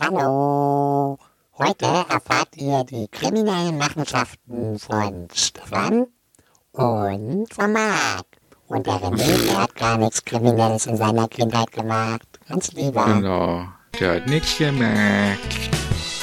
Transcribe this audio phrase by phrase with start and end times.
[0.00, 1.18] Hallo.
[1.58, 6.06] Heute erfahrt ihr die kriminellen Machenschaften von Stefan
[6.70, 8.26] und von Marc.
[8.68, 12.28] Und der René, der hat gar nichts Kriminelles in seiner Kindheit gemacht.
[12.48, 13.06] Ganz lieber.
[13.06, 13.66] Genau,
[13.98, 15.70] der hat nichts gemerkt.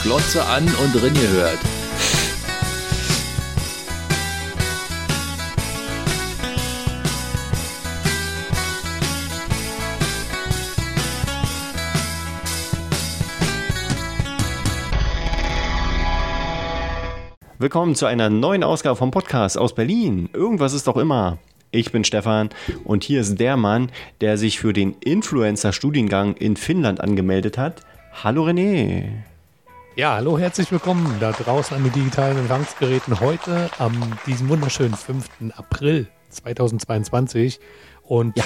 [0.04, 1.60] Glotze an und drin gehört.
[17.58, 20.30] Willkommen zu einer neuen Ausgabe vom Podcast aus Berlin.
[20.34, 21.38] Irgendwas ist doch immer.
[21.72, 22.50] Ich bin Stefan
[22.84, 23.92] und hier ist der Mann,
[24.22, 27.82] der sich für den Influencer-Studiengang in Finnland angemeldet hat.
[28.24, 29.06] Hallo René.
[29.96, 33.94] Ja, hallo, herzlich willkommen da draußen an den digitalen Empfangsgeräten heute am
[34.26, 35.30] diesem wunderschönen 5.
[35.56, 37.60] April 2022
[38.04, 38.44] und Ja.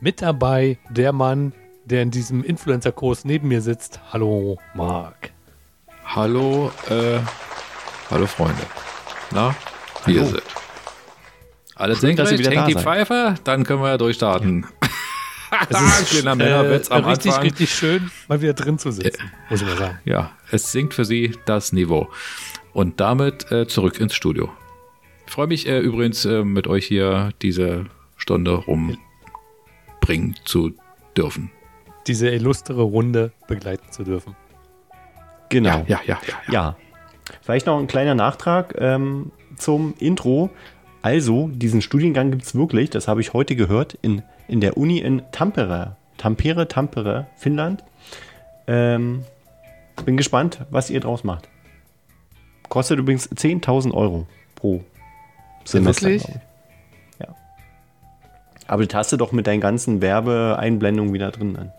[0.00, 1.52] mit dabei der Mann,
[1.86, 4.00] der in diesem Influencer-Kurs neben mir sitzt.
[4.12, 5.32] Hallo, Marc.
[6.04, 7.18] Hallo, äh,
[8.10, 8.62] hallo Freunde.
[9.32, 9.54] Na,
[10.04, 10.32] wie ihr Hallo.
[10.32, 10.42] seid.
[11.76, 12.82] Alle Schön, dass ihr wieder hängt da die seid.
[12.82, 14.66] Pfeife, dann können wir ja durchstarten.
[15.68, 17.42] Es ist Kleiner Männerwitz am äh, richtig, Anfang.
[17.42, 19.98] richtig schön, mal wieder drin zu sitzen, muss ich mal sagen.
[20.04, 22.08] Ja, es sinkt für Sie das Niveau.
[22.72, 24.48] Und damit äh, zurück ins Studio.
[25.26, 30.72] Ich freue mich äh, übrigens, äh, mit euch hier diese Stunde rumbringen zu
[31.16, 31.50] dürfen.
[32.06, 34.36] Diese illustre Runde begleiten zu dürfen.
[35.48, 35.84] Genau.
[35.88, 36.42] Ja, ja, ja, ja.
[36.46, 36.52] ja.
[36.52, 36.76] Ja.
[37.42, 40.50] Vielleicht noch ein kleiner Nachtrag ähm, zum Intro.
[41.02, 44.98] Also, diesen Studiengang gibt es wirklich, das habe ich heute gehört, in, in der Uni
[44.98, 45.96] in Tampere.
[46.18, 47.82] Tampere, Tampere, Finnland.
[48.66, 49.24] Ähm,
[50.04, 51.48] bin gespannt, was ihr draus macht.
[52.68, 54.84] Kostet übrigens 10.000 Euro pro
[55.64, 56.08] Semester.
[56.08, 56.28] wirklich?
[57.18, 57.34] Ja.
[58.66, 61.54] Aber das hast du doch mit deinen ganzen Werbeeinblendungen wieder drin.
[61.54, 61.72] Dann.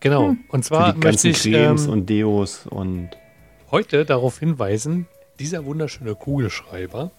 [0.00, 0.36] Genau.
[0.48, 3.10] Und Für zwar die möchte ganzen ich Cremes ähm, und Deos und
[3.74, 5.08] heute darauf hinweisen,
[5.40, 7.10] dieser wunderschöne Kugelschreiber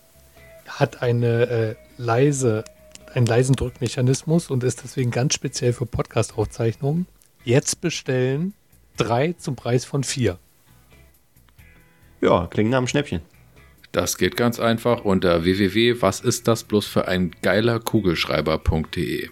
[0.66, 2.64] hat eine äh, leise,
[3.14, 7.08] einen leisen Drückmechanismus und ist deswegen ganz speziell für Podcast-Aufzeichnungen.
[7.44, 8.54] Jetzt bestellen
[8.96, 10.40] drei zum Preis von vier.
[12.22, 13.20] ja, klingt nach einem Schnäppchen.
[13.92, 15.98] Das geht ganz einfach unter www.
[16.00, 19.28] Was ist das bloß für ein geiler Kugelschreiber.de.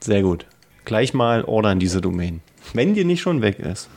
[0.00, 0.46] Sehr gut.
[0.84, 2.40] Gleich mal ordern diese Domain.
[2.74, 3.88] Wenn die nicht schon weg ist.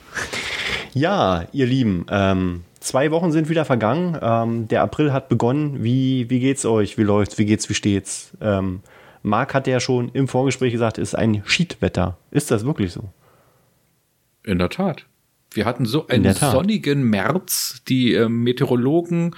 [0.93, 4.17] Ja, ihr Lieben, ähm, zwei Wochen sind wieder vergangen.
[4.21, 5.83] Ähm, der April hat begonnen.
[5.83, 6.97] Wie, wie geht's euch?
[6.97, 7.37] Wie läuft's?
[7.37, 7.69] Wie geht's?
[7.69, 8.31] Wie steht's?
[8.41, 8.81] Ähm,
[9.23, 12.17] Marc hat ja schon im Vorgespräch gesagt, es ist ein Schiedwetter.
[12.31, 13.09] Ist das wirklich so?
[14.43, 15.05] In der Tat.
[15.51, 17.81] Wir hatten so In einen sonnigen März.
[17.87, 19.35] Die ähm, Meteorologen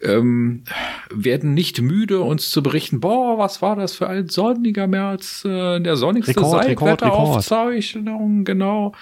[0.00, 0.64] ähm,
[1.10, 5.80] werden nicht müde, uns zu berichten, boah, was war das für ein sonniger März, äh,
[5.80, 8.92] der sonnigste Rekord, seit Rekord, Wetteraufzeichnung, genau.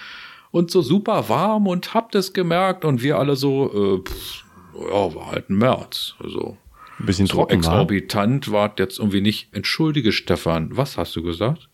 [0.55, 4.43] Und so super warm und habt es gemerkt und wir alle so, äh, pff,
[4.89, 6.15] ja, war halt ein März.
[6.23, 6.55] Also
[6.97, 7.73] Ein bisschen so trocken war.
[7.73, 9.49] exorbitant war jetzt irgendwie nicht.
[9.51, 11.67] Entschuldige, Stefan, was hast du gesagt?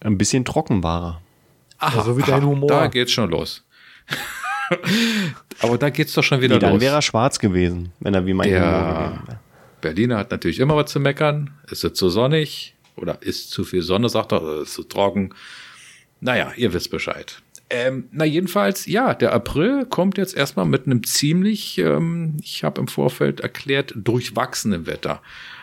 [0.00, 1.20] Ein bisschen trocken war er.
[1.86, 2.68] Aha, so wie dein Humor.
[2.70, 3.62] Da geht's schon los.
[5.60, 6.80] Aber da geht's doch schon wieder Nee, dann los.
[6.80, 8.60] wäre er schwarz gewesen, wenn er wie mein Humor
[9.10, 9.40] gewesen wäre.
[9.82, 11.50] Berliner hat natürlich immer was zu meckern.
[11.70, 15.34] Ist es zu sonnig oder ist zu viel Sonne, sagt er, oder ist zu trocken.
[16.20, 17.42] Naja, ihr wisst Bescheid.
[17.74, 22.78] Ähm, na jedenfalls, ja, der April kommt jetzt erstmal mit einem ziemlich, ähm, ich habe
[22.78, 25.22] im Vorfeld erklärt, durchwachsenen Wetter.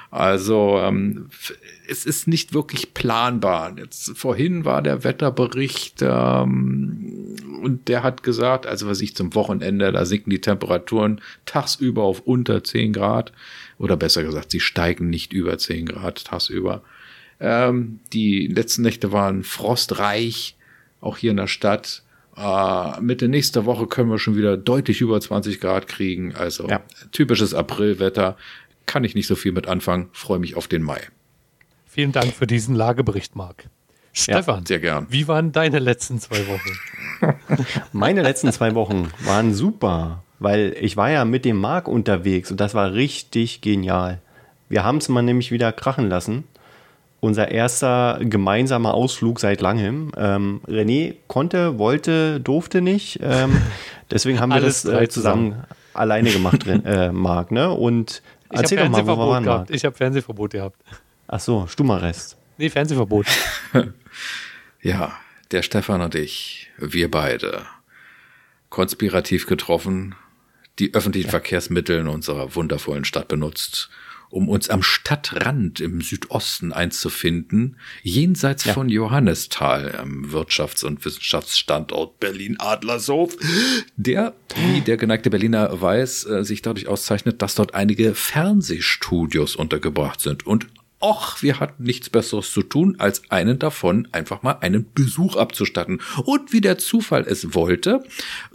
[0.09, 1.29] Also ähm,
[1.87, 3.77] es ist nicht wirklich planbar.
[3.77, 9.91] Jetzt vorhin war der Wetterbericht ähm, und der hat gesagt, also was ich zum Wochenende,
[9.91, 13.33] da sinken die Temperaturen tagsüber auf unter 10 Grad
[13.77, 16.81] oder besser gesagt, sie steigen nicht über 10 Grad tagsüber.
[17.39, 20.55] Ähm, die letzten Nächte waren frostreich,
[21.01, 22.03] auch hier in der Stadt.
[22.37, 26.35] Äh, Mitte nächster Woche können wir schon wieder deutlich über 20 Grad kriegen.
[26.35, 26.81] Also Ja.
[27.11, 28.37] typisches Aprilwetter.
[28.85, 30.09] Kann ich nicht so viel mit anfangen.
[30.13, 31.01] Freue mich auf den Mai.
[31.85, 33.65] Vielen Dank für diesen Lagebericht, Marc.
[34.13, 35.05] Stefan, Sehr gern.
[35.09, 36.77] wie waren deine letzten zwei Wochen?
[37.93, 42.59] Meine letzten zwei Wochen waren super, weil ich war ja mit dem Marc unterwegs und
[42.59, 44.19] das war richtig genial.
[44.67, 46.43] Wir haben es mal nämlich wieder krachen lassen.
[47.21, 50.11] Unser erster gemeinsamer Ausflug seit langem.
[50.15, 53.19] Ähm, René konnte, wollte, durfte nicht.
[53.21, 53.61] Ähm,
[54.11, 55.63] deswegen haben wir das äh, zusammen
[55.93, 57.51] alleine gemacht, äh, Marc.
[57.51, 57.69] Ne?
[57.71, 59.69] Und Ich habe erzähl doch mal, wo wir Fernsehverbot waren, gehabt.
[59.69, 59.75] Marc.
[59.75, 60.81] Ich habe Fernsehverbot gehabt.
[61.27, 62.37] Ach so, Stummerrest.
[62.57, 63.25] Nee, Fernsehverbot.
[64.81, 65.11] Ja,
[65.51, 67.65] der Stefan und ich, wir beide,
[68.69, 70.15] konspirativ getroffen,
[70.79, 73.89] die öffentlichen Verkehrsmittel in unserer wundervollen Stadt benutzt
[74.29, 78.73] um uns am Stadtrand im Südosten einzufinden, jenseits ja.
[78.73, 83.35] von Johannisthal am Wirtschafts- und Wissenschaftsstandort Berlin-Adlershof,
[83.95, 90.21] der, wie der geneigte Berliner weiß, äh, sich dadurch auszeichnet, dass dort einige Fernsehstudios untergebracht
[90.21, 90.67] sind und
[91.01, 96.01] Och, wir hatten nichts Besseres zu tun, als einen davon einfach mal einen Besuch abzustatten.
[96.25, 98.03] Und wie der Zufall es wollte,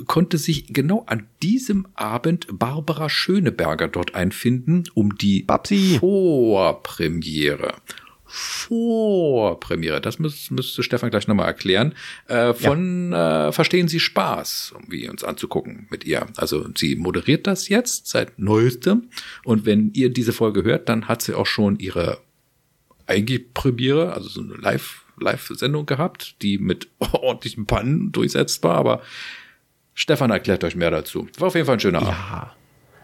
[0.06, 5.96] konnte sich genau an diesem Abend Barbara Schöneberger dort einfinden, um die Babsi.
[6.00, 7.74] Vorpremiere
[8.26, 11.94] Vorpremiere, das müß, müsste Stefan gleich nochmal erklären,
[12.26, 13.48] äh, von ja.
[13.48, 16.26] äh, Verstehen Sie Spaß, um wie uns anzugucken mit ihr.
[16.36, 19.08] Also sie moderiert das jetzt seit neuestem
[19.44, 22.18] und wenn ihr diese Folge hört, dann hat sie auch schon ihre
[23.06, 29.02] eigentlich Premiere, also so eine Live, Live-Sendung gehabt, die mit ordentlichen Pannen durchsetzt war, aber
[29.94, 31.28] Stefan erklärt euch mehr dazu.
[31.38, 32.08] War auf jeden Fall ein schöner ja.
[32.08, 32.52] Abend.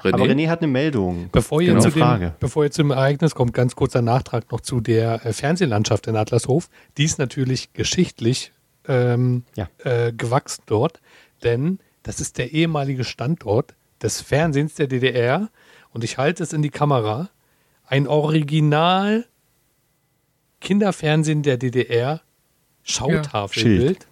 [0.02, 0.14] René?
[0.14, 1.28] Aber René hat eine Meldung.
[1.30, 1.80] Bevor ihr, genau.
[1.82, 6.06] zu dem, bevor ihr zum Ereignis kommt, ganz kurzer Nachtrag noch zu der äh, Fernsehlandschaft
[6.06, 6.68] in Adlershof.
[6.96, 8.52] Die ist natürlich geschichtlich
[8.88, 9.68] ähm, ja.
[9.78, 11.00] äh, gewachsen dort,
[11.44, 15.50] denn das ist der ehemalige Standort des Fernsehens der DDR
[15.92, 17.28] und ich halte es in die Kamera.
[17.86, 19.26] Ein Original
[20.60, 22.20] Kinderfernsehen der DDR
[22.82, 24.06] Schautafelbild,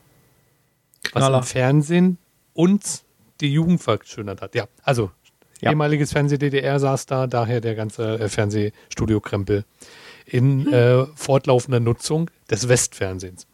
[1.04, 1.10] ja.
[1.12, 2.18] was im Fernsehen
[2.54, 3.04] uns
[3.40, 4.54] die Jugend verschönert hat.
[4.54, 5.10] Ja, also
[5.60, 5.70] ja.
[5.70, 9.64] ehemaliges Fernseh DDR saß da, daher der ganze äh, Fernsehstudio-Krempel
[10.26, 10.72] in hm.
[10.72, 13.46] äh, fortlaufender Nutzung des Westfernsehens.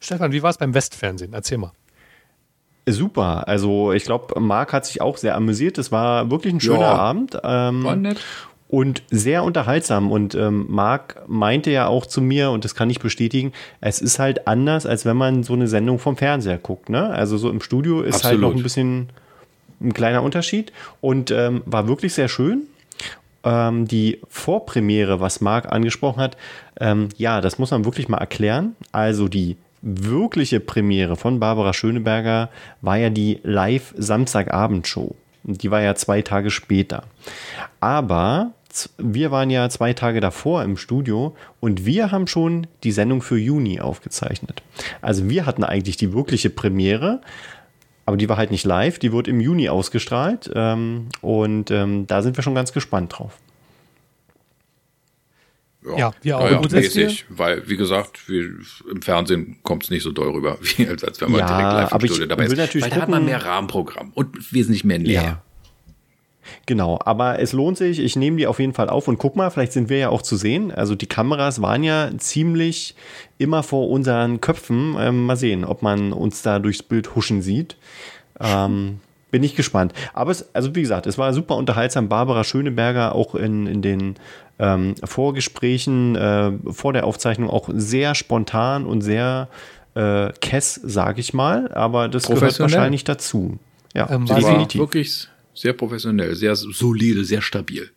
[0.00, 1.32] Stefan, wie war es beim Westfernsehen?
[1.32, 1.72] Erzähl mal.
[2.86, 3.46] Super.
[3.46, 5.78] Also ich glaube, Marc hat sich auch sehr amüsiert.
[5.78, 6.96] Es war wirklich ein schöner ja.
[6.96, 7.38] Abend.
[7.44, 8.20] Ähm, war nett
[8.72, 10.10] und sehr unterhaltsam.
[10.10, 13.52] Und ähm, Marc meinte ja auch zu mir, und das kann ich bestätigen,
[13.82, 16.88] es ist halt anders, als wenn man so eine Sendung vom Fernseher guckt.
[16.88, 17.10] Ne?
[17.10, 18.32] Also so im Studio ist Absolut.
[18.32, 19.10] halt noch ein bisschen
[19.82, 20.72] ein kleiner Unterschied
[21.02, 22.62] und ähm, war wirklich sehr schön.
[23.44, 26.38] Ähm, die Vorpremiere, was Marc angesprochen hat,
[26.80, 28.74] ähm, ja, das muss man wirklich mal erklären.
[28.90, 32.48] Also die wirkliche Premiere von Barbara Schöneberger
[32.80, 35.14] war ja die Live-Samstagabendshow.
[35.42, 37.02] Die war ja zwei Tage später.
[37.80, 38.52] Aber
[38.98, 43.38] wir waren ja zwei Tage davor im Studio und wir haben schon die Sendung für
[43.38, 44.62] Juni aufgezeichnet.
[45.00, 47.20] Also wir hatten eigentlich die wirkliche Premiere,
[48.06, 52.22] aber die war halt nicht live, die wird im Juni ausgestrahlt ähm, und ähm, da
[52.22, 53.38] sind wir schon ganz gespannt drauf.
[55.84, 56.50] Ja, ja wir auch.
[56.50, 58.42] Ja, mäßig, weil, wie gesagt, wir,
[58.90, 61.92] im Fernsehen kommt es nicht so doll rüber, wie als, wenn man ja, direkt live
[61.92, 62.82] im Studio dabei ist.
[62.82, 65.14] Weil da hat man mehr Rahmenprogramm und wesentlich mehr Nähe.
[65.14, 65.42] Ja.
[66.66, 67.98] Genau, aber es lohnt sich.
[67.98, 70.22] Ich nehme die auf jeden Fall auf und guck mal, vielleicht sind wir ja auch
[70.22, 70.72] zu sehen.
[70.72, 72.94] Also die Kameras waren ja ziemlich
[73.38, 74.96] immer vor unseren Köpfen.
[74.98, 77.76] Ähm, mal sehen, ob man uns da durchs Bild huschen sieht.
[78.40, 79.00] Ähm,
[79.30, 79.92] bin ich gespannt.
[80.12, 82.08] Aber es, also wie gesagt, es war super unterhaltsam.
[82.08, 84.16] Barbara Schöneberger auch in, in den
[84.58, 89.48] ähm, Vorgesprächen äh, vor der Aufzeichnung auch sehr spontan und sehr
[89.94, 91.72] äh, kess, sage ich mal.
[91.72, 93.58] Aber das gehört wahrscheinlich dazu.
[93.94, 94.80] Ja, ähm, definitiv.
[94.80, 97.90] Wirklich sehr professionell, sehr solide, sehr stabil.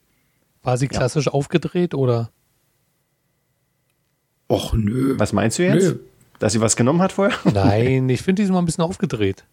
[0.64, 1.32] War sie klassisch ja.
[1.32, 2.32] aufgedreht oder?
[4.48, 5.16] Och, nö.
[5.18, 5.84] Was meinst du jetzt?
[5.84, 6.00] Nö.
[6.40, 7.38] Dass sie was genommen hat vorher?
[7.54, 9.46] Nein, ich finde, die ist mal ein bisschen aufgedreht.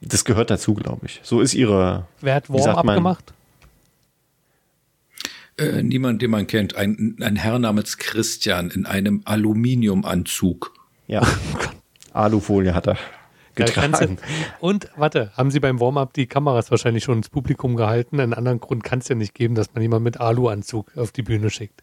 [0.00, 1.20] Das gehört dazu, glaube ich.
[1.22, 2.06] So ist ihre.
[2.20, 3.32] Wer hat Warm-up gemacht?
[5.56, 6.76] Äh, niemand, den man kennt.
[6.76, 10.74] Ein, ein Herr namens Christian in einem Aluminiumanzug.
[11.06, 11.22] Ja.
[12.12, 12.98] Alufolie hat er
[13.54, 14.18] getragen.
[14.60, 18.20] und warte, haben Sie beim Warm-up die Kameras wahrscheinlich schon ins Publikum gehalten?
[18.20, 21.22] Einen anderen Grund kann es ja nicht geben, dass man jemanden mit Aluanzug auf die
[21.22, 21.82] Bühne schickt.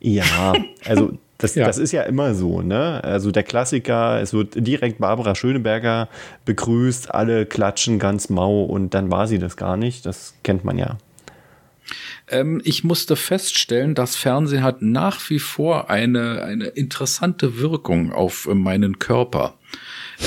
[0.00, 0.54] Ja,
[0.86, 1.66] also das, ja.
[1.66, 3.02] das ist ja immer so, ne?
[3.04, 6.08] Also der Klassiker, es wird direkt Barbara Schöneberger
[6.44, 10.06] begrüßt, alle klatschen ganz mau und dann war sie das gar nicht.
[10.06, 10.96] Das kennt man ja.
[12.28, 18.48] Ähm, ich musste feststellen, das Fernsehen hat nach wie vor eine, eine interessante Wirkung auf
[18.52, 19.54] meinen Körper.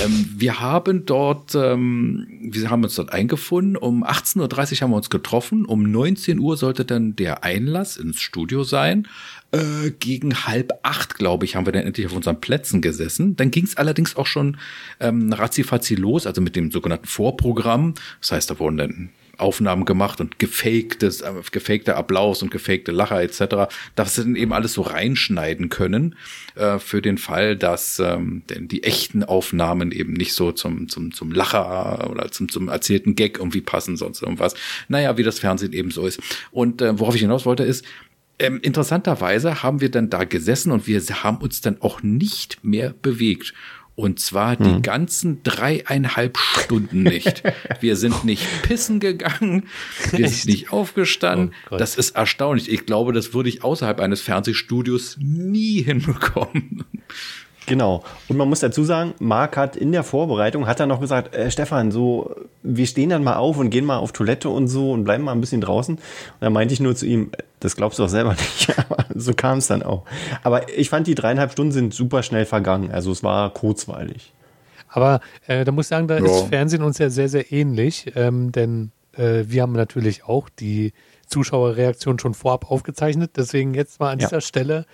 [0.01, 3.77] Ähm, wir haben dort, ähm, wir haben uns dort eingefunden.
[3.77, 5.65] Um 18.30 Uhr haben wir uns getroffen.
[5.65, 9.07] Um 19 Uhr sollte dann der Einlass ins Studio sein.
[9.51, 13.35] Äh, gegen halb acht, glaube ich, haben wir dann endlich auf unseren Plätzen gesessen.
[13.35, 14.57] Dann ging es allerdings auch schon
[14.99, 17.93] ähm, ratzifatzi los, also mit dem sogenannten Vorprogramm.
[18.19, 23.21] Das heißt, da wurden dann Aufnahmen gemacht und gefaktes, äh, gefakter Applaus und gefakte Lacher
[23.21, 23.73] etc.
[23.95, 26.15] Das sind eben alles so reinschneiden können
[26.55, 31.13] äh, für den Fall, dass ähm, denn die echten Aufnahmen eben nicht so zum zum
[31.13, 34.53] zum Lacher oder zum zum erzählten Gag irgendwie passen sonst irgendwas.
[34.87, 36.21] Naja, wie das Fernsehen eben so ist.
[36.51, 37.85] Und äh, worauf ich hinaus wollte ist
[38.39, 42.93] ähm, interessanterweise haben wir dann da gesessen und wir haben uns dann auch nicht mehr
[43.01, 43.53] bewegt.
[43.95, 47.43] Und zwar die ganzen dreieinhalb Stunden nicht.
[47.79, 49.67] Wir sind nicht pissen gegangen,
[50.11, 51.53] wir sind nicht aufgestanden.
[51.69, 52.71] Oh das ist erstaunlich.
[52.71, 56.85] Ich glaube, das würde ich außerhalb eines Fernsehstudios nie hinbekommen.
[57.65, 58.03] Genau.
[58.27, 61.49] Und man muss dazu sagen, Marc hat in der Vorbereitung, hat er noch gesagt, äh,
[61.49, 65.03] Stefan, so, wir stehen dann mal auf und gehen mal auf Toilette und so und
[65.05, 65.95] bleiben mal ein bisschen draußen.
[65.95, 66.01] Und
[66.41, 68.73] da meinte ich nur zu ihm, das glaubst du doch selber nicht.
[68.77, 70.03] Aber so kam es dann auch.
[70.43, 72.91] Aber ich fand, die dreieinhalb Stunden sind super schnell vergangen.
[72.91, 74.33] Also es war kurzweilig.
[74.89, 76.25] Aber äh, da muss ich sagen, da Ja.
[76.25, 80.93] ist Fernsehen uns ja sehr, sehr ähnlich, ähm, denn äh, wir haben natürlich auch die
[81.27, 83.31] Zuschauerreaktion schon vorab aufgezeichnet.
[83.37, 84.27] Deswegen jetzt mal an Ja.
[84.27, 84.85] dieser Stelle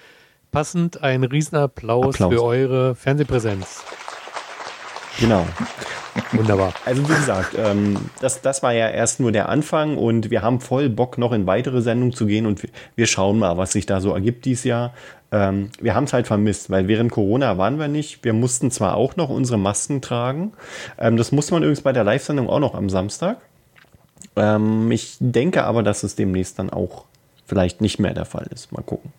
[0.51, 2.33] passend ein Riesenapplaus Applaus.
[2.33, 3.83] für eure Fernsehpräsenz.
[5.19, 5.45] Genau.
[6.31, 6.73] Wunderbar.
[6.85, 10.59] Also wie gesagt, ähm, das, das war ja erst nur der Anfang und wir haben
[10.59, 13.85] voll Bock, noch in weitere Sendungen zu gehen und wir, wir schauen mal, was sich
[13.85, 14.93] da so ergibt dieses Jahr.
[15.31, 18.23] Ähm, wir haben es halt vermisst, weil während Corona waren wir nicht.
[18.23, 20.53] Wir mussten zwar auch noch unsere Masken tragen.
[20.97, 23.37] Ähm, das musste man übrigens bei der Live-Sendung auch noch am Samstag.
[24.35, 27.05] Ähm, ich denke aber, dass es demnächst dann auch
[27.49, 28.71] vielleicht nicht mehr der Fall ist.
[28.71, 29.11] Mal gucken.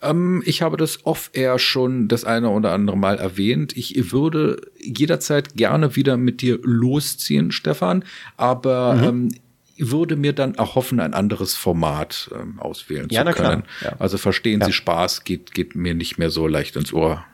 [0.00, 3.76] Ähm, ich habe das off-air schon das eine oder andere Mal erwähnt.
[3.76, 8.04] Ich würde jederzeit gerne wieder mit dir losziehen, Stefan,
[8.36, 9.04] aber Mhm.
[9.04, 9.34] ähm,
[9.78, 13.64] würde mir dann erhoffen, ein anderes Format ähm, auswählen Ja, zu können.
[13.82, 13.94] Ja.
[13.98, 14.66] Also verstehen Ja.
[14.66, 17.24] Sie Spaß, geht, geht mir nicht mehr so leicht ins Ohr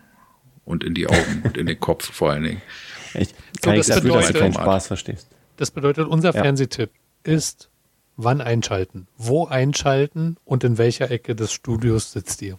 [0.64, 2.62] und in die Augen und in den Kopf vor allen Dingen.
[3.14, 3.34] Ich So,
[3.70, 5.28] kann das nichts dafür, dass du keinen bedeutet- Spaß verstehst.
[5.58, 6.42] Das bedeutet, unser Ja.
[6.42, 6.90] Fernsehtipp
[7.24, 7.68] ist,
[8.16, 12.58] wann einschalten, wo einschalten und in welcher Ecke des Studios sitzt ihr.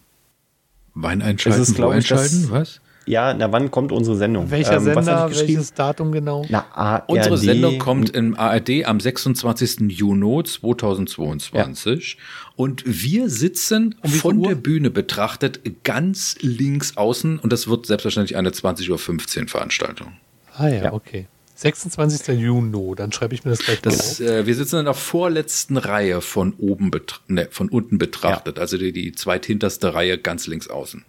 [0.94, 2.80] Wein einschalten, Es ist, wo ich, das- einschalten, was?
[3.06, 4.50] Ja, na wann kommt unsere Sendung?
[4.50, 5.56] Welcher Ähm, was Sender, hab ich geschrieben?
[5.58, 6.46] welches Datum genau?
[6.48, 7.08] Na, ARD.
[7.10, 9.90] Unsere Sendung kommt im ARD am 26.
[9.90, 12.16] Juni 2022
[12.56, 14.48] und wir sitzen Um von Uhr?
[14.48, 20.12] der Bühne betrachtet ganz links außen und das wird selbstverständlich eine 20.15 Uhr Veranstaltung.
[20.56, 20.92] Ah ja, Ja.
[20.94, 21.26] okay.
[21.56, 22.38] 26.
[22.38, 24.26] Juni, dann schreibe ich mir das gleich Das, auf.
[24.26, 26.90] äh, wir sitzen in der vorletzten Reihe von oben
[27.28, 31.04] ne, von unten betrachtet, also die, die zweithinterste Reihe ganz links außen.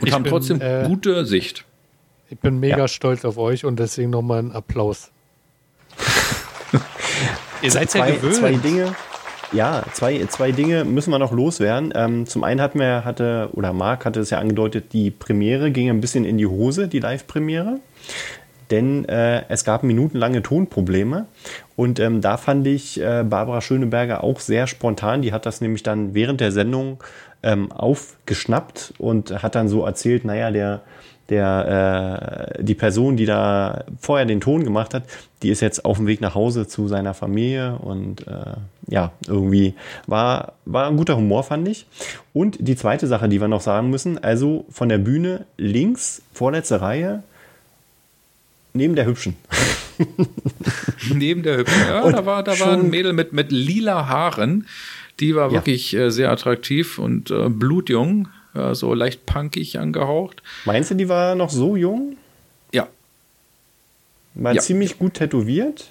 [0.00, 1.64] Und Ich haben bin, trotzdem äh, gute Sicht.
[2.30, 2.88] Ich bin mega Ja.
[2.88, 5.10] stolz auf euch und deswegen nochmal einen Applaus.
[7.62, 8.34] Ihr seid ja zwei, gewöhnt.
[8.36, 8.94] zwei Dinge.
[9.50, 11.92] Ja, zwei, zwei Dinge müssen wir noch loswerden.
[11.96, 15.88] Ähm, zum einen hat mir, hatte, oder Marc hatte es ja angedeutet, die Premiere ging
[15.88, 17.80] ein bisschen in die Hose, die Live-Premiere.
[18.70, 21.26] Denn äh, es gab minutenlange Tonprobleme.
[21.76, 25.22] Und ähm, da fand ich äh, Barbara Schöneberger auch sehr spontan.
[25.22, 26.98] Die hat das nämlich dann während der Sendung
[27.42, 30.82] ähm, aufgeschnappt und hat dann so erzählt, naja, der,
[31.28, 35.04] der, äh, die Person, die da vorher den Ton gemacht hat,
[35.42, 38.54] die ist jetzt auf dem Weg nach Hause zu seiner Familie und äh,
[38.88, 39.74] ja, irgendwie
[40.06, 41.86] war, war ein guter Humor, fand ich.
[42.32, 46.80] Und die zweite Sache, die wir noch sagen müssen, also von der Bühne links, vorletzte
[46.80, 47.22] Reihe,
[48.72, 49.36] neben der Hübschen.
[51.12, 51.80] Neben der Hübschen.
[51.88, 54.66] Ja, Und da war, da war ein Mädel mit, mit lila Haaren.
[55.20, 55.54] Die war Ja.
[55.54, 60.42] wirklich äh, sehr attraktiv und äh, blutjung, äh, so leicht punkig angehaucht.
[60.64, 62.16] Meinst du, die war noch so jung?
[62.72, 62.86] Ja,
[64.34, 64.60] War Ja.
[64.62, 65.90] ziemlich gut tätowiert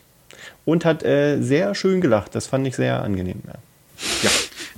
[0.64, 2.34] und hat äh, sehr schön gelacht.
[2.36, 3.42] Das fand ich sehr angenehm.
[3.46, 3.54] Ja.
[4.24, 4.30] ja.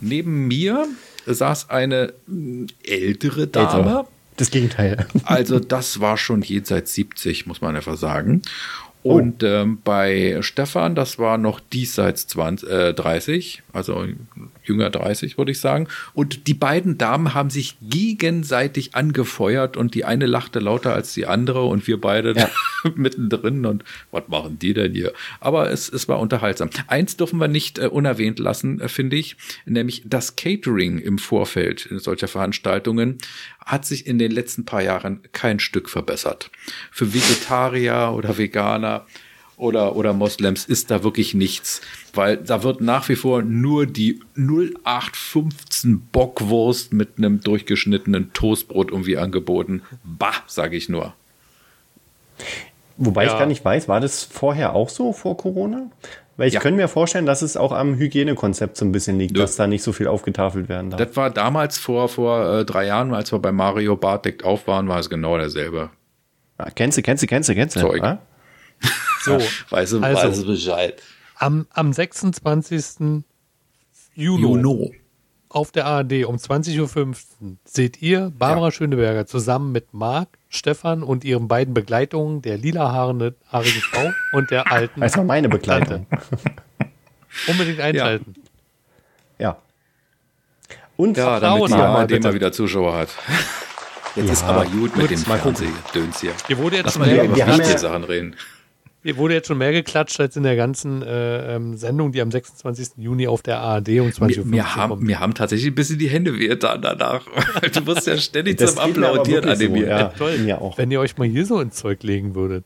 [0.01, 0.87] Neben mir
[1.27, 3.67] saß eine mh, ältere Dame.
[3.79, 4.07] Ältere.
[4.39, 5.05] Das Gegenteil.
[5.25, 8.41] Also das war schon jenseits 70, muss man einfach sagen.
[9.03, 14.05] Und ähm, bei Stefan, das war noch diesseits 20, äh, 30, also
[14.69, 15.87] jünger 30, würde ich sagen.
[16.13, 21.25] Und die beiden Damen haben sich gegenseitig angefeuert und die eine lachte lauter als die
[21.25, 22.49] andere und wir beide Ja.
[22.95, 25.11] mittendrin und was machen die denn hier?
[25.39, 26.69] Aber es, es war unterhaltsam.
[26.87, 29.35] Eins dürfen wir nicht äh, unerwähnt lassen, äh, finde ich,
[29.65, 33.17] nämlich das Catering im Vorfeld solcher Veranstaltungen
[33.65, 36.49] hat sich in den letzten paar Jahren kein Stück verbessert.
[36.91, 39.05] Für Vegetarier oder Veganer
[39.59, 41.81] oder, oder Moslems ist da wirklich nichts,
[42.13, 49.17] weil da wird nach wie vor nur die 0815 Bockwurst mit einem durchgeschnittenen Toastbrot irgendwie
[49.17, 49.83] angeboten.
[50.03, 51.13] Bah, sage ich nur.
[52.97, 53.33] Wobei Ja.
[53.33, 55.89] ich gar nicht weiß, war das vorher auch so vor Corona?
[56.37, 56.61] Weil ich Ja.
[56.61, 59.39] könnte mir vorstellen, dass es auch am Hygienekonzept so ein bisschen liegt, Nö.
[59.41, 60.99] dass da nicht so viel aufgetafelt werden darf.
[61.01, 64.67] Das war damals vor, vor äh, drei Jahren, als wir bei Mario Bart deckt auf
[64.67, 65.89] waren, war es genau derselbe.
[66.57, 67.81] Ah, kennst du, kennst du, kennst du, kennst du?
[67.81, 68.01] Zeug.
[68.03, 68.19] ah?
[69.23, 69.37] So,
[69.69, 70.27] Weißt du, Also.
[70.29, 71.01] weißt du Bescheid.
[71.35, 73.23] am, am 26.
[74.15, 74.91] Juni Juno.
[75.49, 76.79] auf der ARD um 20.15
[77.41, 82.91] Uhr seht ihr Barbara Schöneberger zusammen mit Marc, Stefan und ihren beiden Begleitungen, der lila
[82.91, 83.35] haarigen
[83.81, 85.01] Frau und der alten.
[85.01, 86.05] Das war meine Begleitung.
[87.47, 88.35] Unbedingt einschalten.
[89.37, 89.57] Ja.
[90.97, 93.09] Und Ja, damit die ARD mal wieder Zuschauer hat.
[94.15, 95.17] Jetzt Ja, ist aber gut mit gut, dem.
[95.19, 96.33] Fernsehdöns hier.
[96.47, 98.35] Hier wurde jetzt mal über ja- Sachen reden.
[99.03, 102.31] Hier wurde jetzt schon mehr geklatscht als in der ganzen äh, ähm, Sendung, die am
[102.31, 102.97] 26.
[102.97, 105.99] Juni auf der ARD um 20 Mir, Uhr mir, haben, mir haben tatsächlich ein bisschen
[105.99, 107.25] die Hände wehgetan danach.
[107.73, 109.89] du musst ja ständig Das zum mir Applaudieren wirklich so, animieren.
[109.89, 110.07] ja.
[110.17, 110.77] Toll, Mir auch.
[110.77, 112.65] wenn ihr euch mal hier so ins Zeug legen würdet.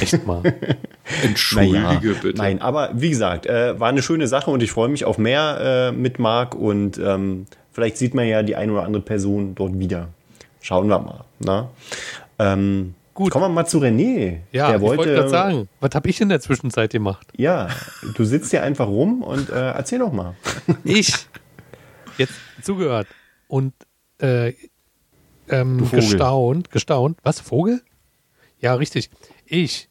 [0.00, 0.42] Echt mal.
[1.24, 2.38] Entschuldige Naja, bitte.
[2.38, 5.90] Nein, aber wie gesagt, äh, war eine schöne Sache und ich freue mich auf mehr
[5.90, 9.76] äh, mit Marc und ähm, vielleicht sieht man ja die eine oder andere Person dort
[9.78, 10.08] wieder.
[10.62, 11.24] Schauen wir mal.
[11.40, 11.68] Na?
[12.38, 13.30] Ähm, Gut.
[13.30, 14.40] Kommen wir mal zu René.
[14.50, 17.28] Ja, Der ich wollte wollte, gerade sagen, was habe ich in der Zwischenzeit gemacht?
[17.36, 17.68] Ja,
[18.16, 20.34] du sitzt hier einfach rum und äh, erzähl doch mal.
[20.84, 21.14] Ich
[22.18, 23.06] jetzt zugehört
[23.46, 23.72] und
[24.20, 24.54] äh,
[25.48, 27.18] ähm, gestaunt, gestaunt.
[27.22, 27.82] Was, Vogel?
[28.60, 29.10] Ja, richtig.
[29.46, 29.88] Ich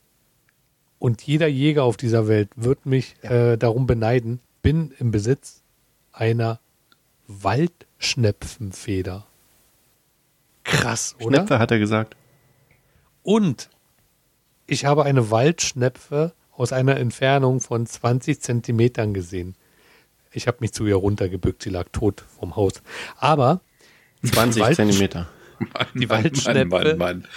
[0.99, 5.63] und jeder Jäger auf dieser Welt wird mich äh, darum beneiden, bin im Besitz
[6.11, 6.59] einer
[7.27, 9.25] Waldschnepfenfeder.
[10.63, 11.39] Krass, oder?
[11.39, 12.15] Schnepfe hat er gesagt.
[13.23, 13.69] Und
[14.67, 19.55] ich habe eine Waldschnepfe aus einer Entfernung von 20 Zentimetern gesehen.
[20.31, 22.81] Ich habe mich zu ihr runtergebückt, sie lag tot vom Haus.
[23.17, 23.61] Aber
[24.23, 25.27] 20 Wald- Zentimeter.
[25.93, 27.27] die Mann, Waldschnepfe, Mann, Mann, Mann.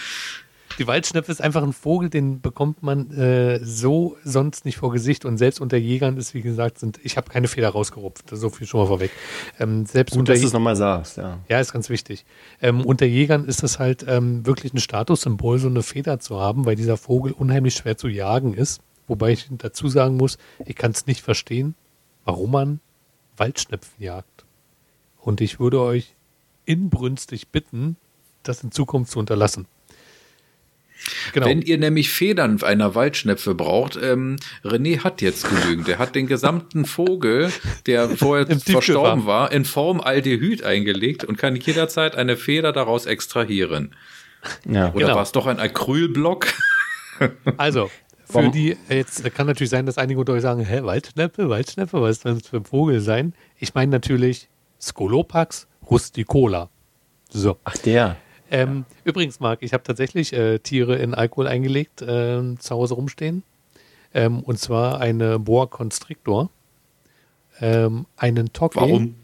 [0.79, 5.25] Die Waldschnepfe ist einfach ein Vogel, den bekommt man äh, so sonst nicht vor Gesicht.
[5.25, 8.31] Und selbst unter Jägern ist, wie gesagt, sind, ich habe keine Feder rausgerupft.
[8.31, 9.11] So viel schon mal vorweg.
[9.59, 11.39] Ähm, selbst Gut, unter dass du es nochmal sagst, ja.
[11.49, 12.25] Ja, ist ganz wichtig.
[12.61, 16.67] Ähm, unter Jägern ist es halt ähm, wirklich ein Statussymbol, so eine Feder zu haben,
[16.67, 18.81] weil dieser Vogel unheimlich schwer zu jagen ist.
[19.07, 21.75] Wobei ich dazu sagen muss, ich kann es nicht verstehen,
[22.25, 22.81] warum man
[23.37, 24.45] Waldschnepfen jagt.
[25.21, 26.15] Und ich würde euch
[26.65, 27.97] inbrünstig bitten,
[28.43, 29.67] das in Zukunft zu unterlassen.
[31.33, 31.47] Genau.
[31.47, 35.87] Wenn ihr nämlich Federn einer Waldschnepfe braucht, ähm, René hat jetzt genügend.
[35.89, 37.53] Der hat den gesamten Vogel,
[37.87, 43.95] der vorher verstorben war, in Form Aldehyd eingelegt und kann jederzeit eine Feder daraus extrahieren.
[44.69, 44.91] ja.
[44.93, 45.15] Oder Genau.
[45.17, 46.47] war es doch ein Acrylblock?
[47.57, 47.87] Also,
[48.27, 52.01] für Warum- die, jetzt kann natürlich sein, dass einige unter euch sagen, hä, Waldschnepfe, Waldschnepfe,
[52.03, 53.33] was soll das für ein Vogel sein?
[53.59, 54.49] Ich meine natürlich
[54.79, 56.69] Scolopax rusticola.
[57.31, 57.57] So.
[57.65, 58.17] Ach, der.
[58.51, 63.43] Ähm, Übrigens, Marc, ich habe tatsächlich äh, Tiere in Alkohol eingelegt, ähm, zu Hause rumstehen.
[64.15, 66.49] Ähm, und zwar eine Boa Constrictor,
[67.61, 69.15] ähm, einen Toki, Warum?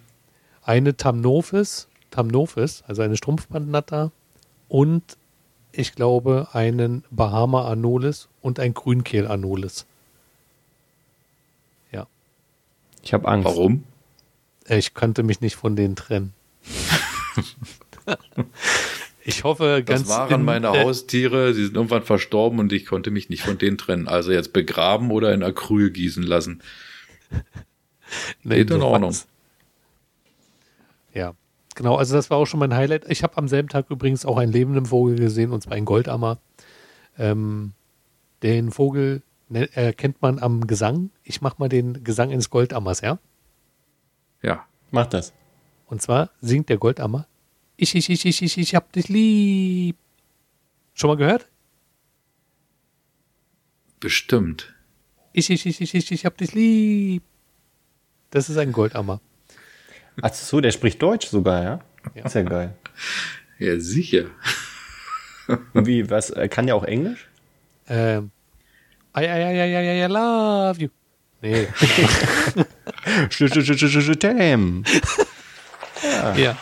[0.62, 4.11] eine Tamnophis, Tamnophis, also eine Strumpfbandnatter
[4.68, 5.03] und
[5.73, 9.87] ich glaube einen Bahama Anolis und ein Grünkehl Anolis.
[11.90, 12.07] Ja,
[13.03, 13.47] Ich habe Angst.
[13.47, 13.85] Warum?
[14.66, 16.35] Äh, ich konnte mich nicht von denen trennen.
[19.25, 22.87] ich hoffe Das ganz waren in- meine äh, Haustiere, sie sind irgendwann verstorben und ich
[22.87, 24.09] konnte mich nicht von denen trennen.
[24.09, 26.63] Also jetzt begraben oder in Acryl gießen lassen.
[28.43, 28.83] Nee, Geht in.
[28.83, 29.17] Ordnung.
[31.15, 31.33] Ja,
[31.75, 31.97] genau.
[31.97, 33.05] Also das war auch schon mein Highlight.
[33.11, 36.39] Ich habe am selben Tag übrigens auch einen lebenden Vogel gesehen, und zwar einen Goldammer.
[37.19, 37.73] Ähm,
[38.43, 41.11] den Vogel ne- erkennt man am Gesang.
[41.25, 43.19] Ich mache mal den Gesang eines Goldammers, ja?
[44.43, 44.67] Ja.
[44.91, 45.33] Mach das.
[45.87, 47.27] Und zwar singt der Goldammer.
[47.77, 49.97] Ich, ich, ich, ich, ich, ich hab dich lieb.
[50.95, 51.49] Schon mal gehört?
[54.01, 54.75] Bestimmt.
[55.33, 57.23] Ich, ich, ich, ich, ich, ich hab dich lieb.
[58.31, 59.21] Das ist ein Goldammer.
[60.21, 61.81] Ach so, der spricht Deutsch sogar, ja?
[62.15, 62.25] Ja.
[62.25, 62.77] Ist ja geil.
[63.59, 64.25] Ja, sicher.
[65.73, 67.29] Wie, was, äh, kann der auch Englisch?
[67.87, 68.33] Ähm,
[69.17, 70.89] I, I, I, I, I, I love you.
[71.43, 71.69] Nee,
[74.19, 74.85] Damn.
[76.37, 76.57] ja.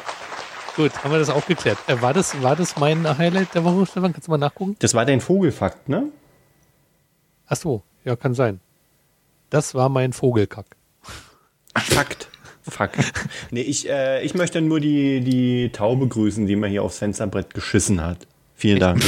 [0.76, 1.78] Gut, haben wir das auch geklärt.
[1.86, 4.12] Äh, war, das, war das mein Highlight der Woche, Stefan?
[4.12, 4.76] Kannst du mal nachgucken?
[4.78, 6.10] Das war dein Vogelfakt, ne?
[7.46, 8.60] Ach so, ja, kann sein.
[9.50, 10.76] Das war mein Vogelkack.
[11.76, 12.28] Fakt.
[12.62, 12.98] Fakt.
[13.50, 17.52] Nee, ich, äh, ich möchte nur die, die Taube grüßen, die mir hier aufs Fensterbrett
[17.54, 18.18] geschissen hat.
[18.54, 19.02] Vielen Dank.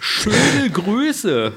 [0.00, 1.52] Schöne Grüße.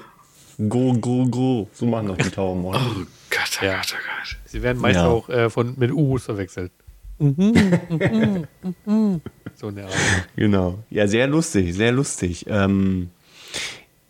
[0.70, 1.70] Go, go, go.
[1.74, 2.80] So machen doch die Tauben, oder?
[2.80, 3.66] Oh Gott, oh.
[3.66, 4.11] Gott, oh Gott.
[4.52, 5.08] Sie werden meist Ja.
[5.08, 6.72] auch äh, von, mit U's verwechselt.
[7.20, 7.36] Mhm,
[7.90, 8.48] mhm,
[8.86, 9.22] mhm.
[9.56, 9.94] so eine Art.
[10.36, 10.80] Genau.
[10.90, 12.46] Ja, sehr lustig, sehr lustig.
[12.50, 13.10] Ähm,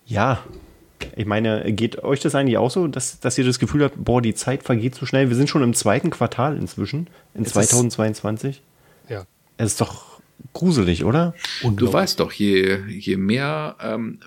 [0.06, 0.44] ja,
[1.16, 4.22] ich meine, geht euch das eigentlich auch so, dass, dass ihr das Gefühl habt, boah,
[4.22, 5.30] die Zeit vergeht so schnell?
[5.30, 8.62] Wir sind schon im zweiten Quartal inzwischen, in Es ist- 2022.
[9.10, 9.26] Ja.
[9.58, 10.22] Es ist doch
[10.54, 11.34] gruselig, oder?
[11.64, 14.20] Du weißt doch, je, je mehr, ähm,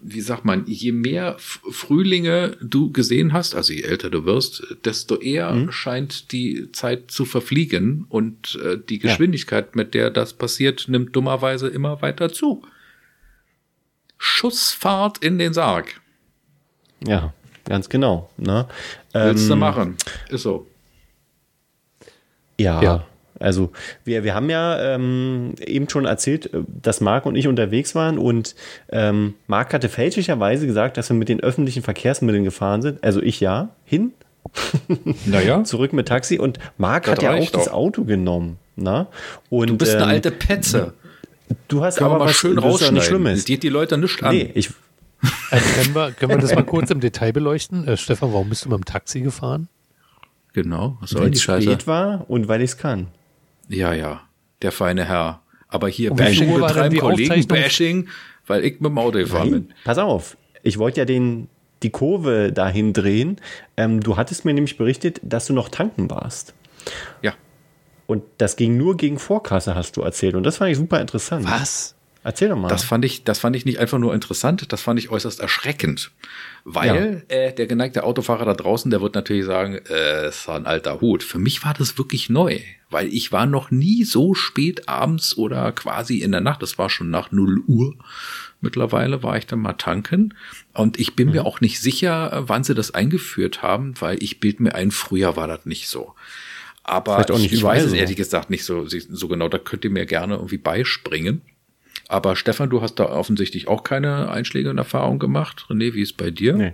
[0.00, 5.16] wie sagt man, je mehr Frühlinge du gesehen hast, also je älter du wirst, desto
[5.16, 11.14] eher scheint die Zeit zu verfliegen und äh, die Geschwindigkeit, mit der das passiert, nimmt
[11.14, 12.64] dummerweise immer weiter zu.
[14.18, 16.00] Schussfahrt in den Sarg.
[17.06, 17.32] Ja,
[17.64, 18.30] ganz genau.
[18.36, 18.68] Ne?
[19.12, 19.96] Willst du Ähm, machen?
[20.28, 20.66] Ist so.
[22.58, 22.80] Ja.
[22.82, 23.06] Ja.
[23.42, 23.72] Also
[24.04, 28.18] wir, wir haben ja ähm, eben schon erzählt, äh, dass Marc und ich unterwegs waren
[28.18, 28.54] und
[28.90, 33.02] ähm, Marc hatte fälschlicherweise gesagt, dass wir mit den öffentlichen Verkehrsmitteln gefahren sind.
[33.04, 34.12] Also ich ja, hin,
[35.26, 37.74] Naja, zurück mit Taxi und Marc Das hat ja auch reicht das auch.
[37.74, 38.58] Auto genommen.
[38.76, 39.06] Na?
[39.50, 40.94] Und, du bist eine ähm, alte Petze.
[41.68, 42.94] Du hast Können aber mal was schön rausschneiden.
[42.94, 43.38] nicht Schlimmes.
[43.40, 44.34] Das geht die Leute nicht an.
[44.34, 44.70] Nee, ich,
[45.50, 47.86] Also können, wir, können wir das mal kurz im Detail beleuchten?
[47.86, 49.68] Äh, Stefan, warum bist du mit dem Taxi gefahren?
[50.54, 51.62] Genau, was soll weil die es Scheiße?
[51.62, 53.08] spät war und weil ich es kann.
[53.68, 54.22] Ja, ja,
[54.62, 55.42] der feine Herr.
[55.68, 57.48] Aber hier Um Bashing war betreiben, Kollegen?
[57.48, 58.08] Bashing,
[58.46, 59.72] weil ich mit dem Auto gefahren bin.
[59.84, 60.36] Pass auf.
[60.62, 61.48] Ich wollte ja den,
[61.82, 63.40] die Kurve dahin drehen.
[63.76, 66.54] Ähm, du hattest mir nämlich berichtet, dass du noch tanken warst.
[67.22, 67.32] Ja.
[68.06, 70.34] Und das ging nur gegen Vorkasse, hast du erzählt.
[70.34, 71.46] Und das fand ich super interessant.
[71.48, 71.94] Was?
[72.24, 72.68] Erzähl doch mal.
[72.68, 76.12] Das fand ich, das fand ich nicht einfach nur interessant, das fand ich äußerst erschreckend.
[76.64, 81.00] Weil äh, der geneigte Autofahrer da draußen, der wird natürlich sagen, äh, ist ein alter
[81.00, 81.24] Hut.
[81.24, 82.60] Für mich war das wirklich neu,
[82.92, 86.90] weil ich war noch nie so spät abends oder quasi in der Nacht, das war
[86.90, 87.94] schon nach 0 Uhr.
[88.60, 90.34] Mittlerweile war ich dann mal tanken
[90.74, 91.32] und ich bin Mhm.
[91.34, 95.34] mir auch nicht sicher, wann sie das eingeführt haben, weil ich bild mir ein, früher
[95.36, 96.14] war das nicht so.
[96.84, 99.48] Aber Vielleicht auch ich, nicht ich weiß es ehrlich gesagt nicht so, so genau.
[99.48, 101.40] Da könnt ihr mir gerne irgendwie beispringen.
[102.08, 105.66] Aber Stefan, du hast da offensichtlich auch keine Einschläge in Erfahrung gemacht.
[105.70, 106.54] René, wie ist bei dir?
[106.54, 106.72] Nee.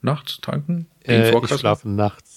[0.00, 0.86] Nachts tanken?
[1.04, 2.27] Äh, ich schlafe nachts.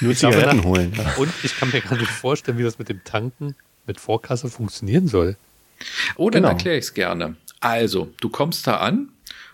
[0.00, 0.64] Nur Zigaretten nachts.
[0.68, 0.92] holen.
[1.18, 3.54] Und ich kann mir gar nicht vorstellen, wie das mit dem Tanken
[3.86, 5.36] mit Vorkasse funktionieren soll.
[6.16, 6.52] Oh, dann Genau.
[6.54, 7.36] erkläre ich es gerne.
[7.60, 9.08] Also, du kommst da an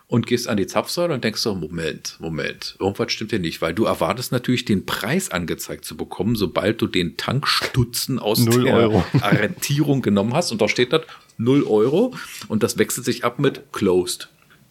[0.08, 3.72] und gehst an die Zapfsäule und denkst so, Moment, Moment, irgendwas stimmt hier nicht, weil
[3.74, 8.74] du erwartest natürlich den Preis angezeigt zu bekommen, sobald du den Tankstutzen aus Null der
[8.74, 9.04] Euro.
[9.20, 11.02] Arrentierung genommen hast und da steht das
[11.38, 12.14] 0 Euro
[12.48, 14.28] und das wechselt sich ab mit closed.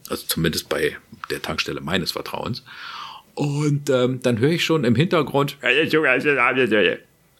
[0.09, 0.97] Also zumindest bei
[1.29, 2.63] der Tankstelle meines Vertrauens.
[3.39, 5.55] Und ähm, dann höre ich schon im Hintergrund,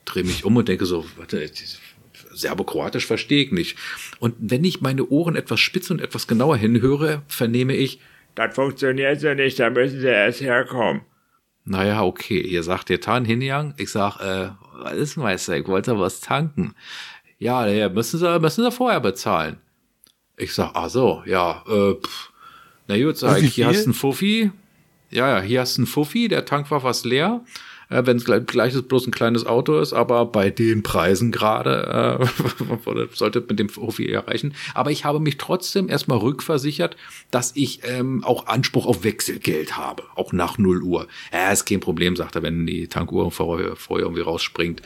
[0.06, 1.46] drehe mich um und denke so, warte,
[2.32, 3.78] Serbo-Kroatisch verstehe ich nicht.
[4.20, 8.00] Und wenn ich meine Ohren etwas spitz und etwas genauer hinhöre, vernehme ich,
[8.36, 11.02] Das funktioniert so nicht, da müssen sie erst herkommen.
[11.66, 13.74] naja, okay, ihr sagt ihr Tan Hinjang.
[13.76, 16.76] Ich sag, äh, was ist denn, Meister, ich wollte was tanken.
[17.40, 19.58] Ja, müssen sie, müssen sie vorher bezahlen.
[20.38, 22.32] Ich sag, ach so, ja, äh, pff.
[22.88, 24.52] na gut, sag ich, hier hast du einen Fuffi.
[25.10, 27.44] Ja, ja, hier hast du einen Fuffi, der Tank war fast leer.
[27.90, 31.32] Äh, Wenn es gleich, gleich ist, bloß ein kleines Auto ist, aber bei den Preisen
[31.32, 34.54] gerade äh, sollte mit dem Fuffi erreichen.
[34.76, 36.96] Aber ich habe mich trotzdem erstmal rückversichert,
[37.32, 41.08] dass ich ähm, auch Anspruch auf Wechselgeld habe, auch nach 0 Uhr.
[41.34, 44.84] Ja, ist kein Problem, sagt er, wenn die Tankuhr vorher, vorher irgendwie rausspringt,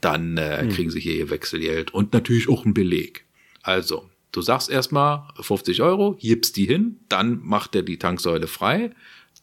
[0.00, 3.24] dann äh, kriegen sie hier ihr Wechselgeld und natürlich auch einen Beleg.
[3.62, 8.92] Also, du sagst erstmal 50 Euro, gibst die hin, dann macht er die Tanksäule frei,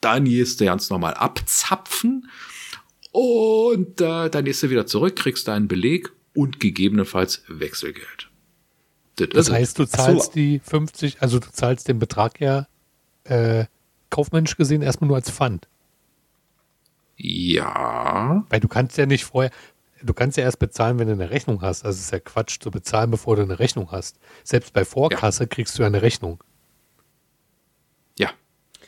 [0.03, 2.29] dann gehst du ganz normal abzapfen
[3.11, 8.29] und äh, dann gehst du wieder zurück, kriegst deinen Beleg und gegebenenfalls Wechselgeld.
[9.15, 12.67] Das, Das heißt, du zahlst die 50, also du zahlst den Betrag ja
[13.25, 13.65] äh,
[14.09, 15.67] kaufmännisch gesehen erstmal nur als Pfand.
[17.17, 19.51] ja, Weil du kannst ja nicht vorher,
[20.01, 21.85] du kannst ja erst bezahlen, wenn du eine Rechnung hast.
[21.85, 24.19] Also es ist ja Quatsch zu bezahlen, bevor du eine Rechnung hast.
[24.43, 26.43] Selbst bei Vorkasse kriegst du ja eine Rechnung.
[28.17, 28.31] ja.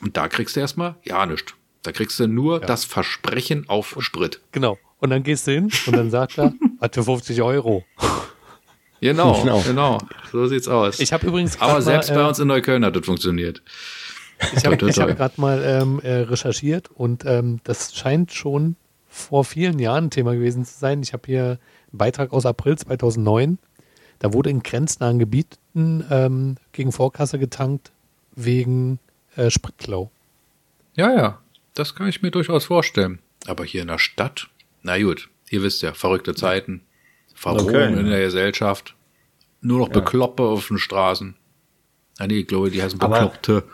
[0.00, 1.54] Und da kriegst du erstmal ja nichts.
[1.82, 4.40] Da kriegst du nur das Versprechen auf Sprit.
[4.52, 4.78] Genau.
[4.98, 6.52] Und dann gehst du hin und dann sagt er,
[6.92, 7.84] für 50 Euro.
[9.00, 9.60] Genau, Genau.
[9.60, 9.98] genau.
[10.32, 10.98] So sieht's aus.
[11.00, 13.62] Ich habe übrigens Aber selbst mal, bei äh, uns in Neukölln hat das funktioniert.
[14.54, 18.76] Ich habe hab gerade mal ähm, äh, recherchiert und ähm, das scheint schon
[19.08, 21.02] vor vielen Jahren ein Thema gewesen zu sein.
[21.02, 21.44] Ich habe hier
[21.90, 23.58] einen Beitrag aus April 2009.
[24.18, 27.92] Da wurde in grenznahen Gebieten ähm, gegen Vorkasse getankt
[28.34, 28.98] wegen
[29.36, 30.10] äh, Spritklau.
[30.94, 31.38] Ja, ja,
[31.74, 33.18] das kann ich mir durchaus vorstellen.
[33.46, 34.48] Aber hier in der Stadt,
[34.82, 36.82] na gut, ihr wisst ja, verrückte Zeiten,
[37.34, 37.98] Verrohung Okay.
[38.00, 38.94] in der Gesellschaft,
[39.60, 41.36] nur noch Bekloppe auf den Straßen.
[42.18, 43.64] Ah, nee, ich glaube, die heißen Bekloppte.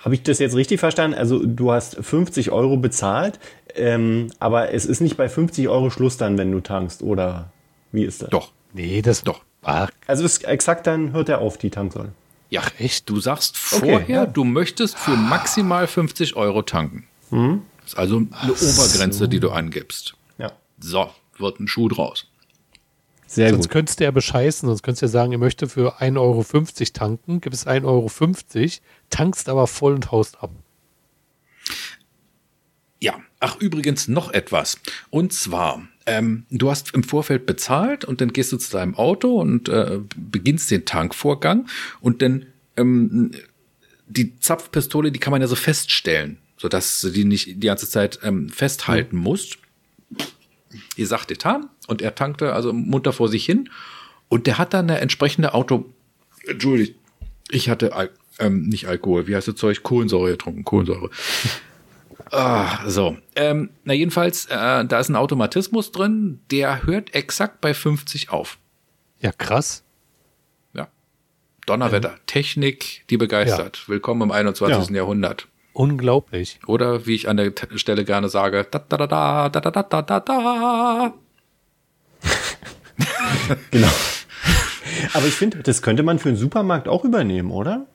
[0.00, 1.18] Habe ich das jetzt richtig verstanden?
[1.18, 3.38] Also du hast 50 Euro bezahlt,
[3.74, 7.52] ähm, aber es ist nicht bei 50 Euro Schluss dann, wenn du tankst, oder
[7.92, 8.30] wie ist das?
[8.30, 9.42] Doch, Nee, das Doch.
[9.62, 12.12] Ach, Also ist exakt dann hört er auf, die Tanksäule.
[12.50, 13.08] Ja, echt?
[13.08, 14.26] Du sagst Okay, vorher, ja.
[14.26, 17.06] du möchtest für maximal 50 Euro tanken.
[17.30, 17.62] Mhm.
[17.82, 20.14] Das ist also eine Obergrenze, die du angibst.
[20.38, 20.52] Ja.
[20.78, 22.26] So, wird ein Schuh draus.
[23.26, 23.72] Sehr Sonst gut.
[23.72, 26.44] könntest du ja bescheißen, sonst könntest du ja sagen, ihr möchte für 1,50 Euro
[26.94, 28.70] tanken, gibst 1,50 Euro,
[29.10, 30.50] tankst aber voll und haust ab.
[33.00, 34.78] Ja, ach übrigens noch etwas.
[35.10, 39.38] Und zwar, ähm, du hast im Vorfeld bezahlt und dann gehst du zu deinem Auto
[39.38, 41.68] und äh, beginnst den Tankvorgang
[42.00, 43.32] und dann ähm,
[44.06, 48.20] die Zapfpistole, die kann man ja so feststellen, sodass du die nicht die ganze Zeit
[48.22, 49.58] ähm, festhalten musst.
[50.96, 53.68] die Sache getan und er tankte also munter vor sich hin
[54.28, 55.92] und der hat dann eine entsprechende Auto,
[56.46, 56.94] entschuldigt,
[57.50, 59.82] ich hatte Al ähm, nicht Alkohol, wie heißt das Zeug?
[59.82, 61.10] Kohlensäure getrunken, Kohlensäure.
[62.30, 63.16] Ah, so.
[63.36, 68.58] Ähm, na jedenfalls, äh, da ist ein Automatismus drin, der hört exakt bei 50 auf.
[69.20, 69.82] Ja, krass.
[70.74, 70.88] Ja.
[71.66, 73.88] Donnerwetter, Technik, die begeistert.
[73.88, 74.90] Willkommen im 21.
[74.90, 74.96] Ja.
[74.96, 75.48] Jahrhundert.
[75.72, 76.58] Unglaublich.
[76.66, 79.82] Oder wie ich an der T Stelle gerne sage, da da da da da da
[79.82, 81.14] da da da.
[83.70, 83.88] Genau.
[85.14, 87.86] Aber ich finde, das könnte man für einen Supermarkt auch übernehmen, oder?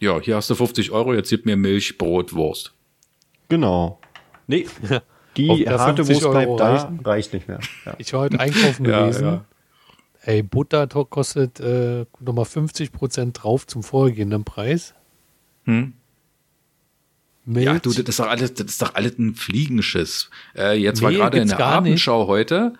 [0.00, 2.72] Ja, hier hast du 50 Euro, jetzt gib mir Milch, Brot, Wurst.
[3.52, 3.98] Genau.
[4.46, 4.66] Nee,
[5.36, 7.00] die harte 50 Wurst bleibt da, reichen?
[7.04, 7.60] reicht nicht mehr.
[7.84, 7.92] Ja.
[7.98, 9.24] Ich war heute einkaufen Ja, gewesen.
[9.26, 9.44] ja.
[10.22, 14.94] Ey, Butter kostet äh, nochmal 50% drauf zum vorhergehenden Preis.
[15.64, 15.92] Hm?
[17.44, 17.66] Milch.
[17.66, 20.30] Ja, du, das ist doch alles, das ist doch alles ein Fliegenschiss.
[20.56, 21.88] Äh, jetzt war Nee, gerade in der gar nicht.
[21.90, 22.72] Abendschau heute,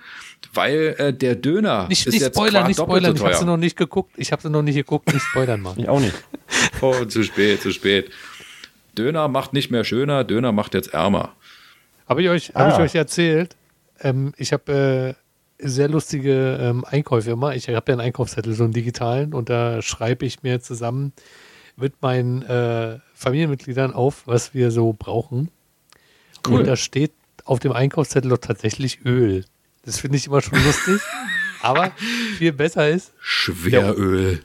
[0.54, 3.16] weil äh, der Döner nicht, ist nicht jetzt spoilern, qua nicht doppelt spoilern.
[3.18, 4.12] so Ich habe sie noch nicht geguckt.
[4.16, 5.12] Ich habe sie noch nicht geguckt.
[5.12, 5.74] Nicht spoilern mal.
[5.76, 6.14] Ich auch nicht.
[6.80, 8.10] Oh, zu spät, zu spät.
[8.96, 11.34] Döner macht nicht mehr schöner, Döner macht jetzt ärmer.
[12.08, 12.60] Habe ich euch, Ah.
[12.66, 13.56] hab ich euch erzählt?
[14.00, 15.16] Ähm, ich habe
[15.58, 17.54] äh, sehr lustige ähm, Einkäufe immer.
[17.54, 21.12] Ich habe ja einen Einkaufszettel, so einen digitalen, und da schreibe ich mir zusammen
[21.76, 25.50] mit meinen äh, Familienmitgliedern auf, was wir so brauchen.
[26.46, 26.60] Cool.
[26.60, 27.12] Und da steht
[27.44, 29.44] auf dem Einkaufszettel doch tatsächlich Öl.
[29.84, 31.00] Das finde ich immer schon lustig.
[31.62, 31.92] Aber
[32.38, 34.40] viel besser ist, Schweröl.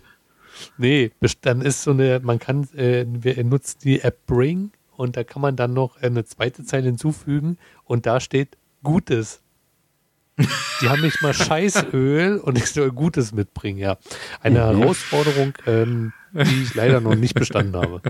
[0.77, 5.23] Nee, dann ist so eine, man kann, äh, wir nutzt die App Bring und da
[5.23, 9.41] kann man dann noch eine zweite Zeile hinzufügen und da steht Gutes.
[10.81, 13.97] Die haben nicht mal Scheißöl und ich soll Gutes mitbringen, ja.
[14.41, 18.01] Eine Herausforderung, ähm, die ich leider noch nicht bestanden habe.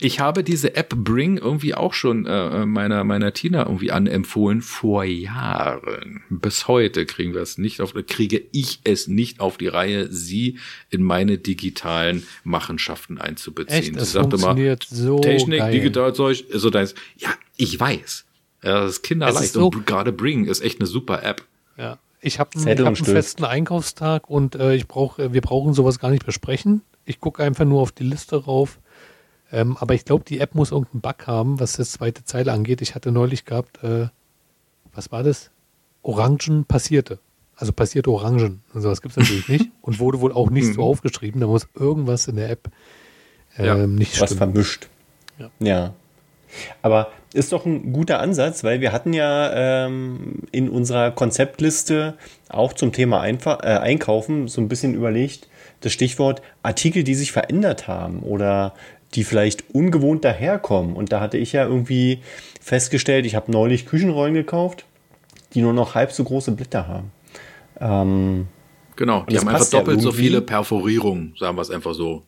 [0.00, 5.04] Ich habe diese App Bring irgendwie auch schon äh, meiner, meiner Tina irgendwie anempfohlen vor
[5.04, 6.22] Jahren.
[6.30, 10.58] Bis heute kriegen wir es nicht auf, kriege ich es nicht auf die Reihe, sie
[10.90, 13.78] in meine digitalen Machenschaften einzubeziehen.
[13.78, 15.72] Echt, sie das sagte mal, funktioniert so Technik, geil.
[15.72, 16.94] Digitalzeug, so deins.
[17.16, 18.24] Ja, ich weiß.
[18.62, 19.42] Ja, das ist kinderleicht.
[19.44, 21.44] Ist so- und gerade Bring ist echt eine super App.
[21.76, 21.98] Ja.
[22.22, 25.98] Ich habe einen, hab einen festen Einkaufstag und äh, ich brauch, äh, wir brauchen sowas
[25.98, 26.82] gar nicht besprechen.
[27.06, 28.78] Ich gucke einfach nur auf die Liste rauf.
[29.50, 32.82] Ähm, aber ich glaube, die App muss irgendeinen Bug haben, was das zweite Zeile angeht.
[32.82, 34.08] Ich hatte neulich gehabt, äh,
[34.92, 35.50] was war das?
[36.02, 37.18] Orangen passierte.
[37.56, 38.62] Also passierte Orangen.
[38.74, 39.70] Und sowas gibt es natürlich nicht.
[39.80, 41.40] Und wurde wohl auch nicht so aufgeschrieben.
[41.40, 42.70] Da muss irgendwas in der App
[43.56, 44.38] ähm, Ja, nicht was stimmen.
[44.52, 44.88] vermischt.
[45.38, 45.50] Ja.
[45.58, 45.94] ja.
[46.82, 52.14] Aber ist doch ein guter Ansatz, weil wir hatten ja ähm, in unserer Konzeptliste
[52.48, 55.48] auch zum Thema Einfa äh, Einkaufen so ein bisschen überlegt,
[55.80, 58.74] das Stichwort Artikel, die sich verändert haben oder
[59.14, 60.94] die vielleicht ungewohnt daherkommen.
[60.94, 62.20] Und da hatte ich ja irgendwie
[62.60, 64.84] festgestellt, ich habe neulich Küchenrollen gekauft,
[65.54, 67.12] die nur noch halb so große Blätter haben.
[67.80, 68.48] Ähm,
[69.00, 72.22] Genau, die haben einfach passt ja doppelt so viele Perforierungen, sagen wir es einfach so.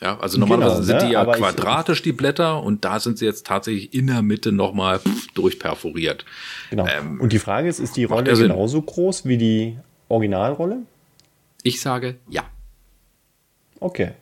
[0.00, 1.06] Ja, also normalerweise Genau, sind ne?
[1.06, 4.50] die ja Aber quadratisch, die Blätter, und da sind sie jetzt tatsächlich in der Mitte
[4.50, 5.00] nochmal
[5.34, 6.24] durchperforiert.
[6.70, 6.86] genau.
[6.86, 10.78] Ähm, Und die Frage ist, ist die Rolle genauso groß wie die Originalrolle?
[11.62, 12.44] Ich sage ja.
[13.78, 14.12] Okay.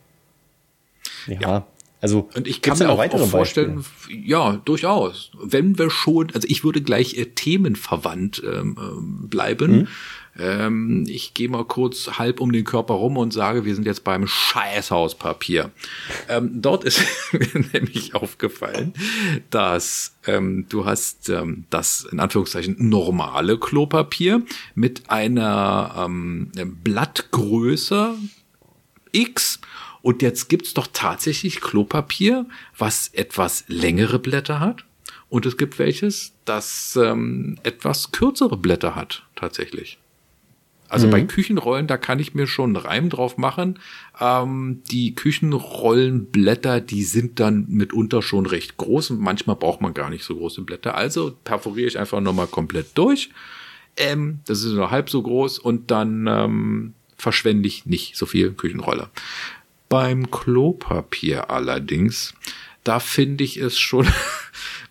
[1.26, 1.66] Ja, Ja.
[2.00, 5.30] Also Und ich kann mir auch, auch vorstellen, ja, durchaus.
[5.42, 9.88] Wenn wir schon, also ich würde gleich äh, themenverwandt ähm, ähm, bleiben.
[10.38, 14.04] Ähm, ich gehe mal kurz halb um den Körper rum und sage, wir sind jetzt
[14.04, 15.72] beim Scheißhauspapier.
[16.28, 18.94] Ähm, dort ist mir nämlich aufgefallen,
[19.50, 24.42] dass ähm, du hast ähm, das in Anführungszeichen normale Klopapier
[24.76, 26.52] mit einer ähm,
[26.84, 28.14] Blattgröße
[29.10, 29.60] X.
[30.02, 34.84] Und jetzt gibt's doch tatsächlich Klopapier, was etwas längere Blätter hat.
[35.28, 39.98] Und es gibt welches, das ähm, etwas kürzere Blätter hat, tatsächlich.
[40.90, 43.78] Also bei Küchenrollen, da kann ich mir schon einen Reim drauf machen.
[44.18, 50.08] Ähm, die Küchenrollenblätter, die sind dann mitunter schon recht groß und manchmal braucht man gar
[50.08, 50.94] nicht so große Blätter.
[50.94, 53.30] Also perforiere ich einfach nochmal komplett durch.
[53.98, 58.52] Ähm, das ist nur halb so groß und dann ähm, verschwende ich nicht so viel
[58.52, 59.10] Küchenrolle.
[59.88, 62.34] Beim Klopapier allerdings,
[62.84, 64.06] da finde ich es schon,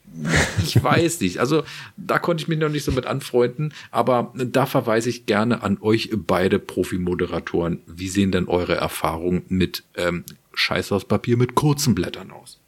[0.64, 1.64] ich weiß nicht, also
[1.98, 5.78] da konnte ich mich noch nicht so mit anfreunden, aber da verweise ich gerne an
[5.82, 7.82] euch beide Profi-Moderatoren.
[7.86, 12.60] Wie sehen denn eure Erfahrungen mit ähm, Scheißhauspapier mit kurzen Blättern aus?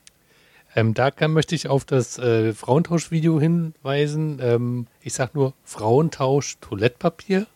[0.76, 4.40] Ähm, da kann, möchte ich auf das äh, Frauentausch-Video hinweisen.
[4.42, 7.48] Ähm, ich sag nur Frauentausch Toilettpapier.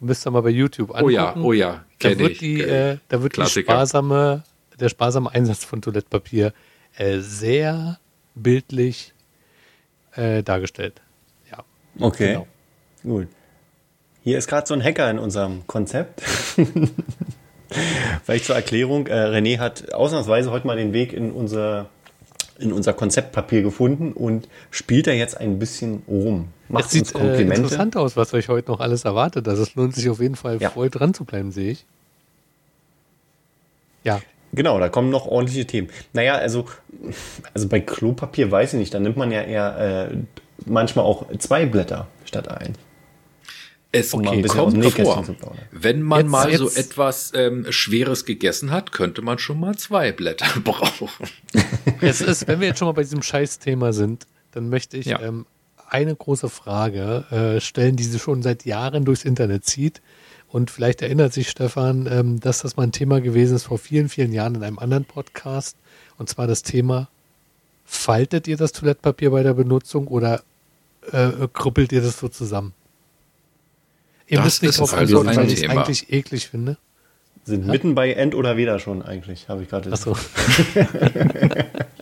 [0.00, 1.06] Müsst ihr mal bei YouTube angucken.
[1.06, 4.42] Oh ja, oh ja, Da wird, ich, die, kenn äh, da wird die sparsame,
[4.78, 6.52] der sparsame Einsatz von Toilettpapier
[6.96, 7.98] äh, sehr
[8.34, 9.14] bildlich
[10.14, 11.00] äh, dargestellt.
[11.50, 11.64] Ja.
[11.98, 12.32] Okay.
[12.32, 12.46] Genau.
[13.02, 13.28] Gut.
[14.22, 16.20] Hier ist gerade so ein Hacker in unserem Konzept.
[18.24, 21.88] Vielleicht zur Erklärung, äh, René hat ausnahmsweise heute mal den Weg in unser,
[22.58, 26.48] in unser Konzeptpapier gefunden und spielt da jetzt ein bisschen rum.
[26.68, 29.46] Macht Es sieht uns äh, interessant aus, was euch heute noch alles erwartet.
[29.48, 30.70] Also es lohnt sich auf jeden Fall Ja.
[30.70, 31.86] voll dran zu bleiben, sehe ich.
[34.04, 34.20] Ja,
[34.52, 35.88] Genau, da kommen noch ordentliche Themen.
[36.14, 36.66] Naja, also,
[37.52, 40.16] also bei Klopapier weiß ich nicht, da nimmt man ja eher äh,
[40.64, 42.74] manchmal auch zwei Blätter statt ein.
[43.92, 45.24] Es Um aus kommt vor,
[45.72, 49.76] wenn man Jetzt- mal so jetzt- etwas ähm, Schweres gegessen hat, könnte man schon mal
[49.76, 51.08] zwei Blätter brauchen.
[52.00, 55.20] es ist, wenn wir jetzt schon mal bei diesem Scheißthema sind, dann möchte ich Ja.
[55.20, 55.44] ähm,
[55.88, 60.02] eine große Frage äh, stellen, die sie schon seit Jahren durchs Internet zieht.
[60.48, 64.08] Und vielleicht erinnert sich Stefan, ähm, dass das mal ein Thema gewesen ist vor vielen,
[64.08, 65.76] vielen Jahren in einem anderen Podcast.
[66.18, 67.08] Und zwar das Thema,
[67.84, 70.42] faltet ihr das Toilettpapier bei der Benutzung oder
[71.12, 72.72] äh, krüppelt ihr das so zusammen?
[74.28, 76.78] Ihr Das müsst nicht drauf also antworten, ein weil ich es eigentlich eklig finde.
[77.44, 79.92] Sind mitten bei End oder Weder schon eigentlich, habe ich gerade.
[79.92, 80.16] Achso.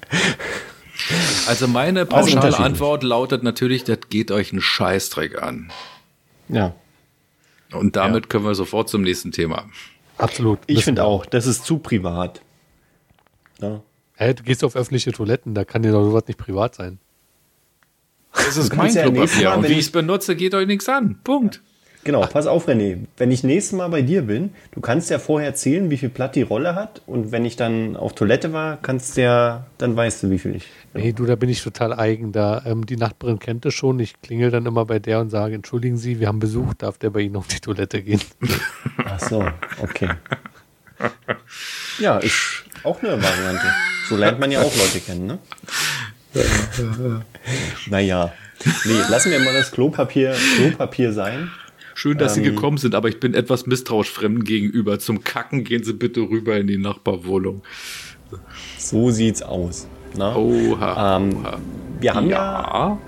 [1.46, 2.64] Also meine Also pauschale unterschiedlich.
[2.66, 5.70] Antwort lautet natürlich, das geht euch einen Scheißdreck an.
[6.48, 6.74] Ja,
[7.72, 9.66] Und damit können wir sofort zum nächsten Thema.
[10.18, 10.60] Absolut.
[10.66, 12.40] ich finde auch, das ist zu privat.
[13.60, 13.80] Ja.
[14.16, 16.98] Hä, du gehst auf öffentliche Toiletten, da kann dir doch sowas nicht privat sein.
[18.36, 20.66] Es ist mein ja Klopapier Mal, und wenn wie ich- ich es benutze, geht euch
[20.66, 21.20] nichts an.
[21.24, 21.62] Punkt.
[22.04, 22.98] Genau, pass auf, René.
[23.16, 26.36] Wenn ich nächstes Mal bei dir bin, du kannst ja vorher zählen, wie viel Platt
[26.36, 27.00] die Rolle hat.
[27.06, 30.54] Und wenn ich dann auf Toilette war, kannst du ja, dann weißt du, wie viel
[30.56, 30.66] ich.
[30.92, 32.32] Nee, du, da bin ich total eigen.
[32.32, 33.98] Da, ähm, die Nachbarin kennt es schon.
[34.00, 37.08] Ich klingel dann immer bei der und sage, entschuldigen Sie, wir haben Besuch, darf der
[37.08, 38.20] bei Ihnen auf die Toilette gehen?
[39.06, 39.42] Ach so,
[39.82, 40.10] okay.
[41.98, 43.66] Ja, ist auch eine Variante.
[44.08, 45.38] So lernt man ja auch Leute kennen, ne?
[47.88, 48.32] naja.
[48.84, 51.50] Nee, lassen wir mal das Klopapier, Klopapier sein.
[51.94, 52.54] Schön, dass Sie Ähm.
[52.54, 54.98] gekommen sind, aber ich bin etwas misstrauisch Fremden gegenüber.
[54.98, 57.62] Zum Kacken gehen Sie bitte rüber in die Nachbarwohnung.
[58.78, 59.86] So sieht's aus.
[60.16, 60.34] Na?
[60.34, 61.16] Oha.
[61.16, 61.58] Ähm, oha.
[62.00, 62.36] wir, haben ja.
[62.36, 62.98] ja,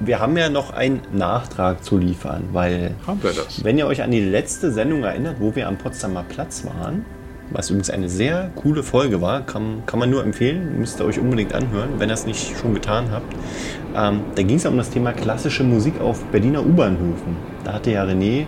[0.00, 3.64] wir haben ja noch einen Nachtrag zu liefern, weil haben wir das.
[3.64, 7.04] Wenn ihr euch an die letzte Sendung erinnert, wo wir am Potsdamer Platz waren,
[7.50, 11.18] was übrigens eine sehr coole Folge war, kann, kann man nur empfehlen, müsst ihr euch
[11.18, 13.34] unbedingt anhören, wenn ihr es nicht schon getan habt.
[13.96, 17.36] Ähm, da ging es ja um das Thema klassische Musik auf Berliner U-Bahnhöfen.
[17.64, 18.46] Da hatte ja René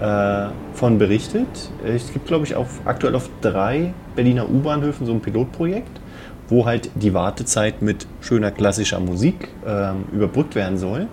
[0.00, 1.46] äh, von berichtet.
[1.84, 6.00] Es gibt, glaube ich, auf, aktuell auf drei Berliner U-Bahnhöfen so ein Pilotprojekt,
[6.48, 11.08] wo halt die Wartezeit mit schöner klassischer Musik ähm, überbrückt werden soll.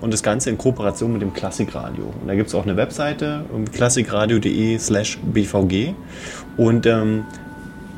[0.00, 2.04] Und das Ganze in Kooperation mit dem Klassikradio.
[2.20, 5.94] Und da gibt es auch eine Webseite, um klassikradio.de slash bvg.
[6.56, 7.24] Und ähm,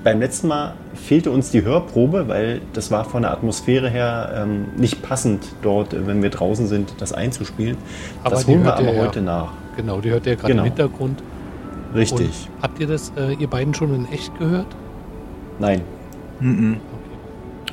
[0.05, 4.67] beim letzten Mal fehlte uns die Hörprobe, weil das war von der Atmosphäre her ähm,
[4.77, 7.77] nicht passend dort, äh, wenn wir draußen sind, das einzuspielen.
[8.23, 9.01] Aber das holen wir aber ja.
[9.01, 9.53] heute nach.
[9.77, 10.63] Genau, die hört ihr gerade Genau.
[10.63, 11.23] im Hintergrund.
[11.95, 12.49] Richtig.
[12.57, 14.67] Und habt ihr das, äh, ihr beiden schon in echt gehört?
[15.59, 15.81] Nein.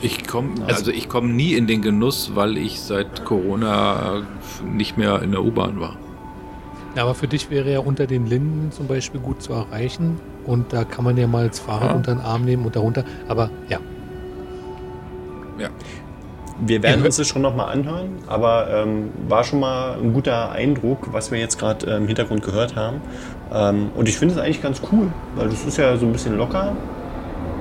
[0.01, 4.21] Ich komme also ich komme nie in den Genuss, weil ich seit Corona
[4.65, 5.97] nicht mehr in der U-Bahn war.
[6.95, 10.19] Ja, aber für dich wäre ja unter den Linden zum Beispiel gut zu erreichen.
[10.45, 11.95] Und da kann man ja mal das Fahrrad Ja.
[11.95, 13.03] unter den Arm nehmen und darunter.
[13.27, 13.79] Aber ja,
[15.59, 15.69] Ja.
[16.63, 17.05] Wir werden Ja.
[17.07, 21.39] uns das schon nochmal anhören, aber ähm, war schon mal ein guter Eindruck, was wir
[21.39, 22.97] jetzt gerade äh, im Hintergrund gehört haben.
[23.51, 26.37] Ähm, und ich finde es eigentlich ganz cool, weil das ist ja so ein bisschen
[26.37, 26.73] locker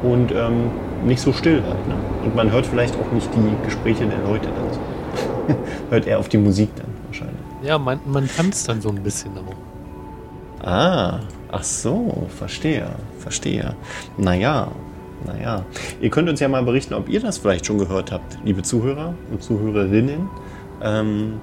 [0.02, 0.70] und ähm,
[1.06, 1.88] nicht so still halt.
[1.88, 1.94] Ne?
[2.24, 5.56] Und man hört vielleicht auch nicht die Gespräche der Leute dann
[5.90, 6.89] hört eher auf die Musik dann.
[7.62, 10.66] Ja man, man tanzt dann so ein bisschen auch.
[10.66, 11.20] Ah,
[11.50, 12.86] ach so, verstehe,
[13.18, 13.74] verstehe.
[14.18, 14.68] Naja,
[15.26, 15.64] naja.
[16.00, 19.14] Ihr könnt uns ja mal berichten, ob ihr das vielleicht schon gehört habt, liebe Zuhörer
[19.30, 20.28] und Zuhörerinnen.
[20.82, 21.40] Ähm,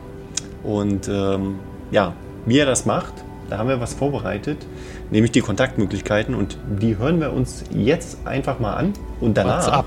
[0.63, 1.59] und ähm,
[1.91, 2.13] ja,
[2.45, 3.13] wie ihr das macht,
[3.49, 4.65] da haben wir was vorbereitet,
[5.09, 9.65] nämlich die Kontaktmöglichkeiten und die hören wir uns jetzt einfach mal an und danach.
[9.65, 9.85] What's up?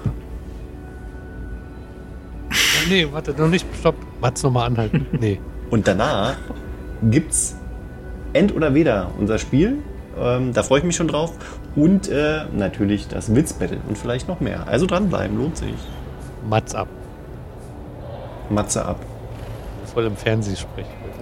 [2.88, 3.66] nee, warte, noch nicht.
[3.78, 3.96] Stopp.
[4.20, 5.06] Mats nochmal anhalten.
[5.12, 5.40] Nee.
[5.70, 6.36] Und danach
[7.02, 7.56] gibt's
[8.32, 9.82] End oder Weder, unser Spiel.
[10.18, 11.32] Ähm, da freue ich mich schon drauf.
[11.76, 14.66] Und äh, natürlich das Witzbattle und vielleicht noch mehr.
[14.66, 15.74] Also dranbleiben, lohnt sich.
[16.48, 16.88] Mats ab.
[18.50, 19.00] Matze ab.
[19.86, 21.20] Voll im Fernsehen sprechen, bitte.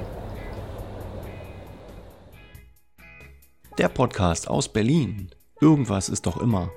[3.79, 5.31] Der Podcast aus Berlin.
[5.61, 6.71] Irgendwas ist doch immer.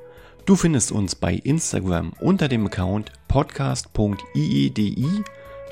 [0.46, 5.24] Du findest uns bei Instagram unter dem Account podcast.iedi.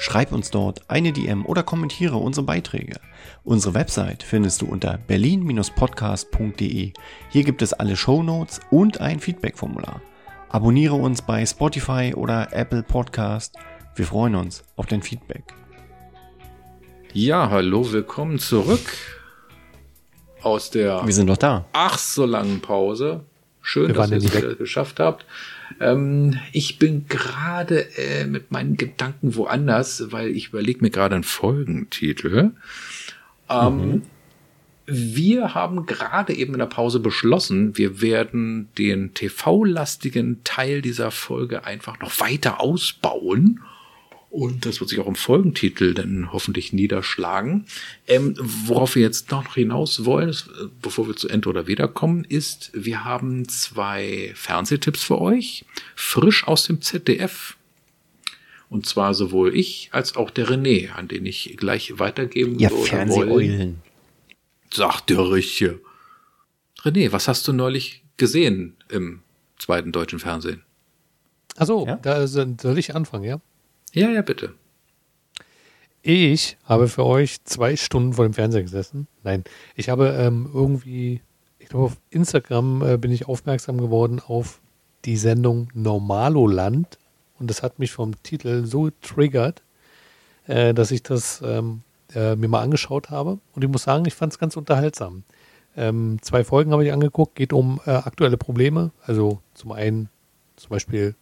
[0.02, 3.02] Schreib uns dort eine DM oder kommentiere unsere Beiträge.
[3.44, 6.94] Unsere Website findest du unter berlin-podcast.de.
[7.30, 10.02] Hier gibt es alle Shownotes und ein Feedback-Formular.
[10.48, 13.58] Abonniere uns bei Spotify oder Apple Podcast.
[13.94, 15.44] Wir freuen uns auf dein Feedback.
[17.12, 18.80] Ja, hallo, willkommen zurück
[20.42, 21.66] aus der Wir sind noch da.
[21.74, 23.26] ach so langen Pause.
[23.62, 25.26] Schön, dass ihr es geschafft habt.
[25.80, 31.24] Ähm, ich bin gerade äh, mit meinen Gedanken woanders, weil ich überlege mir gerade einen
[31.24, 32.52] Folgentitel.
[33.50, 34.04] Ähm,
[34.92, 41.64] Wir haben gerade eben in der Pause beschlossen, wir werden den TV-lastigen Teil dieser Folge
[41.64, 43.60] einfach noch weiter ausbauen.
[44.32, 47.66] Und das wird sich auch im Folgentitel dann hoffentlich niederschlagen.
[48.08, 51.88] Ähm, worauf wir jetzt noch hinaus wollen, ist, äh, bevor wir zu End oder Weder
[51.88, 55.66] kommen, ist, wir haben zwei Fernsehtipps für euch,
[55.96, 57.58] frisch aus dem ZDF.
[58.70, 62.86] Und zwar sowohl ich als auch der René, an den ich gleich weitergeben Ihr würde.
[62.86, 63.82] Fernseheulen.
[64.72, 65.80] Sagt der Richtige.
[66.84, 69.22] René, was hast du neulich gesehen im
[69.58, 70.62] zweiten deutschen Fernsehen?
[71.58, 71.96] Achso, Ja?
[71.98, 73.42] da sind- soll ich anfangen, ja?
[73.94, 74.54] Ja, ja, bitte.
[76.02, 79.08] Ich habe für euch zwei Stunden vor dem Fernseher gesessen.
[79.24, 79.44] Nein,
[79.76, 81.22] ich habe ähm, irgendwie,
[81.58, 84.62] ich glaube, auf Instagram äh, bin ich aufmerksam geworden auf
[85.06, 86.98] die Sendung Normaloland.
[87.40, 89.62] Und das hat mich vom Titel so triggert,
[90.48, 91.82] äh, dass ich das ähm,
[92.14, 93.40] äh, mir mal angeschaut habe.
[93.54, 95.24] Und ich muss sagen, ich fand es ganz unterhaltsam.
[95.76, 98.92] Ähm, zwei Folgen habe ich angeguckt, geht um äh, aktuelle Probleme.
[99.06, 100.10] Also zum einen
[100.56, 101.16] zum Beispiel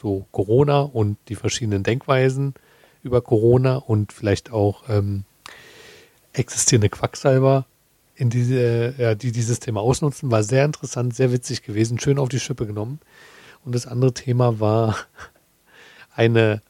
[0.00, 2.54] so Corona und die verschiedenen Denkweisen
[3.02, 5.24] über Corona und vielleicht auch ähm,
[6.32, 7.66] existierende Quacksalber,
[8.14, 12.28] in diese, ja, die dieses Thema ausnutzen, war sehr interessant, sehr witzig gewesen, schön auf
[12.28, 12.98] die Schippe genommen.
[13.64, 14.96] Und das andere Thema war
[16.14, 16.60] eine,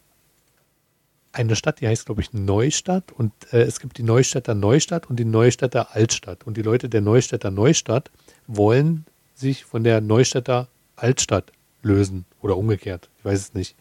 [1.32, 3.12] eine Stadt, die heißt, glaube ich, Neustadt.
[3.12, 6.46] Und äh, es gibt die Neustädter Neustadt und die Neustädter Altstadt.
[6.46, 8.10] Und die Leute der Neustädter Neustadt
[8.46, 11.52] wollen sich von der Neustädter Altstadt
[11.82, 13.08] lösen oder umgekehrt.
[13.18, 13.76] Ich weiß es nicht.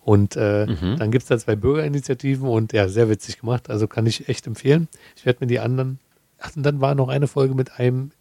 [0.00, 3.68] Und äh, dann gibt es da zwei Bürgerinitiativen und ja, sehr witzig gemacht.
[3.68, 4.88] Also kann ich echt empfehlen.
[5.16, 5.98] Ich werde mir die anderen.
[6.38, 8.12] Ach, und dann war noch eine Folge mit einem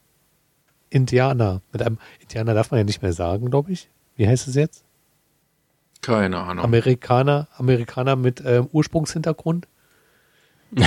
[0.89, 1.61] Indianer.
[1.71, 3.89] Mit einem Indianer darf man ja nicht mehr sagen, glaube ich.
[4.17, 4.83] Wie heißt es jetzt?
[6.01, 6.63] Keine Ahnung.
[6.63, 9.67] Amerikaner, Amerikaner mit ähm, Ursprungshintergrund.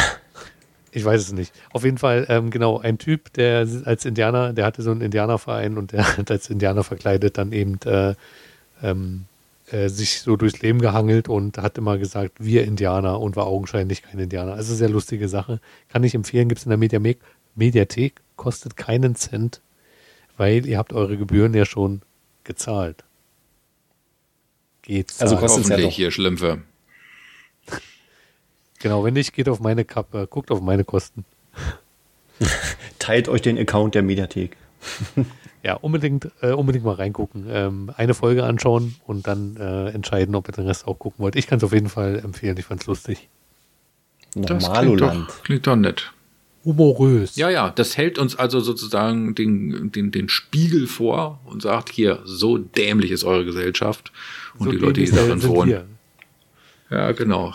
[0.92, 1.54] ich weiß es nicht.
[1.72, 5.78] Auf jeden Fall, ähm, genau, ein Typ, der als Indianer, der hatte so einen Indianerverein
[5.78, 8.14] und der hat als Indianer verkleidet dann eben äh,
[8.82, 9.24] ähm,
[9.70, 14.02] äh, sich so durchs Leben gehangelt und hat immer gesagt, wir Indianer und war augenscheinlich
[14.02, 14.54] kein Indianer.
[14.54, 15.60] Also sehr lustige Sache.
[15.88, 17.18] Kann ich empfehlen, gibt es in der Mediathek,
[17.54, 19.60] Mediathek, kostet keinen Cent,
[20.36, 22.02] weil ihr habt eure Gebühren ja schon
[22.44, 23.04] gezahlt.
[24.82, 25.20] Geht's.
[25.20, 25.96] Also kostet's ja Hoffentlich doch.
[25.96, 26.62] hier Schlümpfe.
[28.82, 31.26] Genau, wenn nicht, geht auf meine Kappe, guckt auf meine Kosten.
[32.98, 34.56] Teilt euch den Account der Mediathek.
[35.62, 37.46] Ja, unbedingt, äh, unbedingt mal reingucken.
[37.50, 41.36] Ähm, eine Folge anschauen und dann äh, entscheiden, ob ihr den Rest auch gucken wollt.
[41.36, 43.28] Ich kann es auf jeden Fall empfehlen, ich fand's lustig.
[44.34, 46.12] Das klingt doch, klingt doch nett.
[46.64, 47.36] Humorös.
[47.36, 52.20] Ja, ja, das hält uns also sozusagen den, den, den Spiegel vor und sagt hier,
[52.24, 54.12] so dämlich ist eure Gesellschaft
[54.58, 55.98] und So die Leute, die darin wohnen.
[56.90, 57.54] Ja, genau.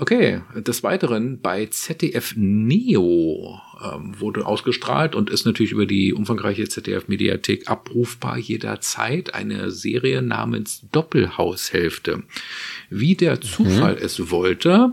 [0.00, 6.68] Okay, des Weiteren bei ZDF Neo ähm, wurde ausgestrahlt und ist natürlich über die umfangreiche
[6.68, 12.22] ZDF-Mediathek abrufbar jederzeit eine Serie namens Doppelhaushälfte.
[12.90, 14.92] Wie der Zufall es wollte,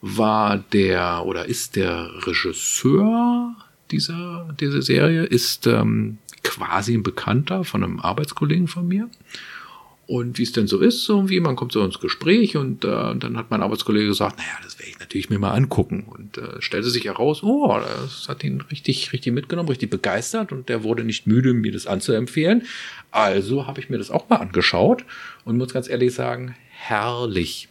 [0.00, 3.56] war der oder ist der Regisseur
[3.90, 9.10] dieser, dieser Serie, ist ähm, quasi ein Bekannter von einem Arbeitskollegen von mir.
[10.06, 13.36] Und wie es denn so ist, irgendwie, man kommt so ins Gespräch und äh, dann
[13.38, 16.04] hat mein Arbeitskollege gesagt, naja, das werde ich natürlich mir mal angucken.
[16.06, 20.68] Und äh, stellte sich heraus, oh, das hat ihn richtig, richtig mitgenommen, richtig begeistert und
[20.68, 22.64] der wurde nicht müde, mir das anzuempfehlen.
[23.10, 25.04] Also habe ich mir das auch mal angeschaut
[25.44, 27.68] und muss ganz ehrlich sagen, herrlich.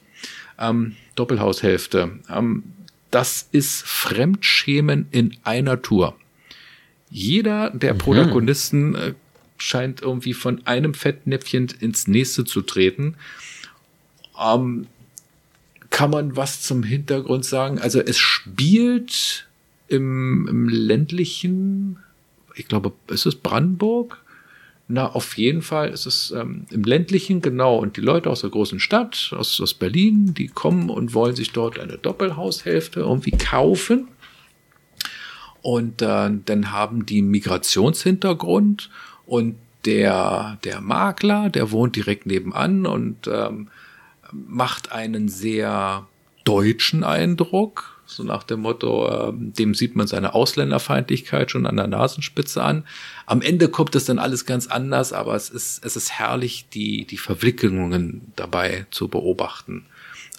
[0.57, 2.19] Ähm, Doppelhaushälfte.
[2.29, 2.63] Ähm,
[3.11, 6.15] das ist Fremdschämen in einer Tour.
[7.11, 9.13] Jeder der Protagonisten äh,
[9.57, 13.15] scheint irgendwie von einem Fettnäpfchen ins nächste zu treten.
[14.39, 14.87] Ähm,
[15.89, 17.79] kann man was zum Hintergrund sagen?
[17.79, 19.47] Also es spielt
[19.87, 21.99] im, im ländlichen,
[22.55, 24.19] ich glaube, ist es Brandenburg?
[24.87, 27.77] Na, auf jeden Fall ist es ähm, im ländlichen, genau.
[27.77, 31.51] Und die Leute aus der großen Stadt, aus, aus Berlin, die kommen und wollen sich
[31.51, 34.07] dort eine Doppelhaushälfte irgendwie kaufen.
[35.61, 38.89] Und äh, dann haben die Migrationshintergrund
[39.25, 39.55] und
[39.85, 43.67] der, der Makler, der wohnt direkt nebenan und ähm,
[44.31, 46.07] macht einen sehr
[46.43, 48.01] deutschen Eindruck.
[48.05, 52.85] So nach dem Motto, ähm, dem sieht man seine Ausländerfeindlichkeit schon an der Nasenspitze an.
[53.25, 57.05] Am Ende kommt es dann alles ganz anders, aber es ist, es ist herrlich, die,
[57.05, 59.85] die Verwicklungen dabei zu beobachten.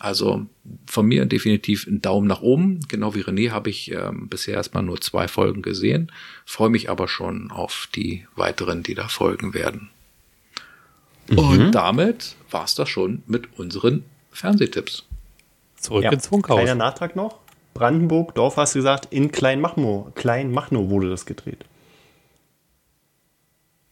[0.05, 0.45] Also
[0.87, 2.81] von mir definitiv ein Daumen nach oben.
[2.89, 6.13] Genau wie René habe ich ähm, bisher erstmal nur zwei Folgen gesehen,
[6.45, 9.89] freue mich aber schon auf die weiteren, die da folgen werden.
[11.35, 15.05] Und damit war es das schon mit unseren Fernsehtipps.
[15.77, 16.13] Zurück Ja.
[16.13, 16.59] ins Funkhaus.
[16.59, 17.39] Kleiner Nachtrag noch.
[17.73, 21.65] Brandenburg, Dorf hast du gesagt, in Kleinmachnow, Kleinmachnow wurde das gedreht.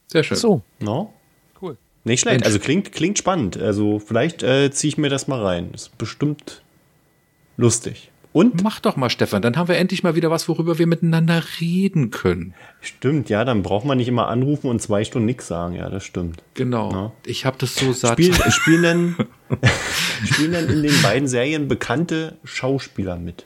[0.09, 0.37] Sehr schön.
[0.37, 1.15] So, No?
[2.05, 2.41] Nicht schlecht.
[2.41, 2.47] Mensch.
[2.47, 3.57] Also klingt, klingt spannend.
[3.57, 5.71] Also vielleicht äh, ziehe ich mir das mal rein.
[5.73, 6.63] Ist bestimmt
[7.57, 8.11] lustig.
[8.33, 8.63] Und?
[8.63, 12.11] Mach doch mal, Stefan, dann haben wir endlich mal wieder was, worüber wir miteinander reden
[12.11, 12.55] können.
[12.81, 15.75] Stimmt, ja, dann braucht man nicht immer anrufen und zwei Stunden nichts sagen.
[15.75, 16.43] Ja, das stimmt.
[16.55, 16.91] Genau.
[16.91, 17.13] Ja.
[17.27, 18.15] Ich habe das so satt.
[18.15, 19.17] Spielen, spielen, denn,
[20.25, 23.45] spielen denn in den beiden Serien bekannte Schauspieler mit?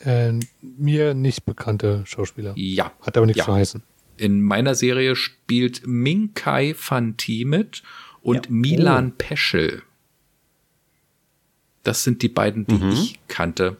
[0.00, 2.52] Äh, mir nicht bekannte Schauspieler.
[2.54, 2.92] Ja.
[3.00, 3.44] Hat aber nichts Ja.
[3.46, 3.82] zu heißen.
[4.16, 7.82] In meiner Serie spielt Minkai Fanti mit
[8.22, 8.50] und Ja.
[8.50, 9.82] Milan Peschel.
[11.82, 12.90] Das sind die beiden, die Mhm.
[12.90, 13.76] ich kannte.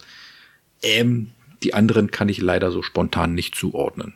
[0.82, 1.30] Ähm,
[1.62, 4.14] die anderen kann ich leider so spontan nicht zuordnen.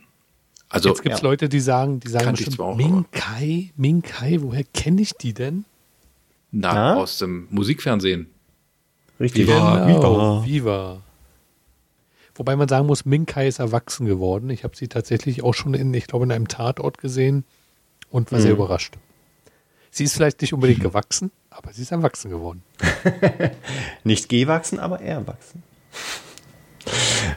[0.68, 1.26] Also, Jetzt gibt es ja.
[1.28, 5.64] Leute, die sagen, die sagen bestimmt, zwar auch, Minkai, Minkai, woher kenne ich die denn?
[6.52, 6.94] na, Na?
[6.96, 8.26] aus dem Musikfernsehen.
[9.18, 9.46] Richtig.
[9.48, 9.86] Viva.
[9.86, 11.02] Genau, Viva.
[12.40, 14.48] Wobei man sagen muss, Minkai ist erwachsen geworden.
[14.48, 17.44] Ich habe sie tatsächlich auch schon in, ich glaube, in einem Tatort gesehen
[18.10, 18.42] und war Mhm.
[18.44, 18.94] sehr überrascht.
[19.90, 22.62] Sie ist vielleicht nicht unbedingt gewachsen, aber sie ist erwachsen geworden.
[24.04, 25.62] Nicht gewachsen, aber erwachsen.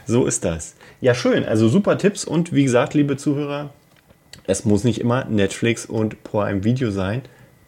[0.06, 0.74] So ist das.
[1.02, 1.44] Ja, schön.
[1.44, 3.74] Also super Tipps und wie gesagt, liebe Zuhörer,
[4.46, 7.20] es muss nicht immer Netflix und Prime Video sein.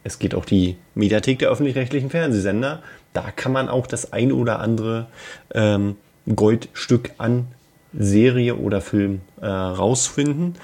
[0.03, 2.81] Es geht auch die Mediathek der öffentlich-rechtlichen Fernsehsender.
[3.13, 5.05] Da kann man auch das ein oder andere
[5.53, 5.97] ähm,
[6.35, 7.47] Goldstück an
[7.93, 10.55] Serie oder Film äh, rausfinden.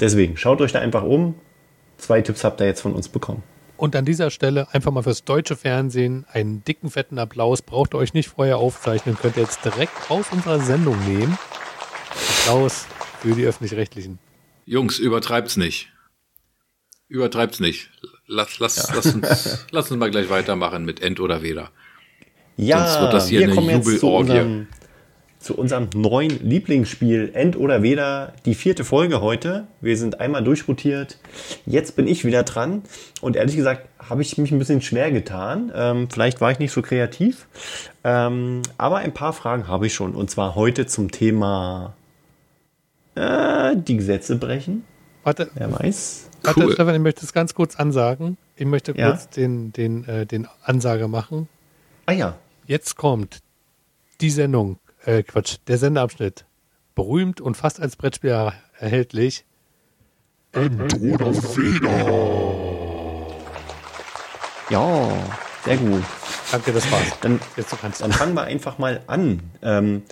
[0.00, 1.34] Deswegen schaut euch da einfach um.
[1.96, 3.42] Zwei Tipps habt ihr jetzt von uns bekommen.
[3.76, 7.62] Und an dieser Stelle einfach mal fürs deutsche Fernsehen einen dicken, fetten Applaus.
[7.62, 11.38] Braucht ihr euch nicht vorher aufzeichnen, könnt ihr jetzt direkt aus unserer Sendung nehmen.
[12.40, 12.86] Applaus
[13.20, 14.18] für die Öffentlich-Rechtlichen.
[14.66, 15.92] Jungs, übertreibt's nicht.
[17.08, 17.90] Übertreibt's nicht.
[18.26, 21.70] Lass, lass, lass, uns, lass uns mal gleich weitermachen mit End oder Weder.
[22.56, 24.30] Ja, Sonst wird das hier eine kommen jetzt zu Jubelorgie.
[24.32, 24.66] unserem,
[25.38, 28.32] zu unserem neuen Lieblingsspiel End oder Weder.
[28.44, 29.66] Die vierte Folge heute.
[29.80, 31.18] Wir sind einmal durchrotiert.
[31.64, 32.82] Jetzt bin ich wieder dran.
[33.20, 35.70] Und ehrlich gesagt habe ich mich ein bisschen schwer getan.
[35.74, 37.46] Ähm, vielleicht war ich nicht so kreativ.
[38.04, 40.14] Ähm, aber ein paar Fragen habe ich schon.
[40.14, 41.94] Und zwar heute zum Thema
[43.14, 44.84] äh, die Gesetze brechen.
[45.22, 46.30] Warte, Wer weiß.
[46.42, 46.72] warte Cool.
[46.72, 48.38] Stefan, ich möchte es ganz kurz ansagen.
[48.56, 49.10] Ich möchte Ja.
[49.10, 51.48] kurz den, den, äh, den Ansage machen.
[52.06, 52.36] Ah ja.
[52.66, 53.38] Jetzt kommt
[54.20, 54.78] die Sendung,
[55.08, 56.44] äh, Quatsch, der Sendeabschnitt.
[56.94, 59.44] Berühmt und fast als Brettspiel er erhältlich.
[64.70, 65.08] Ja,
[65.64, 66.02] sehr gut.
[66.50, 67.18] Danke, das war's.
[67.22, 67.74] Dann Jetzt.
[67.82, 69.40] Dann fangen wir einfach mal an.
[69.62, 70.02] Ähm,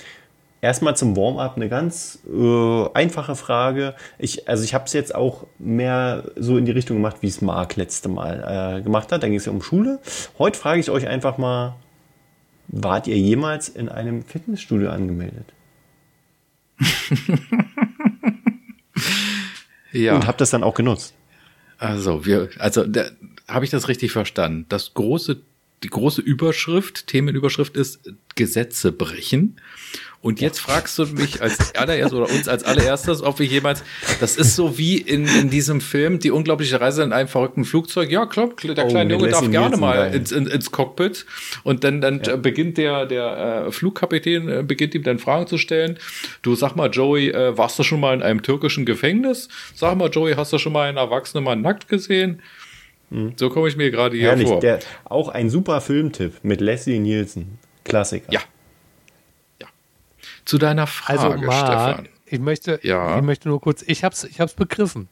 [0.62, 3.94] erstmal zum Warm-up eine ganz äh, einfache Frage.
[4.18, 7.42] Ich, also ich habe es jetzt auch mehr so in die Richtung gemacht, wie es
[7.42, 9.22] Marc letzte Mal äh, gemacht hat.
[9.22, 10.00] Da ging es ja um Schule.
[10.38, 11.74] Heute frage ich euch einfach mal,
[12.68, 15.52] wart ihr jemals in einem Fitnessstudio angemeldet?
[19.96, 20.14] Ja.
[20.14, 21.14] Und habt das dann auch genutzt?
[21.78, 22.84] Also, wir, also,
[23.48, 24.66] habe ich das richtig verstanden?
[24.68, 25.40] Das große,
[25.82, 28.00] die große Überschrift, Themenüberschrift ist
[28.34, 29.60] Gesetze brechen.
[30.22, 33.84] Und jetzt fragst du mich als allererst oder uns als allererstes, ob wir jemals,
[34.18, 38.10] das ist so wie in, in diesem Film, die unglaubliche Reise in einem verrückten Flugzeug.
[38.10, 41.26] Ja, klar, der Oh, kleine mit Junge darf gerne mal ins, in, ins Cockpit.
[41.62, 45.58] Und dann, dann äh, beginnt der, der äh, Flugkapitän, äh, beginnt ihm dann Fragen zu
[45.58, 45.96] stellen.
[46.42, 49.48] Du sag mal, Joey, äh, warst du schon mal in einem türkischen Gefängnis?
[49.76, 52.42] Sag mal, Joey, hast du schon mal einen erwachsenen Mann nackt gesehen?
[53.36, 54.38] So komme ich mir gerade hier Hm.
[54.38, 54.48] Herrlich.
[54.48, 54.60] vor.
[54.60, 57.58] Der, auch ein super Filmtipp mit Leslie Nielsen.
[57.84, 58.32] Klassiker.
[58.32, 58.40] Ja.
[59.60, 59.68] Ja.
[60.44, 62.08] Zu deiner Frage, Also, Marc, Stefan.
[62.26, 63.16] ich möchte, Ja.
[63.16, 65.08] ich möchte nur kurz, ich hab's, ich hab's begriffen.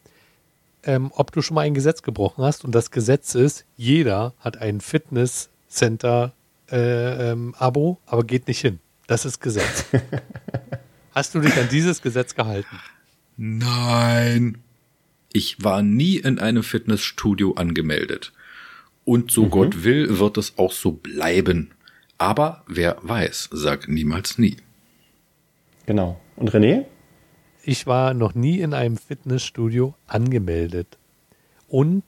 [0.82, 4.59] Ähm, ob du schon mal ein Gesetz gebrochen hast und das Gesetz ist, jeder hat
[4.59, 6.32] ein Fitnesscenter
[6.70, 8.80] äh, ähm, Abo, aber geht nicht hin.
[9.07, 9.84] Das ist Gesetz.
[11.14, 12.76] hast du dich an dieses Gesetz gehalten?
[13.36, 14.64] Nein.
[15.37, 18.32] Ich war nie in einem Fitnessstudio angemeldet.
[19.05, 19.28] Und Mhm.
[19.30, 21.72] so Gott will, wird es auch so bleiben.
[22.18, 24.57] Aber wer weiß, sag niemals nie.
[25.87, 26.20] Genau.
[26.37, 26.85] Und René?
[27.64, 30.97] Ich war noch nie in einem Fitnessstudio angemeldet.
[31.68, 32.05] Und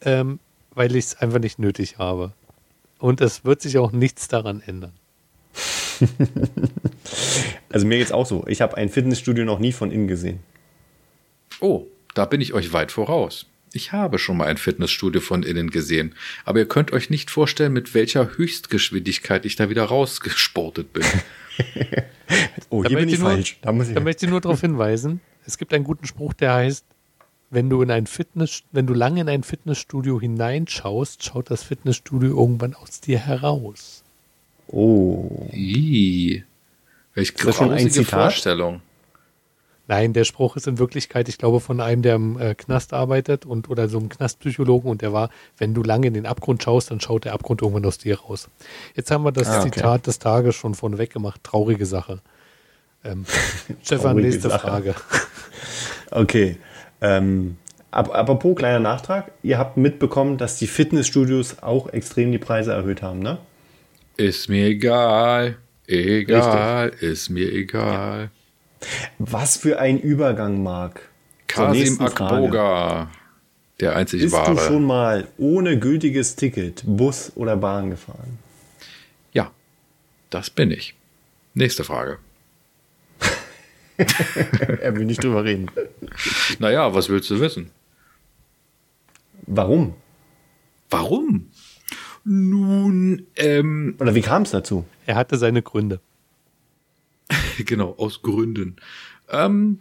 [0.00, 0.40] ähm,
[0.74, 2.32] weil ich es einfach nicht nötig habe.
[2.98, 4.92] Und es wird sich auch nichts daran ändern.
[7.70, 8.44] Also mir geht's auch so.
[8.48, 10.40] Ich habe ein Fitnessstudio noch nie von innen gesehen.
[11.60, 13.46] Oh, da bin ich euch weit voraus.
[13.74, 17.72] Ich habe schon mal ein Fitnessstudio von innen gesehen, aber ihr könnt euch nicht vorstellen,
[17.72, 21.04] mit welcher Höchstgeschwindigkeit ich da wieder rausgesportet bin.
[22.70, 23.58] Oh, Da hier bin möchte ich nur- falsch.
[23.60, 26.54] Da muss ich Da möchte ich nur darauf hinweisen, es gibt einen guten Spruch, der
[26.54, 26.84] heißt,
[27.50, 32.30] wenn du in ein Fitness, wenn du lange in ein Fitnessstudio hineinschaust, schaut das Fitnessstudio
[32.30, 34.02] irgendwann aus dir heraus.
[34.68, 35.50] oh.
[35.52, 36.42] Ih,
[37.14, 38.04] welch grausige?
[38.06, 38.80] Vorstellung.
[39.88, 43.44] Nein, der Spruch ist in Wirklichkeit, ich glaube, von einem, der im äh, Knast arbeitet
[43.44, 45.28] und oder so einem Knastpsychologen und der war,
[45.58, 48.48] wenn du lange in den Abgrund schaust, dann schaut der Abgrund irgendwann aus dir raus.
[48.94, 49.70] Jetzt haben wir das Ah, okay.
[49.72, 51.42] Zitat des Tages schon von weggemacht.
[51.42, 52.20] Traurige Sache.
[53.04, 53.24] Ähm,
[53.82, 54.66] Stefan, Traurige nächste Sache.
[54.68, 54.94] Frage.
[56.14, 56.58] Okay.
[57.00, 57.56] Ähm,
[57.90, 59.32] ap apropos kleiner Nachtrag.
[59.42, 63.38] Ihr habt mitbekommen, dass die Fitnessstudios auch extrem die Preise erhöht haben, ne?
[64.18, 65.56] Ist mir egal.
[65.86, 68.30] Egal, ist mir egal.
[69.18, 71.08] Was für ein Übergang, Marc.
[71.46, 72.00] Kasim.
[72.00, 73.10] Akboga,
[73.80, 74.54] der einzig Bist wahre.
[74.54, 78.38] du schon mal ohne gültiges Ticket Bus oder Bahn gefahren?
[79.32, 79.50] Ja,
[80.30, 80.94] das bin ich.
[81.54, 82.18] Nächste Frage.
[84.80, 85.70] er will nicht drüber reden.
[86.58, 87.70] Naja, was willst du wissen?
[89.46, 89.94] Warum?
[90.88, 91.50] Warum?
[92.24, 94.84] Nun, ähm, Oder wie kam es dazu?
[95.06, 96.00] Er hatte seine Gründe.
[97.64, 98.76] genau, aus Gründen.
[99.28, 99.78] Ähm,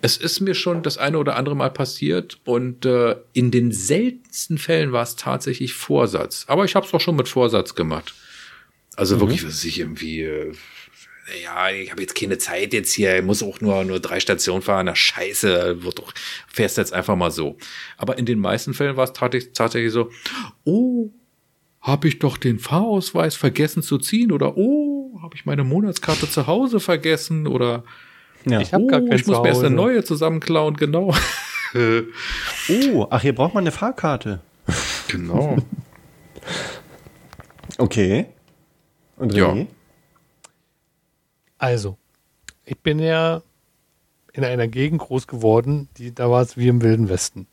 [0.00, 4.58] Es ist mir schon das eine oder andere Mal passiert und äh, in den seltensten
[4.58, 6.44] Fällen war es tatsächlich Vorsatz.
[6.48, 8.14] Aber ich habe es auch schon mit Vorsatz gemacht.
[8.94, 10.52] Also wirklich, was ich irgendwie, äh,
[11.42, 14.62] ja, ich habe jetzt keine Zeit jetzt hier, ich muss auch nur, nur drei Stationen
[14.62, 16.14] fahren, na scheiße, wird doch,
[16.46, 17.58] fährst jetzt einfach mal so.
[17.98, 20.10] Aber in den meisten Fällen war es tatsächlich, tatsächlich so,
[20.64, 21.10] oh,
[21.80, 24.85] habe ich doch den Fahrausweis vergessen zu ziehen oder oh,
[25.22, 27.84] habe ich meine Monatskarte zu Hause vergessen oder
[28.44, 28.60] Ja.
[28.60, 31.14] Ich hab oh, gar kein ich muss mir erst eine neue zusammenklauen, genau.
[31.74, 34.40] Oh, ach, hier braucht man eine Fahrkarte.
[35.08, 35.56] genau.
[37.78, 38.26] Okay.
[39.16, 39.50] Und Ja.
[39.50, 39.66] René?
[41.58, 41.98] Also,
[42.64, 43.42] ich bin ja
[44.32, 47.46] in einer Gegend groß geworden, die, da war es wie im Wilden Westen.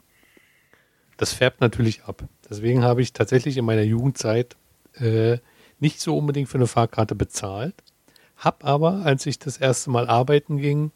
[1.17, 2.23] Das färbt natürlich ab.
[2.49, 4.55] Deswegen habe ich tatsächlich in meiner Jugendzeit
[4.95, 5.37] äh,
[5.83, 7.75] nicht so unbedingt für eine Fahrkarte bezahlt.
[8.37, 10.91] Hab aber, als ich das erste Mal arbeiten ging,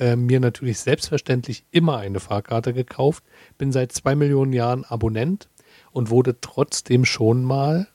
[0.00, 3.22] äh, mir natürlich selbstverständlich immer eine Fahrkarte gekauft.
[3.58, 5.48] Bin seit zwei Millionen Jahren Abonnent
[5.92, 7.86] und wurde trotzdem schon mal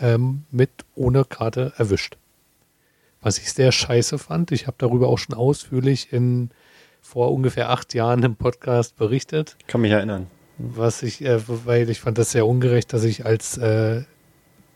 [0.00, 2.16] ähm, mit ohne Karte erwischt.
[3.20, 6.50] Was ich sehr scheiße fand, ich habe darüber auch schon ausführlich in
[7.00, 10.28] vor ungefähr acht Jahren im Podcast berichtet, Kann mich erinnern.
[10.58, 14.04] was ich, äh, weil ich fand das sehr ungerecht, dass ich als äh,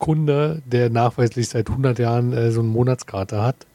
[0.00, 3.66] Kunde, der nachweislich seit 100 Jahren äh, so eine Monatskarte hat,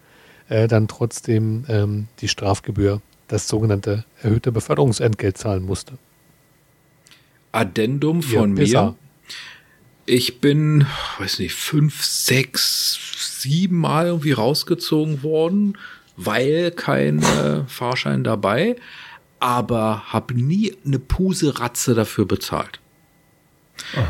[0.50, 5.94] äh, dann trotzdem ähm, die Strafgebühr, das sogenannte erhöhte Beförderungsentgelt zahlen musste.
[7.54, 8.84] Addendum von Pisser.
[8.84, 8.96] mir.
[10.08, 10.86] Ich bin,
[11.20, 13.00] weiß nicht, fünf, sechs,
[13.42, 15.78] sieben Mal irgendwie rausgezogen worden,
[16.18, 18.76] weil kein äh, Fahrschein dabei,
[19.40, 22.80] aber habe nie eine Puseratze dafür bezahlt.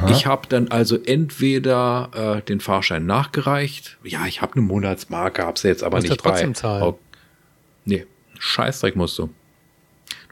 [0.10, 5.64] Ich habe dann also entweder äh, den Fahrschein nachgereicht, ja, ich habe eine Monatsmarke, hab's
[5.64, 6.54] jetzt aber Musst nicht ja trotzdem bei.
[6.54, 6.84] zahlen.
[6.84, 7.00] Oh,
[7.86, 8.06] nee,
[8.40, 9.30] Scheißdreck musst du.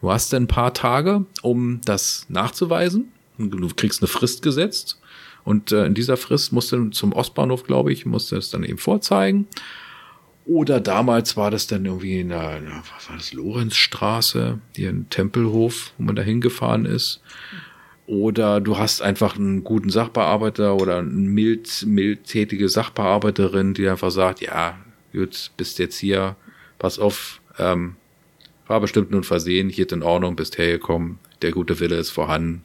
[0.01, 3.11] Du hast dann ein paar Tage, um das nachzuweisen.
[3.37, 4.99] Du kriegst eine Frist gesetzt.
[5.45, 8.63] Und äh, in dieser Frist musst du zum Ostbahnhof, glaube ich, musst du es dann
[8.63, 9.47] eben vorzeigen.
[10.45, 12.61] Oder damals war das dann irgendwie in der
[12.95, 17.21] was war das, Lorenzstraße, hier in Tempelhof, wo man da hingefahren ist.
[18.05, 24.41] Oder du hast einfach einen guten Sachbearbeiter oder eine mild, mildtätige Sachbearbeiterin, die einfach sagt,
[24.41, 24.77] ja,
[25.13, 26.35] gut, bist jetzt hier,
[26.79, 27.95] pass auf, ähm,
[28.67, 32.63] war bestimmt nur ein Versehen, hier in Ordnung, bist hergekommen, der gute Wille ist vorhanden.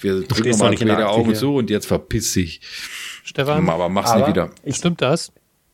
[0.00, 1.34] Wir drücken mal beide Augen hier.
[1.34, 2.60] zu und jetzt verpiss dich.
[3.24, 4.50] Stefan, Aber mach's Aber nicht wieder.
[4.64, 5.32] ich, stimmt das?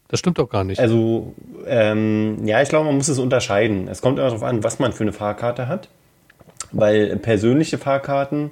[0.08, 0.80] Das stimmt doch gar nicht.
[0.80, 1.34] Also,
[1.66, 3.88] ähm, ja, ich glaube, man muss es unterscheiden.
[3.88, 5.88] Es kommt immer darauf an, was man für eine Fahrkarte hat.
[6.74, 8.50] Weil persönliche Fahrkarten,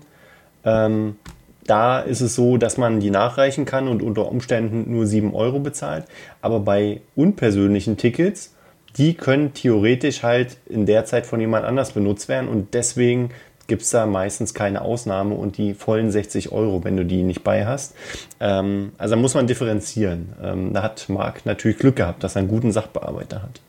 [0.64, 1.16] ähm,
[1.64, 5.61] da ist es so, dass man die nachreichen kann und unter Umständen nur 7 Euro
[5.61, 6.05] bezahlt.
[6.41, 8.55] Aber bei unpersönlichen Tickets,
[8.97, 13.31] die können theoretisch halt in der Zeit von jemand anders benutzt werden und deswegen
[13.66, 17.45] gibt es da meistens keine Ausnahme und die vollen 60 Euro, wenn du die nicht
[17.45, 17.95] bei hast.
[18.41, 20.35] Ähm, also da muss man differenzieren.
[20.43, 23.61] Ähm, da hat Marc natürlich Glück gehabt, dass er einen guten Sachbearbeiter hat.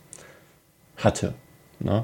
[0.97, 1.33] Hatte.
[1.79, 2.03] Ne?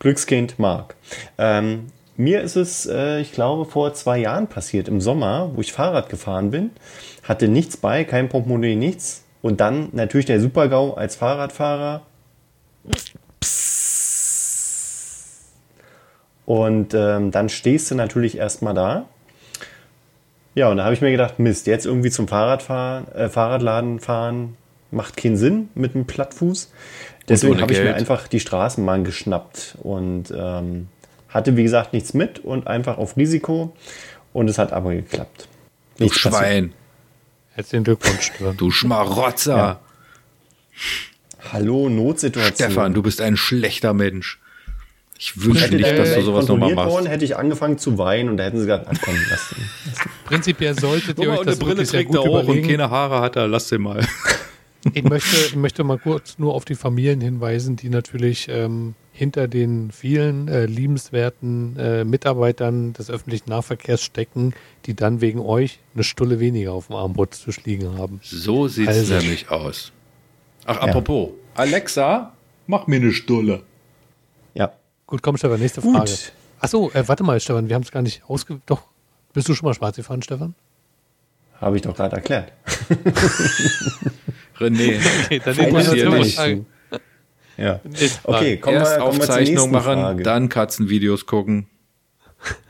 [0.00, 0.96] Glückskind Marc.
[1.38, 1.86] Ähm,
[2.16, 6.08] mir ist es, äh, ich glaube, vor zwei Jahren passiert, im Sommer, wo ich Fahrrad
[6.08, 6.70] gefahren bin,
[7.22, 9.24] hatte nichts bei, kein Portemonnaie, nichts.
[9.42, 12.02] Und dann natürlich der Supergau als Fahrradfahrer.
[16.46, 19.06] Und ähm, dann stehst du natürlich erstmal da.
[20.54, 24.56] Ja, und da habe ich mir gedacht, Mist, jetzt irgendwie zum Fahrradfahren, äh, Fahrradladen fahren,
[24.90, 26.72] macht keinen Sinn mit einem Plattfuß.
[27.30, 30.88] Deswegen habe ich mir einfach die Straßenbahn geschnappt und ähm,
[31.28, 33.74] hatte, wie gesagt, nichts mit und einfach auf Risiko.
[34.32, 35.48] Und es hat aber geklappt.
[35.96, 36.18] Du Nichts.
[36.18, 36.72] Schwein,
[37.54, 39.56] Herzlichen Glückwunsch, du Schmarotzer.
[39.56, 39.80] Ja.
[41.52, 42.70] Hallo, Notsituation.
[42.70, 44.38] Stefan, du bist ein schlechter Mensch.
[45.18, 47.08] Ich wünsche nicht, dass du sowas nochmal kontrolliert worden, machst.
[47.08, 50.04] hätte ich angefangen zu weinen und da hätten sie gesagt, ach komm, lass den.
[50.24, 52.68] Prinzipiell solltet ihr euch und eine das Brille trägt er gut auch und überlegen.
[52.68, 53.46] keine Haare hat er.
[53.46, 54.06] Lass den mal.
[54.94, 59.46] Ich möchte, ich möchte mal kurz nur auf die Familien hinweisen, die natürlich ähm, hinter
[59.48, 64.54] den vielen äh, liebenswerten äh, Mitarbeitern des öffentlichen Nahverkehrs stecken,
[64.86, 68.20] die dann wegen euch eine Stulle weniger auf dem Armbrotstisch liegen haben.
[68.22, 69.14] So sieht's Also.
[69.16, 69.92] nämlich aus.
[70.64, 71.30] Ach, apropos.
[71.54, 72.32] Alexa,
[72.66, 73.62] mach mir eine Stulle.
[74.54, 74.72] Ja.
[75.06, 75.96] Gut, komm, Stefan, nächste Gut.
[75.96, 76.12] Frage.
[76.60, 78.60] Achso, äh, warte mal, Stefan, wir haben es gar nicht ausge...
[78.64, 78.82] Doch,
[79.34, 80.54] bist du schon mal schwarz gefahren, Stefan?
[81.60, 82.52] Habe ich doch gerade erklärt.
[84.60, 86.24] René, Okay, dann wir.
[86.26, 86.66] Frage.
[87.56, 87.80] Ja.
[88.24, 90.22] Okay, kommen wir, erst kommen wir zur Aufzeichnung nächsten machen, Frage.
[90.22, 91.66] dann Katzenvideos gucken,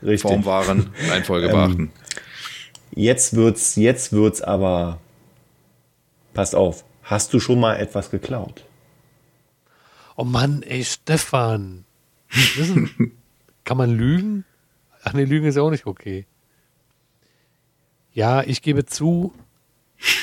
[0.01, 0.21] Richtig.
[0.21, 1.91] Form wahren, Reihenfolge Ähm, beachten.
[2.93, 4.99] Jetzt wird's, jetzt wird's aber.
[6.33, 6.83] Passt auf.
[7.03, 8.65] Hast du schon mal etwas geklaut?
[10.17, 11.85] Oh Mann, ey, Stefan.
[13.63, 14.45] Kann man lügen?
[15.03, 16.25] Ach nee, Lügen ist ja auch nicht okay.
[18.13, 19.33] Ja, ich gebe zu,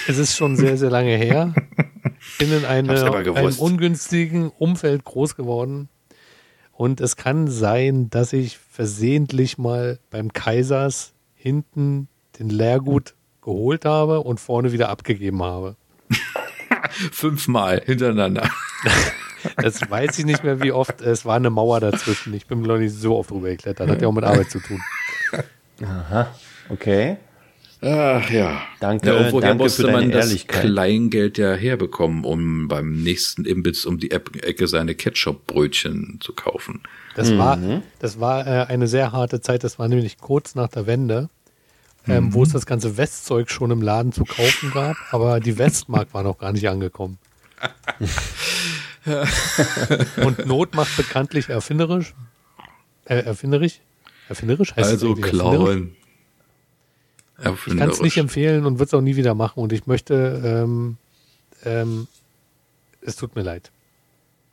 [0.06, 1.54] es ist schon sehr, sehr lange her.
[2.38, 2.92] Bin in eine,
[3.34, 5.88] einem ungünstigen Umfeld groß geworden.
[6.72, 12.08] Und es kann sein, dass ich versehentlich mal beim Kaisers hinten
[12.38, 15.76] den Leergut geholt habe und vorne wieder abgegeben habe.
[17.12, 18.48] Fünfmal hintereinander.
[19.56, 21.00] Das weiß ich nicht mehr, wie oft.
[21.00, 22.34] Es war eine Mauer dazwischen.
[22.34, 23.88] Ich bin noch nicht so oft drüber geklettert.
[23.88, 24.82] Hat ja auch mit Arbeit zu tun.
[26.68, 27.18] Okay.
[27.80, 28.60] Ach ja.
[28.80, 30.62] Danke, ja, irgendwoher danke musste für deine man das Ehrlichkeit.
[30.62, 36.82] Kleingeld ja herbekommen, um beim nächsten Imbiss um die Eck- Ecke seine Ketchup-Brötchen zu kaufen.
[37.14, 37.58] Das war,
[38.00, 39.62] das war äh, eine sehr harte Zeit.
[39.64, 41.28] Das war nämlich kurz nach der Wende,
[42.08, 46.08] ähm, wo es das ganze Westzeug schon im Laden zu kaufen gab, aber die Westmark
[46.14, 47.18] war noch gar nicht angekommen.
[50.24, 52.14] Und Not macht bekanntlich erfinderisch.
[53.04, 53.80] Äh, erfinderisch?
[54.28, 55.30] Erfinderisch heißt es also erfinderisch?
[55.38, 55.96] klauen.
[57.40, 59.60] Ich kann es nicht empfehlen und würde es auch nie wieder machen.
[59.60, 60.96] Und ich möchte, ähm,
[61.64, 62.08] ähm,
[63.00, 63.70] es tut mir leid.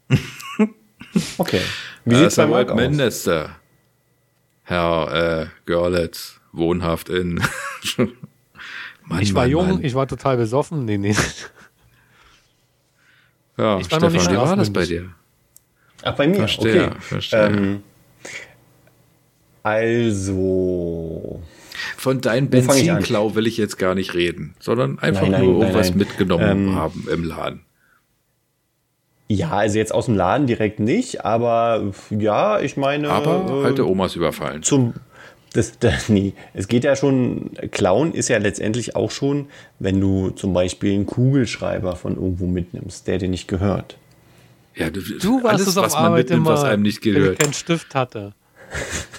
[1.37, 1.61] Okay.
[2.03, 2.75] Wie Wie sieht's sieht bei Marc aus?
[2.77, 3.49] Mindeste.
[4.63, 7.35] Herr äh, Görlitz, wohnhaft in.
[9.03, 9.83] Mann, ich war Mann, jung, Mann.
[9.83, 10.85] ich war total besoffen.
[10.85, 11.15] Nee, nee.
[13.57, 15.11] ja, ich war noch Stefan, nicht wie war das bei dir?
[16.03, 16.35] Ach, bei mir.
[16.37, 16.95] Verstehe, okay.
[16.99, 17.45] verstehe.
[17.45, 17.83] Ähm,
[19.63, 21.41] also.
[21.97, 22.49] Von deinem?
[22.49, 25.97] Benzinklau will ich jetzt gar nicht reden, sondern einfach Nein, nein, nur nein, irgendwas nein.
[25.99, 27.61] mitgenommen Ähm, haben im Laden.
[29.27, 33.09] Ja, also jetzt aus dem Laden direkt nicht, aber ja, ich meine.
[33.09, 34.61] Aber äh, alte Omas überfallen.
[34.61, 34.93] zum
[35.55, 39.47] das, das, nee, es geht ja schon, Klauen ist ja letztendlich auch schon,
[39.79, 43.97] wenn du zum Beispiel einen Kugelschreiber von irgendwo mitnimmst, der dir nicht gehört.
[44.75, 47.03] Ja, du, Du warst alles, es auf was man Arbeit mitnimmt, immer, was einem nicht
[47.05, 47.39] wenn ich gehört.
[47.39, 48.33] keinen Stift hatte.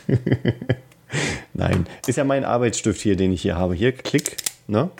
[1.54, 3.74] Nein, ist ja mein Arbeitsstift hier, den ich hier habe.
[3.74, 4.36] Hier, klick.
[4.68, 4.90] Ne?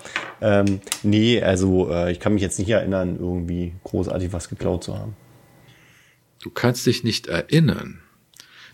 [0.40, 4.96] Ähm, nee, also äh, ich kann mich jetzt nicht erinnern, irgendwie großartig was geklaut zu
[4.96, 5.16] haben.
[6.40, 8.00] Du kannst dich nicht erinnern.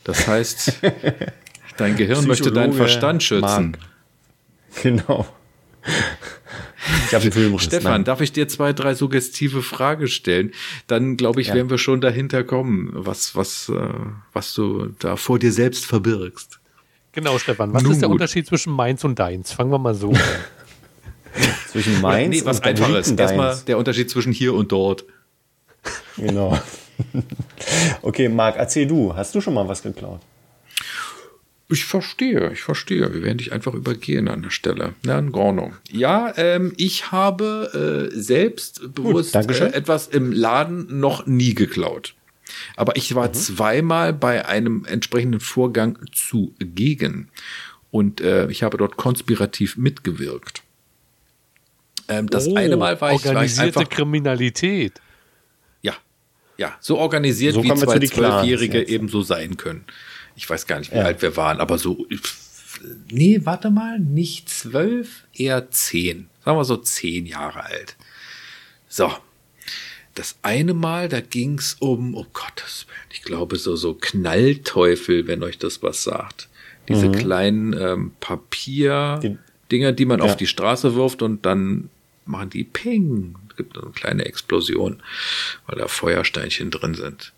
[0.04, 0.80] Das heißt,
[1.78, 3.70] dein Gehirn möchte deinen Psychologe Verstand schützen.
[3.70, 3.78] Marc.
[4.82, 5.26] Genau.
[7.06, 7.64] Ich habe einen Filmriss.
[7.64, 8.04] Stefan, nein.
[8.04, 10.52] darf ich dir zwei, drei suggestive Fragen stellen?
[10.86, 11.54] Dann glaube ich, Ja.
[11.54, 13.88] werden wir schon dahinter kommen, was, was, äh,
[14.32, 16.58] was du da vor dir selbst verbirgst.
[17.12, 17.72] Genau, Stefan.
[17.72, 18.16] Was Nun ist der gut.
[18.16, 19.52] Unterschied zwischen meins und deins?
[19.52, 20.18] Fangen wir mal so an.
[21.68, 23.10] Zwischen Mainz nee, was und der einfaches.
[23.10, 23.64] Erstmal Deins.
[23.64, 25.04] der Unterschied zwischen hier und dort.
[26.16, 26.58] Genau.
[28.02, 29.16] Okay, Marc, erzähl du.
[29.16, 30.20] Hast du schon mal was geklaut?
[31.68, 33.12] Ich verstehe, ich verstehe.
[33.14, 34.94] Wir werden dich einfach übergehen an der Stelle.
[35.04, 35.74] Na, in Ordnung.
[35.90, 39.72] Ja, ähm, ich habe äh, selbst bewusst äh, Dankeschön.
[39.72, 42.14] etwas im Laden noch nie geklaut.
[42.76, 47.28] Aber ich war zweimal bei einem entsprechenden Vorgang zugegen.
[47.90, 50.62] Und äh, ich habe dort konspirativ mitgewirkt.
[52.08, 55.00] Ähm, das Oh, eine Mal war ich, war ich organisierte einfach Kriminalität.
[55.82, 55.94] ja,
[56.56, 59.84] ja, so organisiert, So wie zwei Zwölfjährige eben so sein können.
[60.36, 61.04] Ich weiß gar nicht, wie Ja.
[61.04, 62.06] alt wir waren, aber so.
[63.10, 66.28] Nee, warte mal, nicht zwölf, eher zehn.
[66.44, 67.96] Sagen wir so zehn Jahre alt.
[68.88, 69.12] So.
[70.14, 75.42] Das eine Mal, da ging's um, oh Gottes Willen, ich glaube so, so Knallteufel, wenn
[75.42, 76.48] euch das was sagt.
[76.88, 80.24] Diese kleinen ähm, Papier-Dinger, die man Ja.
[80.26, 81.88] auf die Straße wirft und dann
[82.26, 83.36] machen die Ping.
[83.50, 85.02] Es gibt eine kleine Explosion,
[85.66, 87.32] weil da Feuersteinchen drin sind.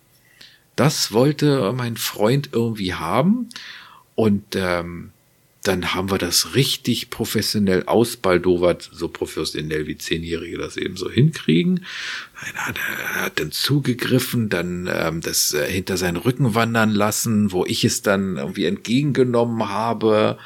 [0.77, 3.49] Das wollte mein Freund irgendwie haben
[4.15, 5.11] und ähm,
[5.65, 11.87] dann haben wir das richtig professionell ausbaldowert, so professionell wie Zehnjährige das eben so hinkriegen.
[12.35, 12.77] Einer hat,
[13.17, 17.83] er hat dann zugegriffen, dann ähm, das äh, hinter seinen Rücken wandern lassen, wo ich
[17.85, 20.39] es dann irgendwie entgegengenommen habe,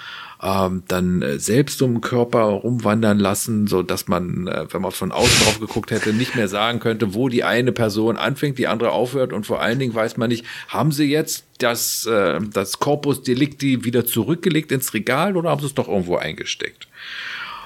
[0.43, 4.93] ähm, dann äh, selbst um den Körper rumwandern lassen, so dass man, äh, wenn man
[4.93, 8.68] von außen drauf geguckt hätte, nicht mehr sagen könnte, wo die eine Person anfängt, die
[8.68, 12.78] andere aufhört und vor allen Dingen weiß man nicht, haben sie jetzt das, äh, das
[12.78, 16.86] Corpus Delicti wieder zurückgelegt ins Regal oder haben sie es doch irgendwo eingesteckt?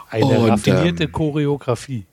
[0.08, 2.06] Eine Und, raffinierte ähm, Choreografie.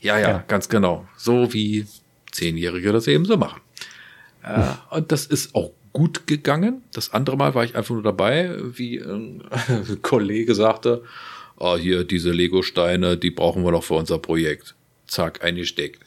[0.00, 0.44] Ja, ja, Ja.
[0.48, 1.06] ganz genau.
[1.16, 1.86] So wie
[2.32, 3.60] Zehnjährige das eben so machen.
[4.42, 6.82] Äh, und das ist auch gut gegangen.
[6.92, 9.42] Das andere Mal war ich einfach nur dabei, wie ein
[10.02, 11.02] Kollege sagte,
[11.56, 14.74] oh, hier diese Lego-Steine, die brauchen wir noch für unser Projekt.
[15.06, 16.02] Zack, eingesteckt.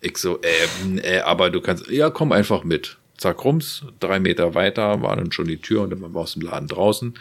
[0.00, 2.98] Ich so, ähm, äh, aber du kannst, ja, komm einfach mit.
[3.16, 6.34] Zack, rums, drei Meter weiter war dann schon die Tür und dann waren wir aus
[6.34, 7.14] dem Laden draußen.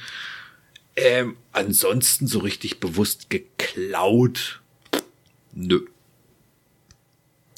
[0.96, 4.62] Ähm, ansonsten so richtig bewusst geklaut.
[5.54, 5.82] Nö.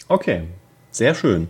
[0.07, 0.47] Okay,
[0.92, 1.50] sehr schön.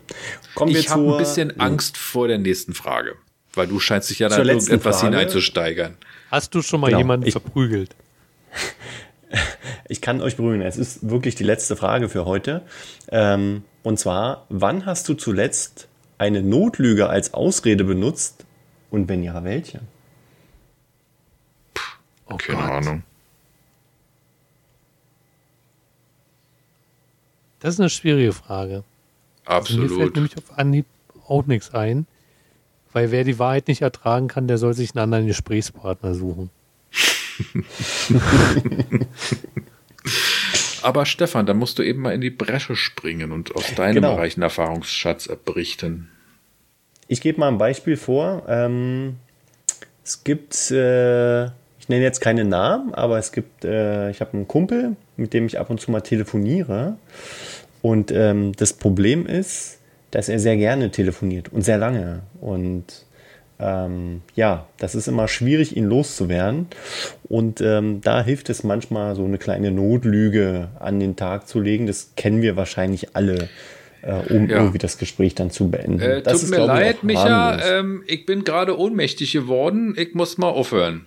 [0.55, 3.15] Kommen wir Ich habe ein bisschen Angst vor der nächsten Frage,
[3.53, 5.15] weil du scheinst dich ja letzten irgendetwas Frage.
[5.15, 5.97] hineinzusteigern.
[6.31, 7.95] Hast du schon mal Genau, jemanden ich- verprügelt?
[9.87, 12.63] Ich kann euch beruhigen, es ist wirklich die letzte Frage für heute.
[13.09, 15.87] Ähm, und zwar, wann hast du zuletzt
[16.17, 18.45] eine Notlüge als Ausrede benutzt
[18.89, 19.81] und wenn ja, welche?
[22.27, 22.71] Oh Keine Gott.
[22.71, 23.03] Ahnung.
[27.59, 28.83] Das ist eine schwierige Frage.
[29.49, 30.15] Also mir fällt Absolut.
[30.15, 30.85] nämlich auf Anhieb
[31.27, 32.05] auch nichts ein.
[32.91, 36.49] Weil wer die Wahrheit nicht ertragen kann, der soll sich einen anderen Gesprächspartner suchen.
[40.81, 44.15] Aber Stefan, da musst du eben mal in die Bresche springen und aus deinem Genau.
[44.15, 46.09] reichen Erfahrungsschatz berichten.
[47.07, 48.43] Ich gebe mal ein Beispiel vor.
[48.47, 49.17] Ähm,
[50.03, 54.47] es gibt, äh, ich nenne jetzt keine Namen, aber es gibt, äh, ich habe einen
[54.47, 56.97] Kumpel, mit dem ich ab und zu mal telefoniere.
[57.81, 59.79] Und ähm, das Problem ist,
[60.11, 62.21] dass er sehr gerne telefoniert und sehr lange.
[62.41, 63.05] Und
[63.59, 66.67] ähm, ja, das ist immer schwierig, ihn loszuwerden.
[67.27, 71.85] Und ähm, da hilft es manchmal, so eine kleine Notlüge an den Tag zu legen.
[71.85, 73.49] Das kennen wir wahrscheinlich alle,
[74.01, 74.57] äh, um Ja.
[74.57, 75.99] irgendwie das Gespräch dann zu beenden.
[75.99, 79.93] Äh, das tut ist, mir ich, leid, auch Micha, ähm, ich bin gerade ohnmächtig geworden.
[79.97, 81.05] Ich muss mal aufhören.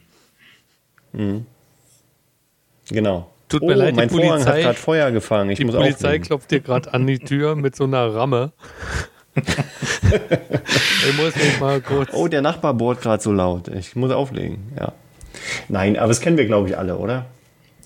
[2.91, 3.32] Genau.
[3.53, 5.51] Tut oh, mir leid, die mein Vorhang hat Polizei- gerade Feuer gefangen.
[5.51, 6.27] Ich Die muss Polizei auflegen.
[6.27, 8.53] klopft dir gerade an die Tür mit so einer Ramme.
[9.35, 12.11] ich muss mich mal kurz.
[12.13, 13.69] Oh, der Nachbar bohrt gerade so laut.
[13.69, 14.73] Ich muss auflegen.
[14.79, 14.93] Ja.
[15.69, 17.27] Nein, aber das kennen wir, glaube ich, alle, oder?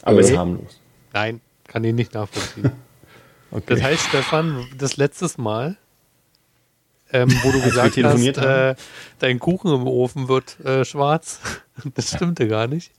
[0.03, 0.25] Aber Okay.
[0.27, 0.81] ist harmlos.
[1.13, 2.73] Nein, kann ich nicht nachvollziehen.
[3.53, 3.63] Okay.
[3.69, 5.77] Das heißt, Stefan, das letztes Mal,
[7.13, 8.75] ähm, wo du gesagt hast, äh,
[9.21, 11.41] dein Kuchen im Ofen wird äh, schwarz,
[11.95, 12.91] das stimmte gar nicht.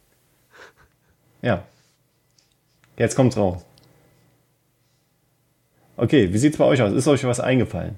[1.41, 1.63] ja.
[2.97, 3.63] Jetzt kommt's raus.
[5.95, 6.93] Okay, wie sieht's bei euch aus?
[6.93, 7.95] Ist euch was eingefallen?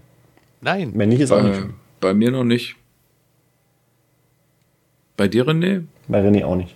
[0.61, 1.73] Nein, Wenn nicht, ist auch nicht Bei, schlimm.
[2.01, 2.75] bei mir noch nicht.
[5.17, 5.83] Bei dir, René?
[6.07, 6.75] Bei René auch nicht.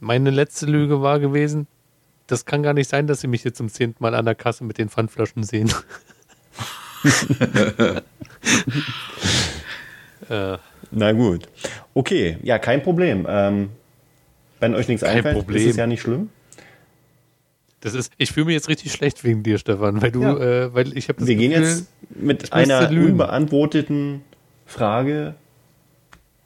[0.00, 1.66] meine letzte Lüge war gewesen,
[2.26, 4.64] das kann gar nicht sein, dass sie mich jetzt zum zehnten Mal an der Kasse
[4.64, 5.72] mit den Pfandflaschen sehen.
[10.28, 10.56] äh,
[10.90, 11.48] Na gut.
[11.94, 13.26] Okay, ja, kein Problem.
[13.28, 13.70] Ähm,
[14.60, 15.62] wenn euch nichts Kein einfällt, Problem.
[15.62, 16.30] ist es ja nicht schlimm.
[17.82, 20.36] Das ist, ich fühle mich jetzt richtig schlecht wegen dir, Stefan, weil du, Ja.
[20.38, 24.22] äh, weil ich habe das Wir gehen Gefühl, jetzt mit einer unbeantworteten
[24.66, 25.34] Frage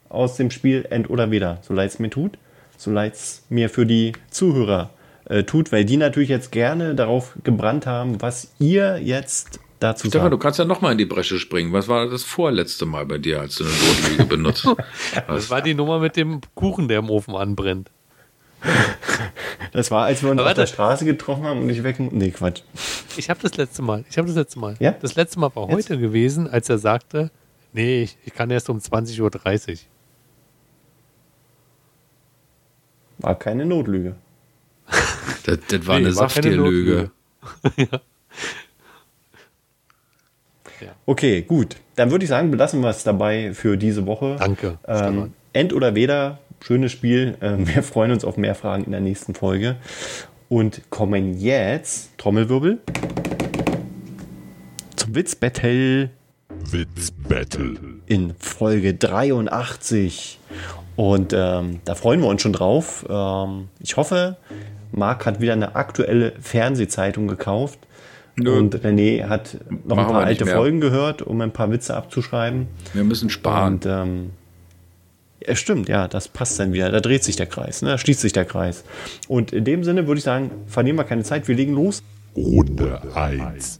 [0.09, 1.59] aus dem Spiel End oder Weder.
[1.61, 2.37] So leid es mir tut,
[2.77, 4.89] so leid es mir für die Zuhörer
[5.25, 10.31] äh, tut, weil die natürlich jetzt gerne darauf gebrannt haben, was ihr jetzt dazu Stefan,
[10.31, 10.43] du sagt.
[10.43, 11.71] kannst ja noch mal in die Bresche springen.
[11.73, 14.65] Was war das vorletzte Mal bei dir, als du eine Notlüge benutzt
[15.13, 15.49] Das hast?
[15.51, 17.91] war die Nummer mit dem Kuchen, der im Ofen anbrennt.
[19.71, 20.67] Das war, als wir uns Aber auf der.
[20.67, 21.99] Straße getroffen haben und ich weg...
[21.99, 22.61] Nee, Quatsch.
[23.17, 24.75] Ich habe das letzte Mal, ich habe das letzte Mal.
[24.79, 24.91] Ja?
[24.91, 25.89] Das letzte Mal war Jetzt?
[25.89, 27.31] heute gewesen, als er sagte,
[27.73, 29.21] nee, ich, ich kann erst um 20.30
[29.71, 29.77] Uhr.
[33.19, 34.15] War keine Notlüge.
[35.45, 37.11] Das, das war Nee, eine war keine Safttierlüge.
[41.05, 41.77] Okay, gut.
[41.95, 44.35] Dann würde ich sagen, belassen wir es dabei für diese Woche.
[44.37, 45.33] Danke, Ähm.
[45.53, 47.37] End oder Weder, schönes Spiel.
[47.41, 49.77] Ähm, wir freuen uns auf mehr Fragen in der nächsten Folge.
[50.49, 52.79] Und kommen jetzt, Trommelwirbel,
[55.09, 56.09] Witzbattle
[56.71, 57.75] Witz Battle.
[58.07, 60.39] in Folge 83.
[60.95, 63.05] Und ähm, da freuen wir uns schon drauf.
[63.09, 64.37] Ähm, ich hoffe,
[64.91, 67.79] Marc hat wieder eine aktuelle Fernsehzeitung gekauft.
[68.35, 68.57] Nö.
[68.57, 70.55] Und René hat noch ein Machen paar wir nicht alte mehr.
[70.55, 72.67] Folgen gehört, um ein paar Witze abzuschreiben.
[72.93, 73.75] Wir müssen sparen.
[73.75, 74.29] Und ähm,
[75.47, 76.91] ja, stimmt, ja, das passt dann wieder.
[76.91, 77.89] Da dreht sich der Kreis, ne?
[77.89, 78.83] da schließt sich der Kreis.
[79.27, 82.03] Und in dem Sinne würde ich sagen, verlieren wir keine Zeit, wir legen los.
[82.35, 83.79] Runde 1.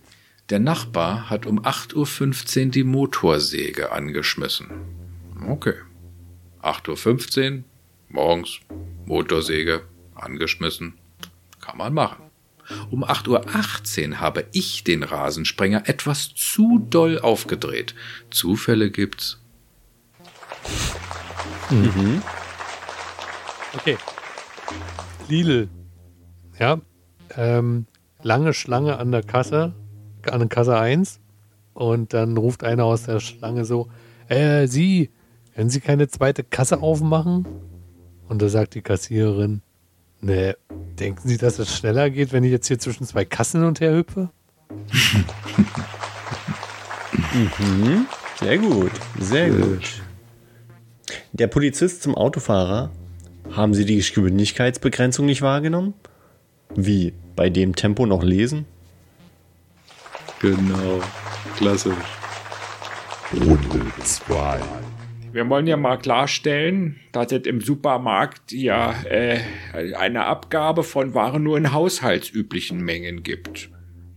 [0.49, 4.67] Der Nachbar hat um 8.15 Uhr die Motorsäge angeschmissen.
[5.45, 5.73] Okay.
[6.61, 7.63] 8.15 Uhr,
[8.09, 8.59] morgens,
[9.05, 9.81] Motorsäge
[10.15, 10.93] angeschmissen.
[11.59, 12.23] Kann man machen.
[12.89, 17.93] Um 8.18 Uhr habe ich den Rasensprenger etwas zu doll aufgedreht.
[18.29, 19.39] Zufälle gibt's.
[23.75, 23.97] Okay.
[25.27, 25.69] Lidl.
[26.59, 26.79] Ja.
[27.35, 27.85] Ähm,
[28.23, 29.73] lange Schlange an der Kasse,
[30.31, 31.19] an der Kasse 1.
[31.73, 33.89] Und dann ruft einer aus der Schlange so,
[34.29, 35.11] äh, Sie,
[35.55, 37.45] können Sie keine zweite Kasse aufmachen?
[38.27, 39.61] Und da sagt die Kassiererin,
[40.21, 40.57] ne,
[40.99, 43.79] denken Sie, dass es schneller geht, wenn ich jetzt hier zwischen zwei Kassen hin und
[43.79, 44.29] her hüpfe?
[48.39, 50.01] Sehr gut, sehr gut.
[51.33, 52.91] Der Polizist zum Autofahrer.
[53.51, 55.93] Haben Sie die Geschwindigkeitsbegrenzung nicht wahrgenommen?
[56.75, 57.13] Wie?
[57.35, 58.65] Bei dem Tempo noch lesen?
[60.39, 61.01] Genau.
[61.55, 61.93] Klassisch.
[63.33, 64.59] Runde 2.
[65.31, 69.39] Wir wollen ja mal klarstellen, dass es im Supermarkt ja äh,
[69.95, 73.69] eine Abgabe von Waren nur in haushaltsüblichen Mengen gibt.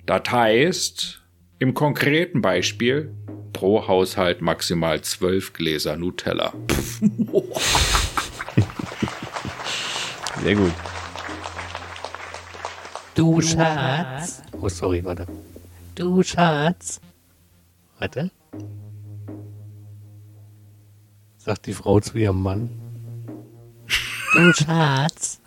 [0.06, 1.19] Das heißt,
[1.60, 3.14] im konkreten Beispiel,
[3.52, 6.54] Pro Haushalt maximal 12 Gläser Nutella.
[10.42, 10.72] Sehr gut.
[13.14, 14.42] Du Schatz.
[14.58, 15.26] Oh, sorry, warte.
[15.94, 17.00] Du Schatz.
[17.98, 18.30] Warte.
[21.36, 22.70] Sagt die Frau zu ihrem Mann.
[24.32, 25.42] Du Schatz.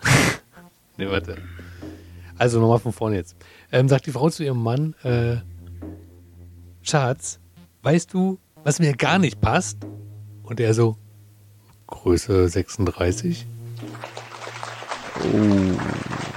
[0.96, 1.38] nee, warte.
[2.38, 3.34] Also nochmal von vorne jetzt.
[3.72, 5.38] Ähm, sagt die Frau zu ihrem Mann, äh,
[6.84, 7.40] Schatz,
[7.82, 9.78] weißt du, was mir gar nicht passt?
[10.42, 10.98] Und er so,
[11.86, 13.46] Größe 36.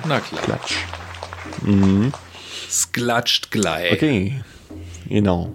[0.07, 0.41] Na klar.
[0.41, 0.77] Klatsch.
[2.67, 3.91] Es klatscht gleich.
[3.91, 4.41] Okay,
[5.09, 5.51] genau.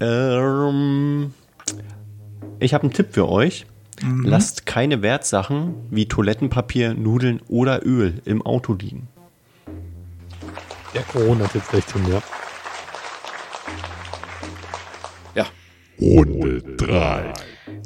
[0.00, 1.34] Ähm,
[2.60, 3.66] ich habe einen Tipp für euch.
[4.22, 9.08] Lasst keine Wertsachen wie Toilettenpapier, Nudeln oder Öl im Auto liegen.
[10.94, 12.14] Der Corona-Tipp schlechthin, ja.
[12.14, 12.22] Ja.
[16.00, 17.32] Runde 3.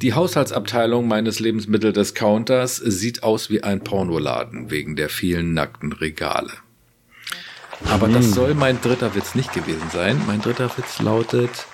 [0.00, 6.52] Die Haushaltsabteilung meines Lebensmitteldiscounters sieht aus wie ein Pornoladen wegen der vielen nackten Regale.
[7.84, 10.20] Aber das soll mein dritter Witz nicht gewesen sein.
[10.26, 11.66] Mein dritter Witz lautet,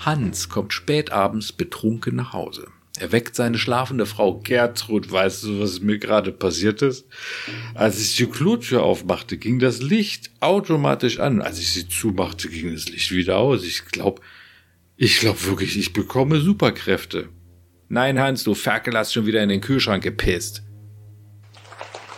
[0.00, 2.68] Hans kommt spät abends betrunken nach Hause.
[2.98, 5.10] Er weckt seine schlafende Frau Gertrud.
[5.10, 7.06] Weißt du, was mir gerade passiert ist?
[7.74, 11.42] Als ich die Klotür aufmachte, ging das Licht automatisch an.
[11.42, 13.64] Als ich sie zumachte, ging das Licht wieder aus.
[13.64, 14.22] Ich glaube,
[14.96, 17.28] ich glaube wirklich, ich bekomme Superkräfte.
[17.88, 20.62] Nein, Hans, du Ferkel hast schon wieder in den Kühlschrank gepisst.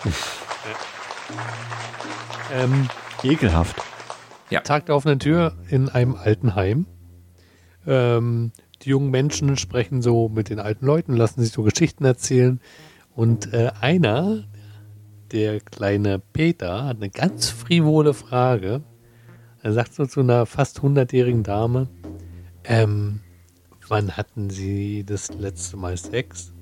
[2.53, 2.89] Ähm,
[3.23, 3.77] Ekelhaft.
[4.65, 6.87] Tag der offenen Tür in einem Altenheim.
[7.87, 8.53] Ähm,
[8.83, 12.61] die jungen Menschen sprechen so mit den alten Leuten, lassen sich so Geschichten erzählen.
[13.15, 14.45] Und äh, einer,
[15.33, 18.83] der kleine Peter, hat eine ganz frivole Frage.
[19.63, 21.89] Er sagt so zu einer fast hundertjährigen Dame,
[22.67, 23.21] ähm,
[23.89, 26.53] wann hatten Sie das letzte Mal Sex?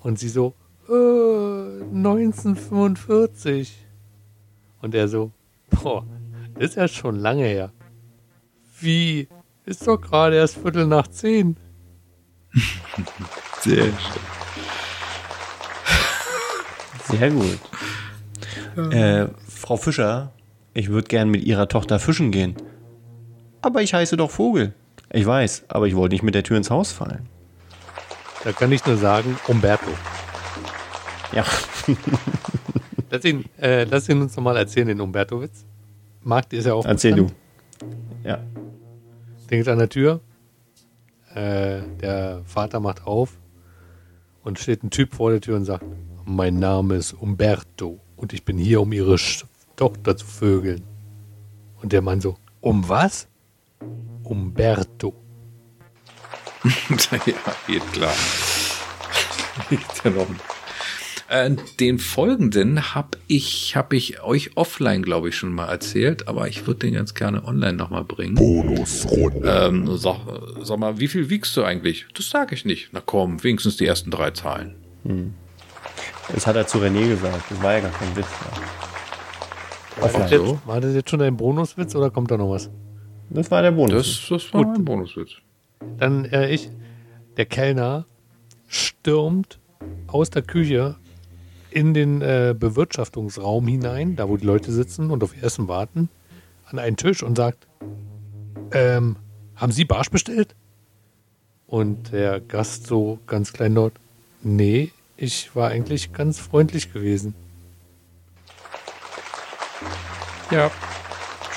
[0.00, 0.54] Und sie so,
[0.88, 3.76] äh, 1945.
[4.80, 5.32] Und er so,
[5.70, 6.06] boah,
[6.58, 7.72] ist ja schon lange her.
[8.80, 9.28] Wie?
[9.64, 11.56] Ist doch gerade erst Viertel nach zehn.
[13.60, 13.92] Sehr schön.
[17.10, 17.58] Sehr gut.
[18.92, 20.32] Äh, Frau Fischer,
[20.72, 22.54] ich würde gern mit Ihrer Tochter fischen gehen.
[23.60, 24.74] Aber ich heiße doch Vogel.
[25.10, 27.26] Ich weiß, aber ich wollte nicht mit der Tür ins Haus fallen.
[28.44, 29.90] Da kann ich nur sagen, Umberto.
[31.32, 31.44] Ja,
[33.10, 35.64] Lass ihn, äh, lass ihn uns nochmal erzählen, den Umberto-Witz.
[36.24, 36.84] Der ist ja auch.
[36.84, 37.26] erzähl du.
[38.22, 38.38] Ja.
[39.50, 40.20] Denkt an der Tür.
[41.34, 43.38] Äh, der Vater macht auf
[44.42, 45.84] und steht ein Typ vor der Tür und sagt:
[46.26, 49.16] Mein Name ist Umberto und ich bin hier, um ihre
[49.76, 50.82] Tochter zu vögeln.
[51.80, 53.26] Und der Mann so: Um was?
[54.28, 55.14] Umberto.
[57.26, 57.34] ja,
[57.66, 58.12] geht klar.
[61.28, 66.48] Äh, den folgenden habe ich, hab ich euch offline, glaube ich, schon mal erzählt, aber
[66.48, 68.34] ich würde den ganz gerne online nochmal bringen.
[68.34, 69.68] Bonusrunde.
[69.68, 70.16] Ähm, sag,
[70.62, 72.06] sag mal, wie viel wiegst du eigentlich?
[72.14, 72.90] Das sage ich nicht.
[72.92, 74.74] Na komm, wenigstens die ersten drei Zahlen.
[76.34, 77.44] Das hat er zu René gesagt.
[77.50, 78.26] Das war ja gar kein Witz.
[80.30, 80.60] So.
[80.64, 82.70] War das jetzt schon ein Bonuswitz oder kommt da noch was?
[83.30, 84.26] Das war der Bonus.
[84.28, 85.36] Das, das war ein Bonuswitz.
[85.98, 86.70] Dann äh, ich,
[87.36, 88.06] der Kellner
[88.66, 89.58] stürmt
[90.06, 90.96] aus der Küche
[91.70, 96.08] in den äh, Bewirtschaftungsraum hinein, da wo die Leute sitzen und auf ihr Essen warten,
[96.66, 97.66] an einen Tisch und sagt,
[98.72, 99.16] ähm,
[99.56, 100.54] haben Sie Barsch bestellt?
[101.66, 103.92] Und der Gast so ganz klein dort,
[104.42, 107.34] nee, ich war eigentlich ganz freundlich gewesen.
[110.50, 110.70] Ja.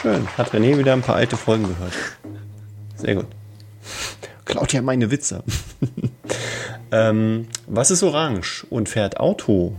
[0.01, 0.27] Schön.
[0.37, 1.93] Hat René wieder ein paar alte Folgen gehört.
[2.95, 3.27] Sehr gut.
[4.45, 5.43] Klaut ja meine Witze.
[6.91, 9.75] ähm, was ist orange und fährt Auto?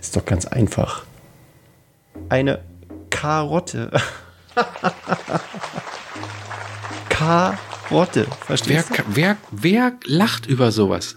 [0.00, 1.04] Ist doch ganz einfach.
[2.28, 2.60] Eine
[3.10, 3.90] Karotte.
[7.08, 8.26] Karotte.
[8.26, 8.94] Wer, Verstehst du?
[8.94, 11.16] ka- wer, wer lacht über sowas?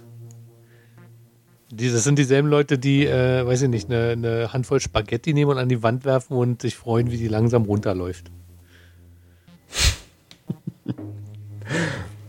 [1.78, 5.52] Die, das sind dieselben Leute, die, äh, weiß ich nicht, eine, eine Handvoll Spaghetti nehmen
[5.52, 8.32] und an die Wand werfen und sich freuen, wie die langsam runterläuft.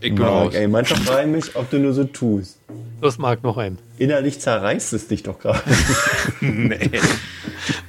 [0.01, 0.53] Ich bin raus.
[0.53, 2.59] Marc, ey, manchmal frage ich mich, ob du nur so tust.
[3.01, 3.78] Los, Marc, noch ein.
[3.99, 5.62] Innerlich zerreißt es dich doch gerade.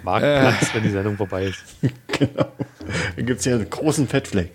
[0.03, 0.39] Marc Äh.
[0.41, 1.63] platzt, wenn die Sendung vorbei ist.
[2.19, 2.51] genau.
[3.15, 4.51] Da gibt es hier einen großen Fettfleck.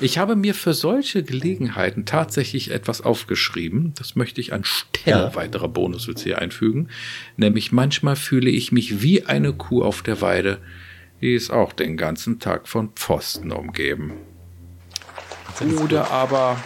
[0.00, 3.94] Ich habe mir für solche Gelegenheiten tatsächlich etwas aufgeschrieben.
[3.96, 5.34] Das möchte ich anstelle Ja.
[5.34, 6.88] weiterer Bonuswitze hier einfügen.
[7.36, 10.58] Nämlich manchmal fühle ich mich wie eine Kuh auf der Weide.
[11.20, 14.12] Die ist auch den ganzen Tag von Pfosten umgeben.
[15.82, 16.56] Oder aber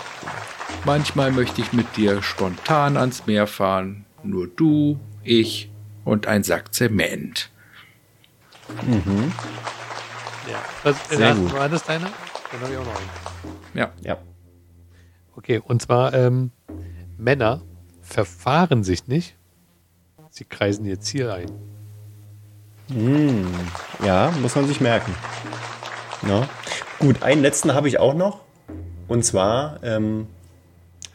[0.85, 4.05] manchmal möchte ich mit dir spontan ans Meer fahren.
[4.23, 5.71] Nur du, ich
[6.05, 7.51] und ein Sack Zement.
[10.51, 10.63] Ja.
[10.83, 11.53] Was, Sehr Sehr gut.
[11.55, 12.11] War das deiner?
[12.53, 13.09] Dann habe ich auch noch einen.
[13.75, 13.91] Ja.
[14.03, 14.19] Ja.
[15.35, 16.51] Okay, und zwar ähm,
[17.17, 17.63] Männer
[18.03, 19.37] verfahren sich nicht,
[20.31, 21.51] sie kreisen ihr Ziel ein.
[24.05, 25.15] Ja, muss man sich merken.
[26.29, 26.47] Ja.
[26.99, 28.41] Gut, einen letzten habe ich auch noch.
[29.09, 30.27] Und zwar ähm,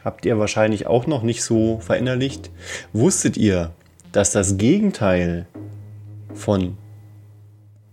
[0.04, 2.50] habt ihr wahrscheinlich auch noch nicht so verinnerlicht.
[2.92, 3.72] Wusstet ihr,
[4.12, 5.46] dass das Gegenteil
[6.34, 6.76] von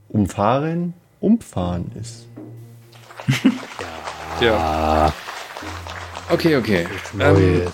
[0.10, 2.25] umfahren umfahren ist?
[4.42, 5.14] Ja.
[6.30, 6.88] Okay, okay.
[7.20, 7.68] Ähm.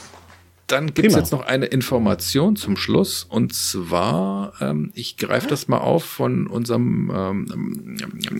[0.67, 3.25] Dann gibt es jetzt noch eine Information zum Schluss.
[3.27, 7.97] Und zwar, ähm, ich greife das mal auf von unserem, ähm,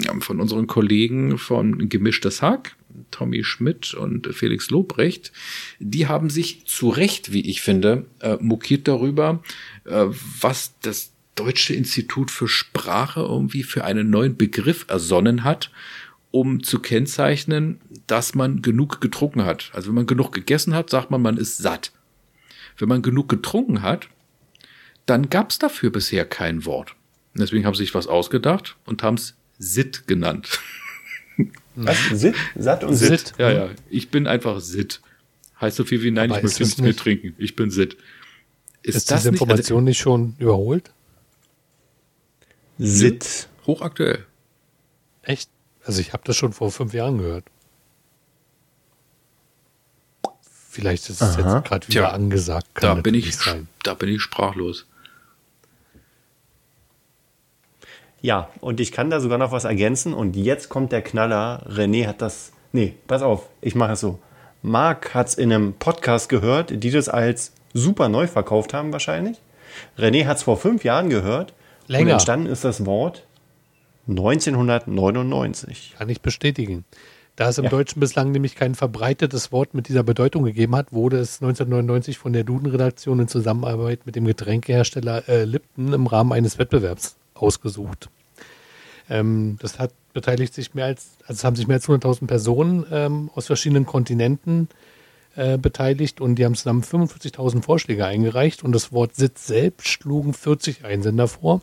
[0.09, 2.77] ähm, von unseren Kollegen von Gemischtes Hack,
[3.11, 5.33] Tommy Schmidt und Felix Lobrecht.
[5.79, 9.43] Die haben sich zu Recht, wie ich finde, äh, mokiert darüber,
[9.83, 10.05] äh,
[10.39, 15.71] was das Deutsche Institut für Sprache irgendwie für einen neuen Begriff ersonnen hat,
[16.31, 19.69] um zu kennzeichnen, dass man genug getrunken hat.
[19.73, 21.91] Also wenn man genug gegessen hat, sagt man, man ist satt.
[22.77, 24.07] Wenn man genug getrunken hat,
[25.05, 26.95] dann gab es dafür bisher kein Wort.
[27.33, 30.59] Und Deswegen haben sie sich was ausgedacht und haben es Sit genannt.
[31.75, 31.97] Was?
[32.09, 33.27] Sit, satt und Sit.
[33.27, 33.33] Sit.
[33.37, 33.69] Ja, ja.
[33.89, 35.01] Ich bin einfach Sit.
[35.59, 37.35] Heißt so viel wie nein, Aber ich möchte nichts mehr trinken.
[37.37, 37.97] Ich bin Sit.
[38.81, 40.91] Ist, Ist das diese nicht also, Information nicht schon überholt?
[42.79, 43.47] Sit.
[43.67, 44.25] hochaktuell?
[45.21, 45.49] Echt?
[45.85, 47.45] Also ich habe das schon vor fünf Jahren gehört.
[50.69, 51.55] Vielleicht ist es Aha.
[51.55, 52.67] jetzt gerade wieder Tja, angesagt.
[52.75, 53.67] Da bin ich, sein.
[53.83, 54.85] da bin ich sprachlos.
[58.21, 60.13] Ja, und ich kann da sogar noch was ergänzen.
[60.13, 61.65] Und jetzt kommt der Knaller.
[61.67, 62.53] René hat das.
[62.71, 64.19] Nee, pass auf, ich mache es so.
[64.61, 69.39] Marc hat es in einem Podcast gehört, die das als super neu verkauft haben, wahrscheinlich.
[69.97, 71.53] René hat es vor fünf Jahren gehört.
[71.87, 72.13] Und Länger.
[72.13, 73.25] entstanden ist das Wort
[74.11, 75.95] 1999.
[75.97, 76.85] Kann ich bestätigen.
[77.35, 77.69] Da es im Ja.
[77.69, 82.33] Deutschen bislang nämlich kein verbreitetes Wort mit dieser Bedeutung gegeben hat, wurde es 1999 von
[82.33, 88.09] der Duden-Redaktion in Zusammenarbeit mit dem Getränkehersteller äh, Lipton im Rahmen eines Wettbewerbs ausgesucht.
[89.09, 92.85] Ähm, das hat beteiligt sich mehr als, also es haben sich mehr als 100.000 Personen
[92.91, 94.67] ähm, aus verschiedenen Kontinenten
[95.35, 100.33] äh, beteiligt und die haben zusammen 45.000 Vorschläge eingereicht und das Wort Sitz selbst schlugen
[100.33, 101.61] 40 Einsender vor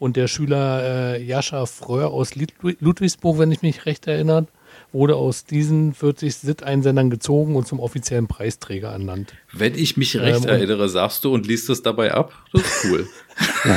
[0.00, 4.46] und der Schüler äh, Jascha Fröhr aus Lud- Ludwigsburg, wenn ich mich recht erinnere,
[4.92, 9.34] wurde aus diesen 40 Sit-Einsendern gezogen und zum offiziellen Preisträger ernannt.
[9.52, 12.32] Wenn ich mich recht Ähm, erinnere, sagst du und liest es dabei ab.
[12.52, 13.06] Das ist cool.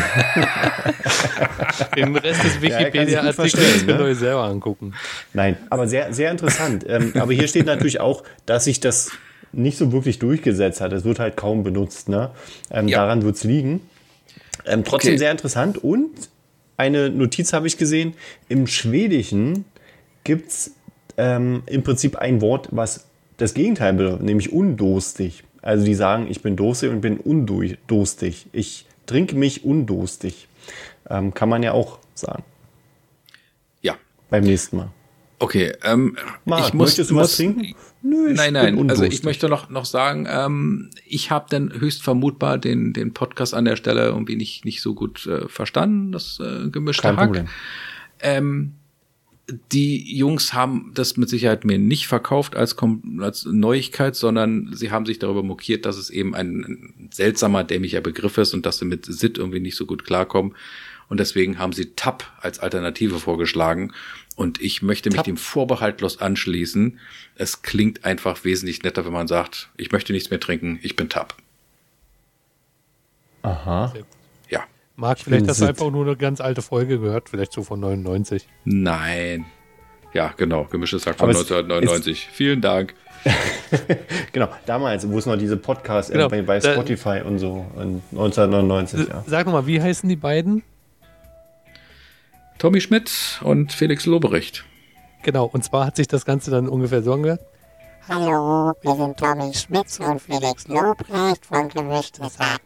[1.95, 3.94] Den Rest des Wikipedia-Artikels könnt ne?
[3.94, 4.94] ihr euch selber angucken.
[5.34, 6.86] Nein, aber sehr, sehr interessant.
[6.88, 9.12] ähm, aber hier steht natürlich auch, dass sich das
[9.52, 10.94] nicht so wirklich durchgesetzt hat.
[10.94, 12.10] Es wird halt kaum benutzt.
[12.10, 12.32] Ne?
[12.72, 13.00] Ähm, Ja.
[13.02, 13.82] Daran wird es liegen.
[14.66, 15.18] Ähm, trotzdem Okay.
[15.18, 15.78] sehr interessant.
[15.78, 16.12] Und
[16.78, 18.14] eine Notiz habe ich gesehen.
[18.50, 19.66] Im Schwedischen
[20.24, 20.72] gibt es
[21.18, 23.06] ähm, im Prinzip ein Wort, was
[23.38, 25.44] das Gegenteil bedeutet, nämlich undurstig.
[25.62, 28.48] Also die sagen, ich bin durstig und bin undurstig.
[28.52, 30.48] Ich trinke mich undurstig.
[31.10, 32.44] Ähm, kann man ja auch sagen
[33.82, 33.96] Ja.
[34.30, 34.90] beim nächsten Mal.
[35.40, 37.76] Okay, ähm, Marc, ich muss, möchtest du muss, was trinken?
[38.06, 42.04] Nö, ich Nein, nein, also ich möchte noch, noch sagen, ähm, ich habe dann höchst
[42.04, 46.40] vermutbar den, den Podcast an der Stelle irgendwie nicht, nicht so gut äh, verstanden, das
[46.40, 47.28] äh, gemischte Kein Hack.
[47.28, 47.48] Problem.
[48.20, 48.74] Ähm,
[49.72, 52.76] die Jungs haben das mit Sicherheit mir nicht verkauft als,
[53.20, 58.02] als Neuigkeit, sondern sie haben sich darüber mokiert, dass es eben ein, ein seltsamer, dämlicher
[58.02, 60.56] Begriff ist und dass sie mit SIT irgendwie nicht so gut klarkommen.
[61.10, 63.92] Und deswegen haben sie TAP als Alternative vorgeschlagen.
[64.35, 66.99] Und ich möchte mich dem vorbehaltlos anschließen.
[67.35, 71.07] Es klingt einfach wesentlich netter, wenn man sagt, ich möchte nichts mehr trinken, ich bin
[71.10, 71.35] TAP.
[73.43, 73.93] Aha.
[74.49, 74.64] Ja.
[74.95, 78.47] Marc, vielleicht hast du einfach nur eine ganz alte Folge gehört, vielleicht so von 99.
[78.65, 79.45] Nein.
[80.14, 80.65] Ja, genau.
[80.65, 82.30] Gemischtes Hack von Aber es 1999.
[82.31, 82.93] Vielen Dank.
[84.34, 88.01] Genau, damals, wo es noch diese Podcasts Genau, bei, bei da- Spotify und so, in
[88.11, 89.23] 1999, ja.
[89.26, 90.61] Sag nochmal, wie heißen die beiden?
[92.64, 94.64] Tommy Schmidt und Felix Lobrecht.
[95.22, 97.41] Genau, und zwar hat sich das Ganze dann ungefähr so angehört.
[98.07, 102.61] Hallo, wir sind Tommy Schmitz und Felix Lobrecht von Gemischtes Hack.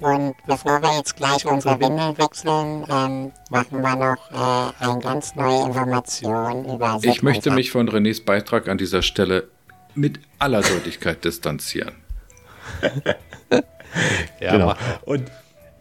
[0.00, 5.34] Und bevor wir jetzt gleich unsere Windel wechseln, ähm, machen wir noch äh, eine ganz
[5.34, 9.48] neue Information über Ich möchte mich von Renés Beitrag an dieser Stelle
[9.94, 11.92] mit aller Deutlichkeit distanzieren.
[14.40, 14.74] Ja, genau.
[15.04, 15.30] Und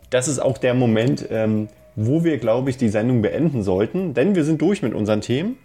[0.10, 4.36] das ist auch der Moment, ähm, wo wir, glaube ich, die Sendung beenden sollten, denn
[4.36, 5.58] wir sind durch mit unseren Themen.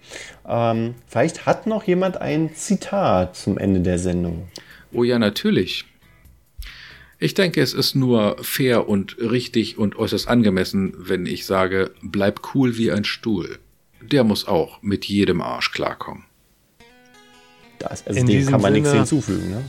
[0.48, 4.48] Ähm, vielleicht hat noch jemand ein Zitat zum Ende der Sendung.
[4.92, 5.84] Oh ja, natürlich.
[7.18, 12.54] Ich denke, es ist nur fair und richtig und äußerst angemessen, wenn ich sage, bleib
[12.54, 13.58] cool wie ein Stuhl.
[14.02, 16.24] Der muss auch mit jedem Arsch klarkommen.
[17.78, 19.50] Das, also In dem diesem kann man nichts Sinne- hinzufügen.
[19.50, 19.62] Ne?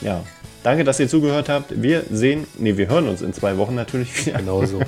[0.00, 0.24] Ja.
[0.66, 1.80] Danke, dass ihr zugehört habt.
[1.80, 4.38] Wir sehen, nee, wir hören uns in zwei Wochen natürlich wieder.
[4.38, 4.80] Genau so.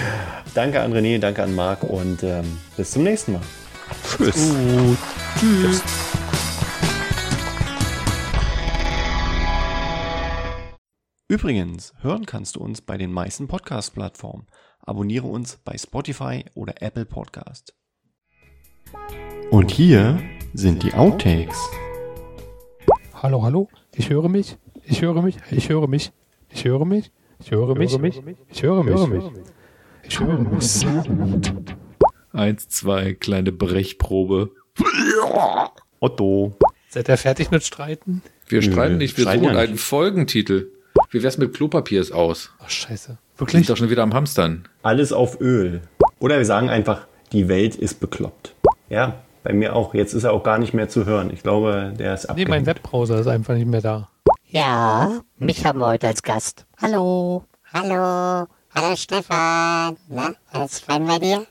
[0.54, 3.42] Danke an René, danke an Marc und ähm, bis zum nächsten Mal.
[4.16, 4.54] Tschüss.
[5.38, 5.82] Tschüss.
[11.28, 14.46] Übrigens, hören kannst du uns bei den meisten Podcast-Plattformen.
[14.80, 17.74] Abonniere uns bei Spotify oder Apple Podcast.
[19.50, 20.18] Und hier
[20.54, 21.58] sind die Outtakes.
[23.12, 23.68] Hallo, hallo.
[23.94, 24.56] Ich höre mich.
[24.90, 25.36] Ich höre mich.
[25.50, 26.12] Ich höre mich.
[26.50, 27.10] Ich höre mich.
[27.40, 27.92] Ich höre mich.
[27.92, 28.96] Ich höre mich.
[30.02, 30.62] Ich höre mich.
[30.64, 31.52] Sehr gut.
[32.32, 34.50] Eins, zwei, kleine Brechprobe.
[36.00, 36.56] Otto.
[36.88, 38.22] Seid ihr fertig mit Streiten?
[38.48, 39.76] Wir streiten nicht, wir streiten suchen ja einen.
[39.76, 40.68] Folgentitel.
[41.10, 42.50] Wie wär's mit Klopapiers aus?
[42.64, 43.18] Ach, scheiße.
[43.36, 43.66] Wirklich?
[43.66, 44.66] doch schon wieder am Hamstern.
[44.82, 45.82] Alles auf Öl.
[46.18, 48.54] Oder wir sagen einfach, die Welt ist bekloppt.
[48.88, 49.92] Ja, bei mir auch.
[49.94, 51.30] Jetzt ist er auch gar nicht mehr zu hören.
[51.32, 52.50] Ich glaube, der ist Nee, abgehängt.
[52.50, 54.08] mein Webbrowser ist einfach nicht mehr da.
[54.50, 56.64] Ja, mich haben wir heute als Gast.
[56.80, 57.44] Hallo.
[57.70, 58.46] Hallo.
[58.74, 59.98] Hallo Stefan.
[60.08, 61.46] Na, alles fein bei dir?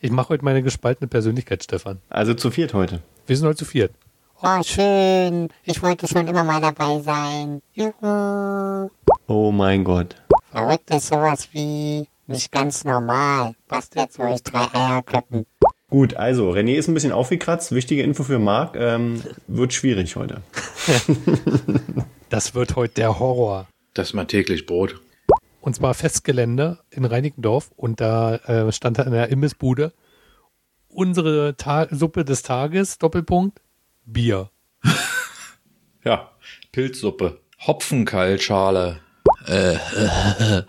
[0.00, 2.00] Ich mache heute meine gespaltene Persönlichkeit, Stefan.
[2.08, 3.02] Also zu viert heute.
[3.26, 3.94] Wir sind heute zu viert.
[4.40, 5.48] Oh, schön.
[5.64, 7.60] Ich wollte schon immer mal dabei sein.
[7.74, 8.88] Juhu.
[9.26, 10.16] Oh mein Gott.
[10.50, 13.54] Verrückt ist sowas wie nicht ganz normal.
[13.68, 15.44] Was jetzt euch drei Eierköppen?
[15.88, 17.72] Gut, also René ist ein bisschen aufgekratzt.
[17.72, 18.74] Wichtige Info für Marc.
[18.76, 20.42] Ähm, wird schwierig heute.
[22.28, 23.68] Das wird heute der Horror.
[23.94, 25.00] Das ist mal täglich Brot.
[25.60, 27.70] Und zwar Festgelände in Reinickendorf.
[27.76, 29.92] Und da äh, stand da in der Imbissbude
[30.88, 33.60] unsere Ta Suppe des Tages, Doppelpunkt,
[34.04, 34.50] Bier.
[36.04, 36.30] Ja,
[36.72, 37.40] Pilzsuppe.
[37.66, 39.00] Hopfenkeilschale.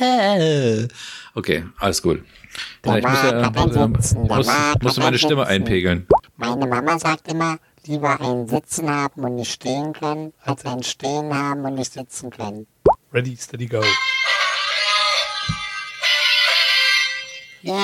[0.00, 0.88] Äh,
[1.34, 2.24] okay, alles gut.
[2.84, 4.46] Ja, ich muss, ja, der muss,
[4.82, 6.06] musste meine Stimme einpegeln.
[6.36, 11.34] Meine Mama sagt immer, lieber ein Sitzen haben und nicht stehen können, als ein Stehen
[11.34, 12.66] haben und nicht sitzen können.
[13.12, 13.80] Ready, steady, go.
[17.62, 17.74] Yes,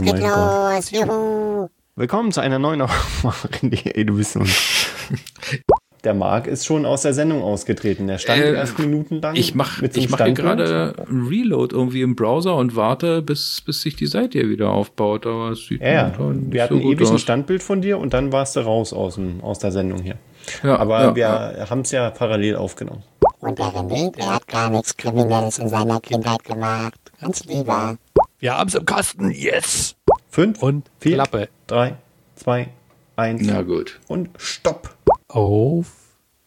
[0.00, 0.74] Oh geht mein Gott.
[0.76, 1.68] los, juhu.
[1.96, 3.50] Willkommen zu einer neuen Aufmachung.
[3.72, 4.86] Ey, du bist uns.
[6.04, 8.08] Der Marc ist schon aus der Sendung ausgetreten.
[8.08, 9.36] Der stand Äh, erst minutenlang.
[9.36, 13.62] Ich mache mit so mach hier gerade einen Reload irgendwie im Browser und warte, bis,
[13.64, 15.26] bis sich die Seite hier wieder aufbaut.
[15.26, 17.18] Aber es sieht Ja, nicht Wir hatten so gut ewig ein.
[17.18, 20.16] Standbild von dir und dann warst du raus aus, dem, aus der Sendung hier.
[20.64, 21.22] Ja, Aber ja, wir
[21.58, 21.70] ja.
[21.70, 23.04] haben es ja parallel aufgenommen.
[23.38, 26.94] Und der René, der hat gar nichts Kriminelles in seiner Kindheit gemacht.
[27.20, 27.96] Ganz lieber.
[28.40, 29.94] Wir haben's im Kasten, yes!
[30.30, 31.48] Fünf, Und vier, Klappe.
[31.68, 31.94] drei,
[32.34, 32.70] zwei,
[33.14, 34.00] eins Na gut.
[34.08, 34.96] und Stopp.
[35.32, 35.86] Auf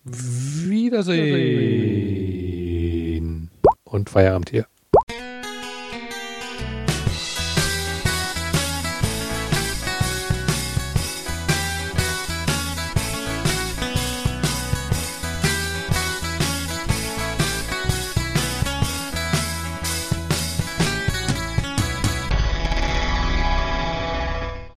[0.04, 1.10] Wiedersehen.
[3.84, 4.68] Und Feierabend hier.